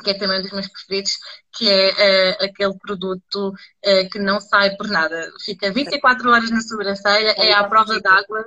que 0.00 0.10
é 0.10 0.14
também 0.14 0.38
um 0.38 0.42
dos 0.42 0.52
meus 0.52 0.68
preferidos, 0.68 1.18
que 1.52 1.68
é 1.68 1.90
uh, 1.90 2.44
aquele 2.44 2.76
produto 2.78 3.48
uh, 3.48 4.10
que 4.10 4.18
não 4.18 4.40
sai 4.40 4.76
por 4.76 4.88
nada. 4.88 5.30
Fica 5.44 5.72
24 5.72 6.30
horas 6.30 6.50
na 6.50 6.60
sobrancelha, 6.60 7.34
é 7.38 7.52
à 7.52 7.68
prova 7.68 8.00
d'água. 8.00 8.46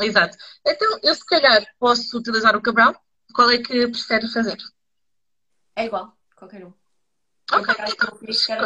Exato. 0.00 0.36
Então, 0.66 0.98
eu 1.02 1.14
se 1.14 1.24
calhar 1.24 1.64
posso 1.78 2.18
utilizar 2.18 2.56
o 2.56 2.62
Cabral. 2.62 2.94
Qual 3.34 3.50
é 3.50 3.58
que 3.58 3.88
prefere 3.88 4.28
fazer? 4.28 4.56
É 5.76 5.86
igual, 5.86 6.16
qualquer 6.36 6.64
um. 6.64 6.72
Ok, 7.52 7.74
então, 7.88 8.18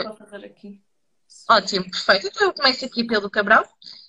para 0.02 0.12
fazer 0.14 0.44
aqui. 0.44 0.82
Ótimo, 1.48 1.90
perfeito. 1.90 2.26
Então 2.28 2.48
eu 2.48 2.54
começo 2.54 2.84
aqui 2.84 3.04
pelo 3.04 3.30
Cabral 3.30 3.66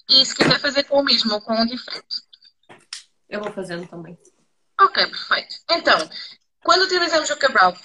e 0.09 0.25
se 0.25 0.35
quiser 0.35 0.59
fazer 0.59 0.83
com 0.83 0.99
o 0.99 1.03
mesmo 1.03 1.33
ou 1.33 1.41
com 1.41 1.53
um 1.53 1.65
diferente. 1.65 2.21
Eu 3.27 3.41
vou 3.41 3.51
fazendo 3.51 3.87
também. 3.87 4.17
Ok, 4.79 5.05
perfeito. 5.07 5.55
Então, 5.69 6.09
quando 6.63 6.83
utilizamos 6.83 7.29
o 7.29 7.37
Cabral, 7.37 7.75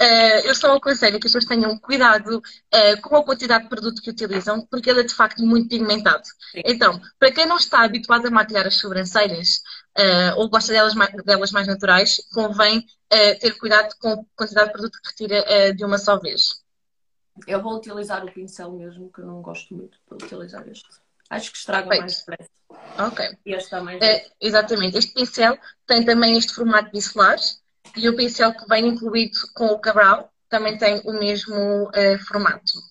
Uh, 0.00 0.40
eu 0.46 0.54
só 0.54 0.74
aconselho 0.74 1.20
que 1.20 1.26
as 1.26 1.32
pessoas 1.34 1.44
tenham 1.44 1.78
cuidado 1.78 2.38
uh, 2.38 3.02
com 3.02 3.16
a 3.16 3.22
quantidade 3.22 3.64
de 3.64 3.68
produto 3.68 4.00
que 4.00 4.08
utilizam, 4.08 4.66
porque 4.70 4.88
ele 4.88 5.00
é 5.00 5.02
de 5.02 5.12
facto 5.12 5.42
muito 5.44 5.68
pigmentado. 5.68 6.22
Sim. 6.52 6.62
Então, 6.64 6.98
para 7.18 7.30
quem 7.30 7.44
não 7.44 7.58
está 7.58 7.84
habituado 7.84 8.26
a 8.26 8.30
maquilhar 8.30 8.66
as 8.66 8.76
sobrancelhas 8.76 9.60
uh, 9.98 10.38
ou 10.38 10.48
gosta 10.48 10.72
delas 10.72 10.94
mais, 10.94 11.12
delas 11.22 11.52
mais 11.52 11.66
naturais, 11.66 12.18
convém 12.32 12.86
ter 13.40 13.58
cuidado 13.58 13.92
com 13.98 14.12
a 14.12 14.18
quantidade 14.36 14.68
de 14.68 14.72
produto 14.72 14.98
que 15.02 15.08
retira 15.08 15.74
de 15.74 15.84
uma 15.84 15.98
só 15.98 16.16
vez. 16.16 16.62
Eu 17.44 17.60
vou 17.60 17.74
utilizar 17.74 18.24
o 18.24 18.30
pincel 18.30 18.70
mesmo, 18.70 19.10
que 19.12 19.20
eu 19.20 19.26
não 19.26 19.42
gosto 19.42 19.74
muito 19.74 19.98
de 20.08 20.24
utilizar 20.24 20.66
este. 20.68 20.88
Acho 21.28 21.50
que 21.50 21.58
estraga 21.58 21.88
Feito. 21.88 22.02
mais 22.02 22.18
depressa. 22.18 22.50
Ok. 23.00 23.36
E 23.44 23.52
este 23.52 23.68
também. 23.68 23.98
exatamente. 24.40 24.96
Este 24.96 25.12
pincel 25.12 25.58
tem 25.88 26.04
também 26.04 26.38
este 26.38 26.54
formato 26.54 26.92
biselar 26.92 27.40
e 27.96 28.08
o 28.08 28.16
pincel 28.16 28.54
que 28.54 28.66
vem 28.66 28.88
incluído 28.88 29.38
com 29.54 29.66
o 29.66 29.78
Cabral 29.78 30.30
também 30.48 30.76
tem 30.76 31.00
o 31.04 31.12
mesmo 31.12 31.88
uh, 31.88 32.18
formato. 32.26 32.90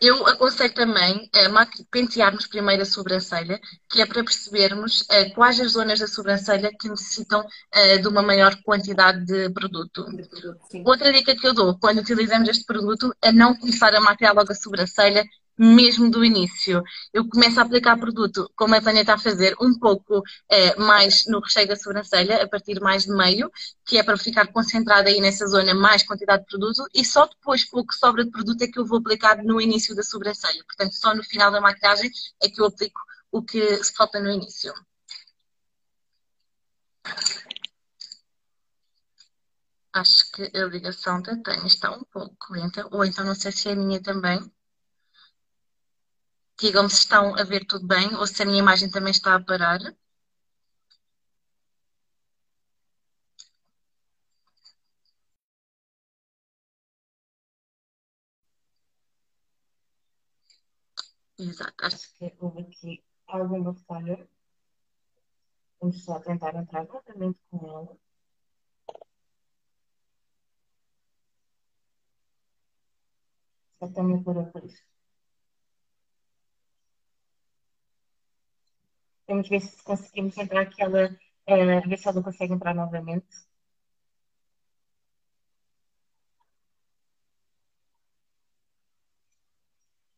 Eu 0.00 0.26
aconselho 0.26 0.72
também 0.72 1.28
a 1.34 1.66
pentearmos 1.90 2.46
primeiro 2.46 2.82
a 2.82 2.86
sobrancelha, 2.86 3.60
que 3.90 4.00
é 4.00 4.06
para 4.06 4.24
percebermos 4.24 5.02
uh, 5.02 5.34
quais 5.34 5.60
as 5.60 5.72
zonas 5.72 5.98
da 5.98 6.06
sobrancelha 6.06 6.70
que 6.80 6.88
necessitam 6.88 7.40
uh, 7.40 8.00
de 8.00 8.08
uma 8.08 8.22
maior 8.22 8.56
quantidade 8.62 9.26
de 9.26 9.50
produto. 9.50 10.04
De 10.16 10.26
produto 10.26 10.58
Outra 10.86 11.12
dica 11.12 11.36
que 11.36 11.46
eu 11.46 11.52
dou 11.52 11.78
quando 11.78 11.98
utilizamos 11.98 12.48
este 12.48 12.64
produto 12.64 13.14
é 13.20 13.30
não 13.30 13.54
começar 13.54 13.94
a 13.94 14.00
maquiar 14.00 14.34
logo 14.34 14.50
a 14.50 14.54
sobrancelha 14.54 15.22
mesmo 15.60 16.10
do 16.10 16.24
início. 16.24 16.82
Eu 17.12 17.28
começo 17.28 17.60
a 17.60 17.62
aplicar 17.64 17.98
produto, 17.98 18.50
como 18.56 18.74
a 18.74 18.80
Tânia 18.80 19.02
está 19.02 19.14
a 19.14 19.18
fazer, 19.18 19.54
um 19.60 19.78
pouco 19.78 20.22
eh, 20.48 20.74
mais 20.76 21.26
no 21.26 21.38
recheio 21.40 21.68
da 21.68 21.76
sobrancelha, 21.76 22.42
a 22.42 22.48
partir 22.48 22.80
mais 22.80 23.04
de 23.04 23.12
meio, 23.12 23.52
que 23.84 23.98
é 23.98 24.02
para 24.02 24.16
ficar 24.16 24.46
concentrada 24.52 25.10
aí 25.10 25.20
nessa 25.20 25.46
zona 25.46 25.74
mais 25.74 26.02
quantidade 26.02 26.44
de 26.44 26.48
produto, 26.48 26.88
e 26.94 27.04
só 27.04 27.26
depois, 27.26 27.64
pouco 27.68 27.92
sobra 27.94 28.24
de 28.24 28.30
produto, 28.30 28.62
é 28.62 28.68
que 28.68 28.78
eu 28.78 28.86
vou 28.86 28.98
aplicar 29.00 29.42
no 29.44 29.60
início 29.60 29.94
da 29.94 30.02
sobrancelha. 30.02 30.64
Portanto, 30.64 30.94
só 30.94 31.14
no 31.14 31.22
final 31.22 31.50
da 31.52 31.60
maquiagem 31.60 32.10
é 32.42 32.48
que 32.48 32.60
eu 32.60 32.66
aplico 32.66 33.00
o 33.30 33.42
que 33.42 33.84
se 33.84 33.92
falta 33.94 34.18
no 34.18 34.30
início. 34.30 34.72
Acho 39.92 40.30
que 40.32 40.50
a 40.56 40.64
ligação 40.66 41.20
da 41.20 41.36
Tânia 41.36 41.66
está 41.66 41.90
um 41.94 42.04
pouco 42.04 42.52
lenta, 42.52 42.86
ou 42.90 43.04
então 43.04 43.24
não 43.24 43.34
sei 43.34 43.52
se 43.52 43.68
é 43.68 43.72
a 43.72 43.76
minha 43.76 44.00
também. 44.02 44.40
Digam-me 46.60 46.88
se 46.90 46.98
estão 46.98 47.34
a 47.34 47.42
ver 47.42 47.64
tudo 47.66 47.86
bem 47.88 48.14
ou 48.14 48.24
se 48.24 48.40
a 48.42 48.46
minha 48.46 48.60
imagem 48.60 48.88
também 48.88 49.10
está 49.10 49.34
a 49.34 49.42
parar. 49.42 49.80
Exato, 61.38 61.84
acho 61.86 62.14
que 62.16 62.32
houve 62.38 62.60
aqui 62.62 63.02
alguma 63.26 63.74
falha. 63.74 64.28
Vamos 65.80 66.04
só 66.04 66.20
tentar 66.20 66.54
entrar 66.54 66.86
novamente 66.86 67.40
com 67.50 67.58
ela. 67.68 67.96
Só 73.78 73.88
também 73.88 74.22
por 74.22 74.36
isso. 74.64 74.89
Vamos 79.30 79.48
ver 79.48 79.60
se 79.60 79.80
conseguimos 79.84 80.36
entrar 80.38 80.62
aquela. 80.62 81.08
Uh, 81.48 81.88
ver 81.88 81.98
se 81.98 82.08
ela 82.08 82.20
consegue 82.20 82.52
entrar 82.52 82.74
novamente. 82.74 83.28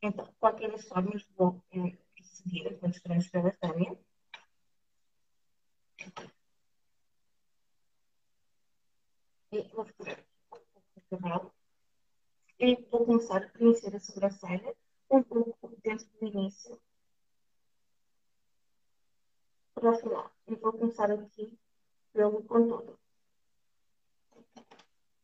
Então, 0.01 0.25
de 0.25 0.33
qualquer 0.37 0.71
das 0.71 0.89
formas, 0.89 1.27
vou 1.37 1.63
uh, 1.75 1.97
prosseguir 2.17 2.79
quando 2.79 2.95
esperamos 2.95 3.29
pela 3.29 3.53
Tânia. 3.53 3.99
E 9.53 9.63
vou 9.75 9.85
fazer 9.85 10.25
o. 11.11 11.53
E 12.59 12.77
vou 12.91 13.05
começar 13.05 13.43
a 13.45 13.49
preencher 13.51 13.95
a 13.95 14.01
sobrancelha 14.01 14.75
um 15.11 15.23
pouco 15.23 15.69
dentro 15.83 16.07
do 16.19 16.27
início 16.27 16.82
para 19.83 19.91
o 19.91 19.99
final. 19.99 20.31
E 20.47 20.55
vou 20.55 20.73
começar 20.73 21.11
aqui 21.11 21.59
pelo 22.13 22.43
contorno. 22.45 22.97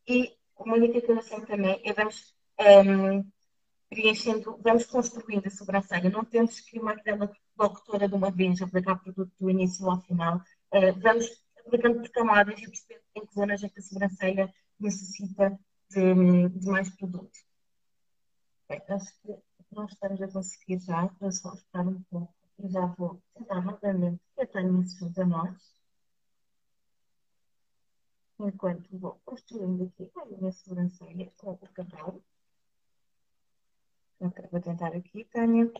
E 0.06 0.36
uma 0.58 0.76
eu 0.76 1.22
sempre 1.22 1.46
também 1.46 1.80
é 1.84 1.92
vamos 1.92 2.34
um, 2.58 3.24
preenchendo, 3.88 4.58
vamos 4.60 4.86
construindo 4.86 5.46
a 5.46 5.50
sobrancelha. 5.50 6.10
Não 6.10 6.24
temos 6.24 6.58
que 6.60 6.80
maquilhá-la 6.80 7.30
logo 7.56 7.80
toda 7.82 8.08
de 8.08 8.14
uma 8.14 8.30
vez, 8.32 8.60
aplicar 8.60 8.96
produto 8.96 9.32
do 9.38 9.48
início 9.48 9.88
ao 9.88 10.00
final. 10.02 10.38
Uh, 10.74 10.98
vamos 11.00 11.26
aplicando 11.64 12.00
por 12.00 12.10
camadas 12.10 12.58
e 12.58 12.66
percebendo 12.66 13.02
em 13.14 13.26
que 13.26 13.34
zonas 13.34 13.62
é 13.62 13.68
que 13.68 13.78
a 13.78 13.82
sobrancelha 13.82 14.54
necessita 14.80 15.58
de, 15.90 16.48
de 16.48 16.66
mais 16.66 16.90
produto. 16.96 17.38
Bem, 18.68 18.82
acho 18.88 19.20
que 19.22 19.36
não 19.70 19.86
estamos 19.86 20.20
a 20.20 20.28
conseguir 20.28 20.80
já, 20.80 21.06
vou 21.20 21.30
só 21.30 21.54
esperar 21.54 21.86
um 21.86 22.02
pouco 22.10 22.37
e 22.58 22.68
já 22.68 22.86
vou 22.86 23.20
tentar 23.34 23.60
novamente 23.62 24.20
que 24.34 24.42
eu 24.42 24.46
tenho 24.46 24.82
isso 24.82 25.12
a 25.20 25.24
nós. 25.26 25.78
Enquanto 28.40 28.98
vou 28.98 29.20
construindo 29.24 29.84
aqui 29.84 30.10
a 30.16 30.24
minha 30.26 30.52
sobrancelha 30.52 31.32
com 31.36 31.52
o 31.52 31.58
cabelo. 31.74 32.22
Ok, 34.20 34.48
vou 34.50 34.60
tentar 34.60 34.94
aqui, 34.94 35.24
Tânia. 35.24 35.70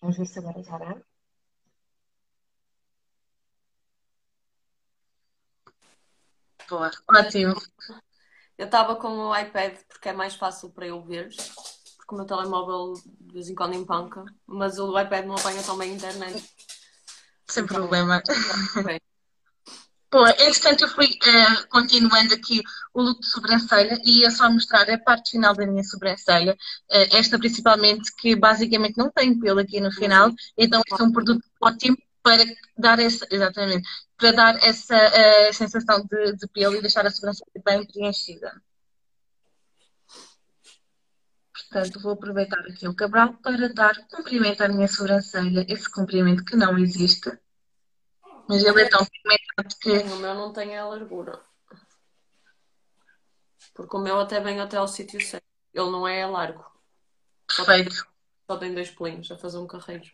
Vamos 0.00 0.16
ver 0.16 0.26
se 0.26 0.38
agora 0.38 0.62
já 0.62 0.78
dá. 0.78 1.02
Boa, 6.68 6.90
ótimo. 7.08 7.54
Eu 8.56 8.66
estava 8.66 8.96
com 8.96 9.08
o 9.08 9.36
iPad 9.36 9.78
porque 9.88 10.08
é 10.08 10.12
mais 10.12 10.34
fácil 10.34 10.70
para 10.70 10.86
eu 10.86 11.02
ver 11.02 11.30
porque 12.08 12.14
o 12.14 12.16
meu 12.16 12.26
telemóvel 12.26 12.94
de 13.20 13.34
vez 13.34 13.50
em 13.50 13.54
quando 13.54 13.74
empanca, 13.74 14.24
mas 14.46 14.78
o 14.78 14.98
iPad 14.98 15.26
não 15.26 15.36
apanha 15.36 15.62
tão 15.62 15.76
bem 15.76 15.92
a 15.92 15.94
internet. 15.94 16.42
Sem 17.46 17.64
então, 17.64 17.76
problema. 17.76 18.22
Okay. 18.78 18.98
Pô, 20.10 20.26
entretanto 20.26 20.84
eu 20.84 20.88
fui 20.88 21.06
uh, 21.06 21.68
continuando 21.68 22.32
aqui 22.32 22.62
o 22.94 23.02
look 23.02 23.20
de 23.20 23.26
sobrancelha 23.26 24.00
e 24.02 24.22
ia 24.22 24.30
só 24.30 24.50
mostrar 24.50 24.88
a 24.88 24.98
parte 24.98 25.32
final 25.32 25.54
da 25.54 25.66
minha 25.66 25.84
sobrancelha, 25.84 26.54
uh, 26.54 27.16
esta 27.16 27.38
principalmente 27.38 28.10
que 28.16 28.34
basicamente 28.34 28.96
não 28.96 29.10
tem 29.10 29.38
pelo 29.38 29.60
aqui 29.60 29.78
no 29.78 29.92
final, 29.92 30.32
então 30.56 30.80
este 30.86 31.02
é 31.02 31.04
um 31.04 31.12
produto 31.12 31.44
ótimo 31.60 31.98
para 32.22 32.42
dar 32.78 32.98
essa, 32.98 33.26
exatamente, 33.30 33.86
para 34.16 34.32
dar 34.32 34.64
essa 34.64 34.96
uh, 34.96 35.52
sensação 35.52 36.02
de, 36.10 36.36
de 36.36 36.48
pelo 36.48 36.76
e 36.76 36.80
deixar 36.80 37.06
a 37.06 37.10
sobrancelha 37.10 37.62
bem 37.62 37.86
preenchida. 37.86 38.50
Portanto, 41.58 42.00
vou 42.00 42.12
aproveitar 42.12 42.60
aqui 42.60 42.86
o 42.86 42.94
Cabral 42.94 43.34
para 43.42 43.68
dar 43.72 44.06
comprimento 44.08 44.62
à 44.62 44.68
minha 44.68 44.86
sobrancelha, 44.86 45.66
esse 45.68 45.90
comprimento 45.90 46.44
que 46.44 46.56
não 46.56 46.78
existe. 46.78 47.30
Mas 48.48 48.62
ele 48.62 48.82
é 48.82 48.88
tão 48.88 49.04
pigmentado 49.04 49.76
que. 49.80 49.90
O 50.14 50.16
meu 50.16 50.34
não 50.34 50.52
tem 50.52 50.78
a 50.78 50.86
largura. 50.86 51.42
Porque 53.74 53.96
o 53.96 54.00
meu 54.00 54.20
até 54.20 54.40
vem 54.40 54.60
até 54.60 54.76
ao 54.76 54.88
sítio 54.88 55.20
certo. 55.20 55.44
Ele 55.74 55.90
não 55.90 56.06
é 56.06 56.24
largo. 56.26 56.64
Perfeito. 57.46 57.94
Só 57.94 58.04
tem, 58.04 58.12
só 58.46 58.56
tem 58.56 58.74
dois 58.74 58.90
pelinhos 58.90 59.30
a 59.30 59.36
fazer 59.36 59.58
um 59.58 59.66
carreiro. 59.66 60.10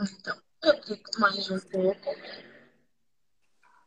Então, 0.00 0.42
aplico 0.62 1.20
mais 1.20 1.50
um 1.50 1.60
pouco. 1.60 2.16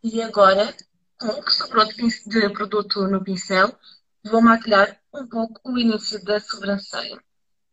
E 0.04 0.22
agora, 0.22 0.76
com 1.20 1.28
o 1.28 1.44
que 1.44 1.52
sobrou 1.52 1.86
de 1.86 2.50
produto 2.54 3.08
no 3.08 3.24
pincel, 3.24 3.78
vou 4.26 4.42
maquilhar 4.42 5.00
um 5.14 5.28
pouco 5.28 5.60
o 5.64 5.78
início 5.78 6.24
da 6.24 6.40
sobrancelha. 6.40 7.22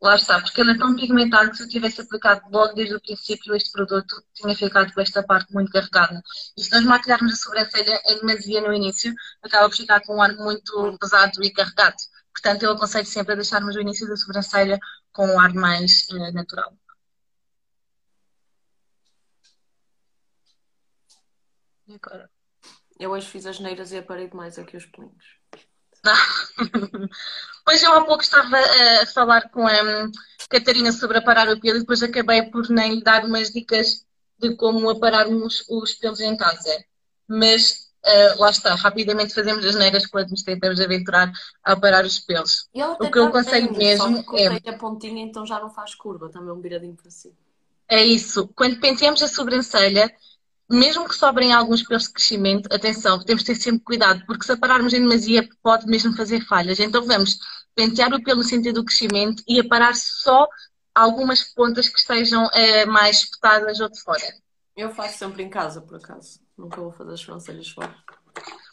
Lá 0.00 0.16
está, 0.16 0.40
porque 0.40 0.60
ele 0.60 0.72
é 0.72 0.78
tão 0.78 0.96
pigmentado 0.96 1.50
que 1.50 1.56
se 1.56 1.62
eu 1.62 1.68
tivesse 1.68 2.00
aplicado 2.00 2.42
logo 2.50 2.74
desde 2.74 2.96
o 2.96 3.00
princípio 3.00 3.54
este 3.54 3.70
produto, 3.70 4.22
tinha 4.34 4.54
ficado 4.54 4.92
com 4.92 5.00
esta 5.00 5.22
parte 5.22 5.52
muito 5.54 5.70
carregada. 5.70 6.20
E 6.56 6.62
se 6.62 6.72
nós 6.72 6.84
maquilharmos 6.84 7.32
a 7.32 7.36
sobrancelha 7.36 8.02
em 8.06 8.18
demasia 8.18 8.60
no 8.60 8.72
início, 8.72 9.14
acaba 9.42 9.68
por 9.68 9.76
ficar 9.76 10.00
com 10.00 10.16
um 10.16 10.22
ar 10.22 10.34
muito 10.34 10.98
pesado 10.98 11.42
e 11.44 11.52
carregado. 11.52 11.96
Portanto, 12.32 12.64
eu 12.64 12.72
aconselho 12.72 13.06
sempre 13.06 13.32
a 13.32 13.36
deixarmos 13.36 13.76
o 13.76 13.80
início 13.80 14.08
da 14.08 14.16
sobrancelha 14.16 14.78
com 15.12 15.26
um 15.26 15.38
ar 15.38 15.54
mais 15.54 16.08
uh, 16.10 16.32
natural. 16.32 16.76
E 21.86 21.94
agora? 21.94 22.30
Eu 22.98 23.10
hoje 23.10 23.28
fiz 23.28 23.46
as 23.46 23.60
neiras 23.60 23.92
e 23.92 23.98
aparei 23.98 24.28
mais 24.32 24.58
aqui 24.58 24.76
os 24.76 24.86
pelinhos. 24.86 25.42
Pois 27.64 27.82
eu 27.82 27.92
há 27.92 28.04
pouco 28.04 28.22
estava 28.22 28.58
a 28.58 29.06
falar 29.06 29.48
com 29.50 29.66
a 29.66 30.10
Catarina 30.48 30.90
sobre 30.92 31.18
aparar 31.18 31.48
o 31.48 31.60
pelo 31.60 31.76
e 31.76 31.80
depois 31.80 32.02
acabei 32.02 32.42
por 32.42 32.68
nem 32.68 32.96
lhe 32.96 33.02
dar 33.02 33.24
umas 33.24 33.50
dicas 33.50 34.04
de 34.38 34.56
como 34.56 34.90
apararmos 34.90 35.64
os 35.68 35.94
pelos 35.94 36.20
em 36.20 36.36
casa. 36.36 36.84
Mas 37.28 37.88
uh, 38.04 38.40
lá 38.40 38.50
está, 38.50 38.74
rapidamente 38.74 39.32
fazemos 39.32 39.64
as 39.64 39.76
neiras 39.76 40.06
quando 40.06 40.30
nos 40.30 40.42
tentamos 40.42 40.80
aventurar 40.80 41.32
a 41.64 41.72
aparar 41.72 42.04
os 42.04 42.18
pelos. 42.18 42.68
O 42.98 43.10
que 43.10 43.18
eu 43.18 43.26
aconselho 43.26 43.72
mesmo 43.72 44.24
é. 44.34 44.68
a 44.68 44.72
pontinha, 44.76 45.22
então 45.22 45.46
já 45.46 45.60
não 45.60 45.70
faz 45.70 45.94
curva, 45.94 46.28
também 46.28 46.52
um 46.52 46.60
viradinho 46.60 46.96
para 46.96 47.10
cima. 47.10 47.34
É 47.88 48.02
isso. 48.02 48.48
Quando 48.56 48.80
penteamos 48.80 49.22
a 49.22 49.28
sobrancelha, 49.28 50.12
mesmo 50.72 51.08
que 51.08 51.14
sobrem 51.14 51.52
alguns 51.52 51.82
pelos 51.82 52.04
de 52.04 52.12
crescimento, 52.12 52.72
atenção, 52.72 53.22
temos 53.22 53.42
de 53.42 53.54
ter 53.54 53.60
sempre 53.60 53.84
cuidado, 53.84 54.24
porque 54.26 54.44
se 54.44 54.52
apararmos 54.52 54.92
em 54.92 55.00
demasia 55.00 55.48
pode 55.62 55.86
mesmo 55.86 56.16
fazer 56.16 56.40
falhas. 56.46 56.80
Então 56.80 57.04
vamos 57.04 57.38
pentear 57.74 58.12
o 58.12 58.22
pelo 58.22 58.38
no 58.38 58.44
sentido 58.44 58.80
do 58.80 58.84
crescimento 58.84 59.42
e 59.46 59.60
aparar 59.60 59.94
só 59.94 60.46
algumas 60.94 61.42
pontas 61.42 61.88
que 61.88 61.98
estejam 61.98 62.48
é, 62.52 62.84
mais 62.86 63.18
espetadas 63.18 63.80
ou 63.80 63.88
de 63.88 64.00
fora. 64.00 64.22
Eu 64.76 64.90
faço 64.90 65.18
sempre 65.18 65.42
em 65.42 65.50
casa, 65.50 65.80
por 65.80 65.96
acaso. 65.96 66.40
Nunca 66.56 66.80
vou 66.80 66.92
fazer 66.92 67.12
as 67.12 67.20
sobrancelhas 67.20 67.68
fora. 67.68 67.94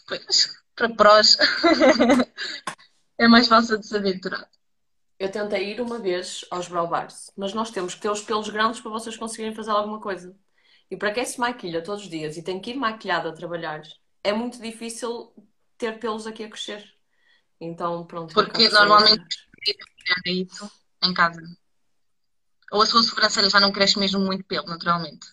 Pois, 0.07 0.49
para 0.75 0.89
prós. 0.89 1.37
é 3.17 3.27
mais 3.27 3.47
fácil 3.47 3.77
de 3.77 3.85
se 3.85 3.95
aventurar. 3.95 4.47
Eu 5.19 5.29
tentei 5.29 5.73
ir 5.73 5.81
uma 5.81 5.99
vez 5.99 6.45
aos 6.49 6.69
brow 6.69 6.87
bars, 6.87 7.29
mas 7.35 7.53
nós 7.53 7.69
temos 7.69 7.93
que 7.93 8.01
ter 8.01 8.09
os 8.09 8.21
pelos 8.21 8.49
grandes 8.49 8.79
para 8.79 8.91
vocês 8.91 9.17
conseguirem 9.17 9.53
fazer 9.53 9.71
alguma 9.71 9.99
coisa. 9.99 10.33
E 10.91 10.97
para 10.97 11.11
quem 11.11 11.25
se 11.25 11.39
maquilha 11.39 11.83
todos 11.83 12.03
os 12.03 12.09
dias 12.09 12.35
e 12.37 12.43
tem 12.43 12.59
que 12.59 12.71
ir 12.71 12.75
maquilhado 12.75 13.29
a 13.29 13.33
trabalhar, 13.33 13.81
é 14.23 14.33
muito 14.33 14.61
difícil 14.61 15.33
ter 15.77 15.99
pelos 15.99 16.25
aqui 16.25 16.43
a 16.43 16.49
crescer. 16.49 16.83
Então, 17.59 18.05
pronto. 18.05 18.33
Porque 18.33 18.69
normalmente 18.69 19.47
é 20.25 20.31
isso 20.31 20.71
em 21.03 21.13
casa. 21.13 21.41
Ou 22.71 22.81
a 22.81 22.85
sua 22.85 23.03
sobrancelha 23.03 23.49
já 23.49 23.59
não 23.59 23.71
cresce 23.71 23.99
mesmo 23.99 24.19
muito 24.19 24.43
pelo, 24.43 24.67
naturalmente. 24.67 25.27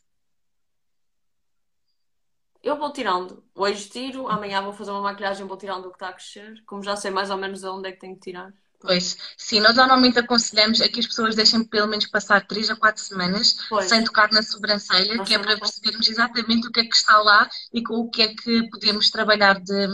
Eu 2.62 2.76
vou 2.76 2.92
tirando. 2.92 3.44
Hoje 3.54 3.88
tiro, 3.88 4.28
amanhã 4.28 4.60
vou 4.60 4.72
fazer 4.72 4.90
uma 4.90 5.02
maquilhagem, 5.02 5.46
vou 5.46 5.56
tirando 5.56 5.86
o 5.86 5.90
que 5.90 5.96
está 5.96 6.08
a 6.08 6.12
crescer. 6.12 6.62
Como 6.66 6.82
já 6.82 6.96
sei 6.96 7.10
mais 7.10 7.30
ou 7.30 7.36
menos 7.36 7.62
onde 7.62 7.88
é 7.88 7.92
que 7.92 8.00
tenho 8.00 8.14
que 8.14 8.22
tirar. 8.22 8.52
Pois, 8.80 9.16
sim, 9.36 9.60
nós 9.60 9.74
normalmente 9.74 10.18
aconselhamos 10.18 10.80
a 10.80 10.88
que 10.88 11.00
as 11.00 11.06
pessoas 11.06 11.34
deixem 11.34 11.64
pelo 11.64 11.88
menos 11.88 12.06
passar 12.06 12.46
3 12.46 12.70
a 12.70 12.76
4 12.76 13.02
semanas 13.02 13.56
pois. 13.68 13.88
sem 13.88 14.04
tocar 14.04 14.30
na 14.30 14.42
sobrancelha, 14.42 15.22
que 15.24 15.34
é 15.34 15.38
para 15.38 15.58
percebermos 15.58 16.08
exatamente 16.08 16.68
o 16.68 16.70
que 16.70 16.80
é 16.80 16.84
que 16.84 16.94
está 16.94 17.18
lá 17.18 17.48
e 17.72 17.82
com 17.82 17.94
o 17.94 18.10
que 18.10 18.22
é 18.22 18.34
que 18.34 18.68
podemos 18.70 19.10
trabalhar 19.10 19.60
de, 19.60 19.86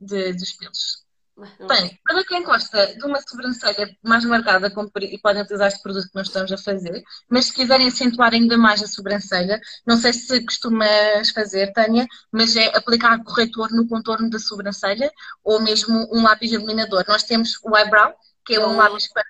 de 0.00 0.32
dos 0.32 0.52
pelos. 0.52 1.07
Bem, 1.68 1.98
para 2.04 2.24
quem 2.24 2.42
gosta 2.42 2.94
de 2.96 3.04
uma 3.04 3.20
sobrancelha 3.20 3.96
mais 4.02 4.24
marcada, 4.24 4.66
e 4.66 5.18
podem 5.18 5.42
utilizar 5.42 5.68
este 5.68 5.82
produto 5.82 6.08
que 6.08 6.14
nós 6.16 6.26
estamos 6.26 6.50
a 6.50 6.58
fazer, 6.58 7.02
mas 7.28 7.46
se 7.46 7.54
quiserem 7.54 7.86
acentuar 7.86 8.32
ainda 8.32 8.58
mais 8.58 8.82
a 8.82 8.88
sobrancelha, 8.88 9.60
não 9.86 9.96
sei 9.96 10.12
se 10.12 10.44
costumas 10.44 11.30
fazer, 11.30 11.72
Tânia, 11.72 12.06
mas 12.32 12.56
é 12.56 12.76
aplicar 12.76 13.22
corretor 13.22 13.70
no 13.70 13.86
contorno 13.86 14.28
da 14.28 14.38
sobrancelha 14.38 15.12
ou 15.44 15.60
mesmo 15.60 16.08
um 16.12 16.22
lápis 16.22 16.50
iluminador. 16.50 17.04
Nós 17.06 17.22
temos 17.22 17.58
o 17.62 17.76
eyebrow, 17.76 18.12
que 18.44 18.54
é 18.54 18.66
um 18.66 18.76
lápis 18.76 19.08
para. 19.12 19.24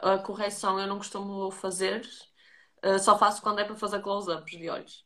A 0.00 0.18
correção 0.18 0.80
eu 0.80 0.86
não 0.86 0.98
costumo 0.98 1.50
fazer, 1.50 2.02
eh, 2.82 2.98
só 2.98 3.18
faço 3.18 3.40
quando 3.42 3.60
é 3.60 3.64
para 3.64 3.76
fazer 3.76 4.00
close-ups 4.00 4.58
de 4.58 4.68
olhos. 4.68 5.04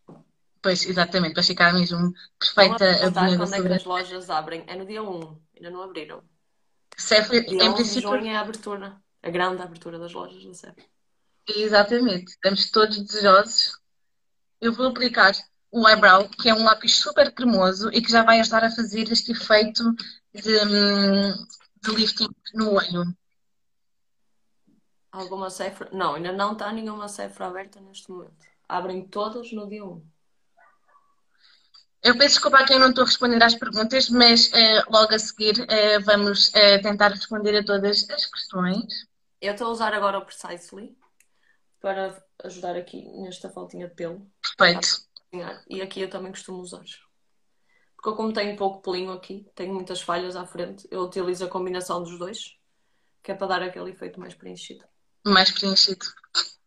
Pois, 0.62 0.86
exatamente, 0.86 1.34
para 1.34 1.42
ficar 1.42 1.74
mesmo 1.74 2.14
perfeita 2.38 3.06
a 3.06 3.10
bonita 3.10 3.38
Quando 3.38 3.54
é 3.54 3.62
que 3.62 3.74
as 3.74 3.84
lojas 3.84 4.30
abrem? 4.30 4.64
É 4.68 4.76
no 4.76 4.86
dia 4.86 5.02
1, 5.02 5.40
ainda 5.56 5.70
não 5.70 5.82
abriram. 5.82 6.22
Sephora, 6.96 7.40
dia 7.40 7.64
em 7.64 7.74
princípio... 7.74 8.14
é 8.14 8.36
a 8.36 8.40
abertura, 8.40 8.96
a 9.20 9.30
grande 9.30 9.60
abertura 9.60 9.98
das 9.98 10.12
lojas 10.12 10.44
da 10.44 10.54
Sephora. 10.54 10.86
Exatamente, 11.48 12.30
estamos 12.30 12.70
todos 12.70 12.96
desejosos. 13.00 13.72
Eu 14.60 14.72
vou 14.72 14.86
aplicar 14.86 15.32
o 15.72 15.88
eyebrow, 15.88 16.28
que 16.28 16.48
é 16.48 16.54
um 16.54 16.62
lápis 16.62 16.94
super 16.96 17.34
cremoso 17.34 17.90
e 17.92 18.00
que 18.00 18.12
já 18.12 18.22
vai 18.22 18.38
ajudar 18.38 18.62
a 18.62 18.70
fazer 18.70 19.10
este 19.10 19.32
efeito 19.32 19.82
de, 20.32 20.42
de 21.82 21.90
lifting 21.92 22.28
no 22.54 22.74
olho. 22.74 23.04
Alguma 25.10 25.50
Sephora? 25.50 25.90
Não, 25.92 26.14
ainda 26.14 26.30
não 26.30 26.52
está 26.52 26.72
nenhuma 26.72 27.08
Sephora 27.08 27.48
aberta 27.48 27.80
neste 27.80 28.08
momento. 28.08 28.46
Abrem 28.68 29.08
todas 29.08 29.50
no 29.50 29.68
dia 29.68 29.84
1. 29.84 30.11
Eu 32.02 32.18
peço 32.18 32.34
desculpa 32.34 32.58
a 32.58 32.66
quem 32.66 32.80
não 32.80 32.88
estou 32.88 33.04
a 33.04 33.06
responder 33.06 33.42
às 33.42 33.54
perguntas, 33.54 34.10
mas 34.10 34.48
uh, 34.48 34.90
logo 34.90 35.14
a 35.14 35.18
seguir 35.18 35.54
uh, 35.60 36.04
vamos 36.04 36.48
uh, 36.48 36.82
tentar 36.82 37.08
responder 37.08 37.56
a 37.56 37.64
todas 37.64 38.10
as 38.10 38.26
questões. 38.26 39.06
Eu 39.40 39.52
estou 39.52 39.68
a 39.68 39.70
usar 39.70 39.94
agora 39.94 40.18
o 40.18 40.24
Precisely 40.24 40.96
para 41.80 42.20
ajudar 42.44 42.76
aqui 42.76 43.08
nesta 43.20 43.50
faltinha 43.50 43.88
de 43.88 43.94
pelo. 43.94 44.26
Perfeito. 44.56 45.06
E 45.68 45.80
aqui 45.80 46.00
eu 46.00 46.10
também 46.10 46.32
costumo 46.32 46.58
usar. 46.58 46.84
Porque 47.96 48.08
eu, 48.08 48.16
como 48.16 48.32
tenho 48.32 48.56
pouco 48.56 48.82
pelinho 48.82 49.12
aqui, 49.12 49.46
tenho 49.54 49.72
muitas 49.72 50.00
falhas 50.00 50.34
à 50.34 50.44
frente, 50.44 50.88
eu 50.90 51.02
utilizo 51.02 51.44
a 51.44 51.48
combinação 51.48 52.02
dos 52.02 52.18
dois, 52.18 52.56
que 53.22 53.30
é 53.30 53.34
para 53.34 53.46
dar 53.46 53.62
aquele 53.62 53.90
efeito 53.90 54.18
mais 54.18 54.34
preenchido. 54.34 54.84
Mais 55.24 55.52
preenchido. 55.52 56.04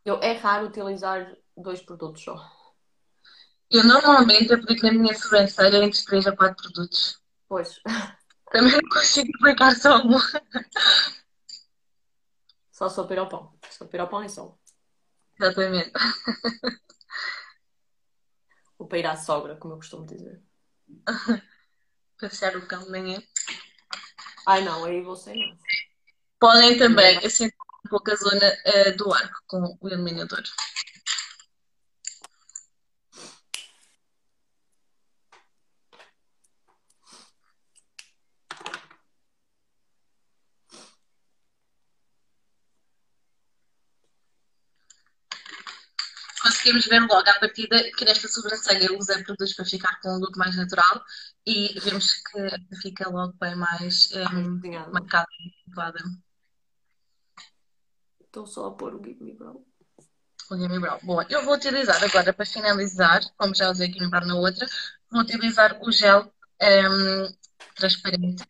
Eu, 0.05 0.15
é 0.21 0.31
raro 0.31 0.67
utilizar 0.67 1.35
dois 1.57 1.81
produtos 1.81 2.23
só. 2.23 2.35
Eu 3.69 3.83
normalmente 3.83 4.53
aplico 4.53 4.85
na 4.85 4.93
minha 4.93 5.13
sobrancelha 5.15 5.83
entre 5.83 6.03
3 6.05 6.27
a 6.27 6.35
4 6.35 6.55
produtos. 6.55 7.21
Pois. 7.47 7.81
Também 8.51 8.73
não 8.73 8.89
consigo 8.89 9.29
aplicar 9.37 9.75
só 9.75 9.97
um. 9.97 10.17
Só 12.71 12.89
sou 12.89 13.07
piropão. 13.07 13.53
Sou 13.69 13.87
piropão 13.87 14.23
e 14.23 14.29
sol. 14.29 14.59
Exatamente. 15.39 15.91
O 18.77 18.85
para 18.87 18.99
ir 18.99 19.05
à 19.05 19.15
sogra, 19.15 19.55
como 19.55 19.73
eu 19.73 19.77
costumo 19.77 20.05
dizer. 20.05 20.41
Passear 22.19 22.57
o 22.57 22.67
cão 22.67 22.83
de 22.83 22.91
manhã. 22.91 23.23
Ai 24.45 24.63
não, 24.63 24.83
aí 24.83 25.01
você 25.01 25.33
não. 25.33 25.57
Podem 26.39 26.77
também 26.77 27.17
assentar 27.25 27.57
um 27.85 27.89
pouco 27.89 28.11
a 28.11 28.15
zona 28.15 28.53
uh, 28.65 28.97
do 28.97 29.13
arco 29.13 29.41
com 29.47 29.77
o 29.79 29.89
iluminador. 29.89 30.43
Conseguimos 46.65 46.87
ver 46.87 47.01
logo 47.01 47.29
à 47.29 47.39
partida 47.39 47.91
que 47.91 48.05
nesta 48.05 48.27
sobrancelha 48.27 48.97
usa 48.97 49.23
produtos 49.23 49.53
para 49.53 49.65
ficar 49.65 49.99
com 50.01 50.09
um 50.09 50.19
look 50.19 50.35
mais 50.37 50.55
natural 50.55 51.03
e 51.45 51.79
vemos 51.79 52.13
que 52.13 52.77
fica 52.81 53.07
logo 53.09 53.33
bem 53.39 53.55
mais 53.55 54.09
um, 54.13 54.91
marcada 54.91 55.27
e 55.39 55.53
adequada. 55.67 55.99
Estou 58.19 58.47
só 58.47 58.67
a 58.67 58.71
pôr 58.71 58.95
o 58.95 59.03
Give 59.03 59.23
Me 59.23 59.33
Brow. 59.33 59.63
O 60.49 60.55
Give 60.55 60.69
Me 60.69 60.79
Brow. 60.79 60.99
Boa. 61.03 61.25
Eu 61.29 61.43
vou 61.43 61.55
utilizar 61.55 62.03
agora 62.03 62.33
para 62.33 62.45
finalizar, 62.45 63.21
como 63.37 63.53
já 63.53 63.69
usei 63.69 63.87
aqui 63.87 63.99
no 63.99 64.09
bar 64.09 64.25
na 64.25 64.35
outra, 64.35 64.67
vou 65.11 65.21
utilizar 65.21 65.79
o 65.81 65.91
gel 65.91 66.33
um, 66.61 67.35
transparente 67.75 68.43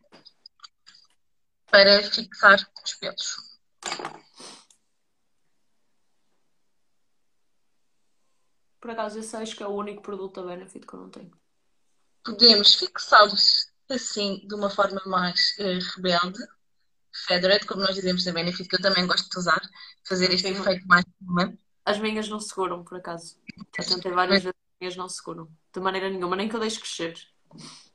para 1.70 2.02
fixar 2.02 2.66
os 2.82 2.94
pelos. 2.94 3.36
Por 8.86 8.92
acaso, 8.92 9.18
esse 9.18 9.34
acho 9.34 9.56
que 9.56 9.64
é 9.64 9.66
o 9.66 9.74
único 9.74 10.00
produto 10.00 10.40
da 10.40 10.46
Benefit 10.46 10.86
que 10.86 10.94
eu 10.94 11.00
não 11.00 11.10
tenho. 11.10 11.32
Podemos 12.24 12.76
fixá-los 12.76 13.66
assim, 13.90 14.46
de 14.46 14.54
uma 14.54 14.70
forma 14.70 15.02
mais 15.06 15.56
uh, 15.58 15.96
rebelde, 15.96 16.38
feathered, 17.26 17.66
como 17.66 17.80
nós 17.82 17.96
dizemos 17.96 18.22
da 18.22 18.30
Benefit, 18.30 18.68
que 18.68 18.76
eu 18.76 18.80
também 18.80 19.04
gosto 19.04 19.28
de 19.28 19.38
usar, 19.40 19.60
fazer 20.06 20.30
este 20.30 20.46
Sim. 20.46 20.60
efeito 20.60 20.86
mais 20.86 21.04
comum. 21.18 21.58
As 21.84 21.98
minhas 21.98 22.28
não 22.28 22.38
seguram, 22.38 22.84
por 22.84 22.98
acaso. 22.98 23.36
Já 23.76 23.82
tentei 23.82 24.12
várias 24.12 24.44
vezes, 24.44 24.56
as 24.56 24.80
minhas 24.80 24.96
não 24.96 25.08
seguram. 25.08 25.50
De 25.74 25.80
maneira 25.80 26.08
nenhuma, 26.08 26.36
nem 26.36 26.48
que 26.48 26.54
eu 26.54 26.60
deixe 26.60 26.78
crescer. 26.78 27.20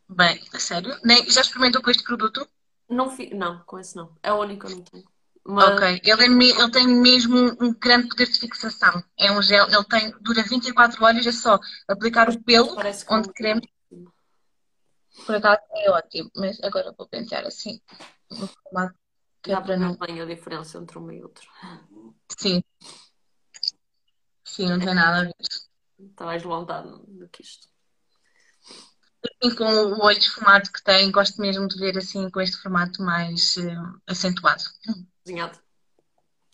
Bem, 0.09 0.45
a 0.53 0.59
sério? 0.59 0.99
Nem, 1.05 1.29
já 1.29 1.39
experimentou 1.39 1.81
com 1.81 1.89
este 1.89 2.03
produto? 2.03 2.45
Não, 2.89 3.09
fi... 3.09 3.33
não, 3.33 3.63
com 3.63 3.79
esse 3.79 3.95
não. 3.95 4.13
É 4.21 4.33
o 4.33 4.41
único 4.41 4.67
que 4.67 4.73
eu 4.73 4.75
não 4.75 4.83
tenho. 4.83 5.05
Mas... 5.45 5.69
Ok, 5.69 6.01
ele, 6.03 6.23
é, 6.23 6.61
ele 6.61 6.71
tem 6.71 6.87
mesmo 6.87 7.57
um 7.59 7.73
grande 7.73 8.09
poder 8.09 8.27
de 8.27 8.39
fixação. 8.39 9.03
É 9.17 9.31
um 9.31 9.41
gel, 9.41 9.67
ele 9.67 9.85
tem, 9.85 10.11
dura 10.21 10.43
24 10.43 11.03
horas, 11.03 11.25
é 11.25 11.31
só 11.31 11.59
aplicar 11.87 12.29
o 12.29 12.43
pelo 12.43 12.75
onde 13.09 13.27
que 13.29 13.33
queremos. 13.33 13.67
Por 15.25 15.35
acaso 15.35 15.61
é 15.75 15.91
ótimo, 15.91 16.31
mas 16.35 16.59
agora 16.63 16.93
vou 16.97 17.07
pensar 17.07 17.45
assim, 17.45 17.81
no 18.29 18.47
formato 18.47 18.95
que 19.41 19.51
é 19.51 19.59
para 19.59 19.77
não. 19.77 19.95
Não 19.95 20.21
a 20.21 20.25
diferença 20.25 20.77
entre 20.77 20.97
um 20.99 21.11
e 21.11 21.23
outro. 21.23 21.49
Sim. 22.37 22.63
Sim, 24.43 24.69
não 24.69 24.79
tem 24.79 24.93
nada 24.93 25.19
a 25.19 25.23
ver. 25.23 25.35
Está 25.99 26.25
mais 26.25 26.43
vontade 26.43 26.89
do 26.89 27.27
que 27.29 27.41
isto. 27.41 27.67
Assim, 29.23 29.55
com 29.55 29.63
o 29.63 30.03
olho 30.03 30.17
esfumado 30.17 30.71
que 30.71 30.83
tem, 30.83 31.11
gosto 31.11 31.41
mesmo 31.41 31.67
de 31.67 31.79
ver 31.79 31.97
assim 31.97 32.29
com 32.29 32.41
este 32.41 32.57
formato 32.57 33.01
mais 33.03 33.55
uh, 33.57 34.01
acentuado. 34.07 34.63
Desenhado. 35.23 35.59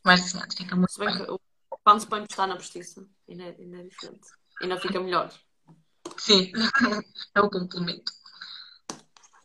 Mais 0.04 0.22
desenhado, 0.22 0.56
fica 0.56 0.76
muito 0.76 0.92
se 0.92 1.00
bem. 1.00 1.16
bem. 1.16 1.26
Que, 1.26 1.38
quando 1.84 2.00
se 2.00 2.08
põe 2.08 2.26
postar 2.26 2.48
na 2.48 2.56
postiça, 2.56 3.06
ainda, 3.30 3.44
é, 3.44 3.56
ainda 3.60 3.78
é 3.80 3.84
diferente. 3.84 4.28
Ainda 4.62 4.80
fica 4.80 5.00
melhor. 5.00 5.32
Sim, 6.18 6.52
é 7.36 7.42
o 7.42 7.50
complemento. 7.50 8.12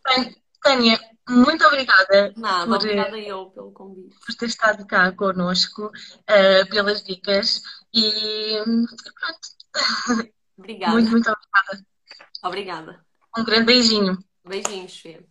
Bem, 0.04 0.42
Tânia, 0.62 0.98
muito 1.28 1.64
obrigada. 1.66 2.32
Nada, 2.36 2.66
por, 2.66 2.76
obrigada 2.76 3.18
eu 3.18 3.50
pelo 3.50 3.72
convite. 3.72 4.16
Por 4.24 4.34
ter 4.34 4.46
estado 4.46 4.86
cá 4.86 5.12
connosco, 5.12 5.86
uh, 5.86 6.70
pelas 6.70 7.02
dicas 7.02 7.62
e 7.94 8.60
pronto. 8.64 10.28
Obrigada. 10.58 10.92
Muito, 10.92 11.10
muito 11.10 11.30
obrigada. 11.30 11.86
Obrigada. 12.42 13.06
Um 13.36 13.44
grande 13.44 13.66
beijinho. 13.66 14.18
Beijinhos, 14.44 14.96
filho. 14.98 15.26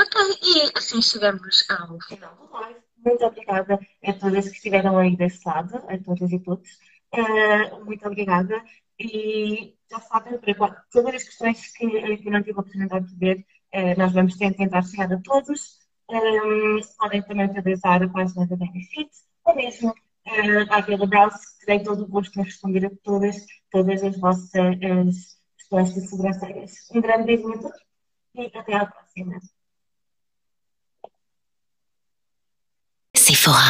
Ok, 0.00 0.14
e 0.44 0.78
assim 0.78 1.02
chegamos 1.02 1.66
ao 1.68 2.00
final 2.02 2.36
do 2.36 2.52
live. 2.52 2.78
Muito 3.04 3.24
obrigada 3.24 3.80
a 4.04 4.12
todas 4.12 4.48
que 4.48 4.54
estiveram 4.54 4.96
aí 4.96 5.16
desse 5.16 5.40
lado, 5.44 5.76
a 5.88 5.98
todas 5.98 6.30
e 6.30 6.38
todos. 6.38 6.68
Uh, 7.12 7.84
muito 7.84 8.06
obrigada. 8.06 8.62
E 8.96 9.74
já 9.90 9.98
sabem, 10.02 10.38
todas 10.92 11.14
as 11.16 11.24
questões 11.24 11.72
que, 11.72 12.16
que 12.18 12.30
não 12.30 12.40
tive 12.44 12.58
a 12.58 12.60
oportunidade 12.60 13.08
de 13.08 13.16
ver, 13.16 13.46
uh, 13.74 13.98
nós 13.98 14.12
vamos 14.12 14.36
tentar 14.36 14.82
chegar 14.82 15.12
a 15.12 15.20
todos. 15.20 15.80
Um, 16.08 16.80
podem 16.96 17.22
também 17.22 17.46
utilizar 17.46 18.00
a 18.00 18.08
página 18.08 18.46
da 18.46 18.54
Benefit, 18.56 19.10
ou 19.44 19.56
mesmo 19.56 19.90
uh, 19.90 20.72
a 20.72 20.80
Vila 20.80 21.08
Browse, 21.08 21.58
terei 21.66 21.82
todo 21.82 22.04
o 22.04 22.08
gosto 22.08 22.38
em 22.38 22.44
responder 22.44 22.86
a 22.86 22.90
todas, 23.02 23.36
todas 23.68 24.04
as 24.04 24.16
vossas 24.16 24.76
questões 25.56 25.92
de 25.92 26.00
seguranças. 26.02 26.88
Um 26.94 27.00
grande 27.00 27.24
beijo 27.24 27.52
a 27.52 27.58
todos 27.58 27.80
e 28.36 28.56
até 28.56 28.74
à 28.74 28.86
próxima. 28.86 29.40
Sephora. 33.48 33.68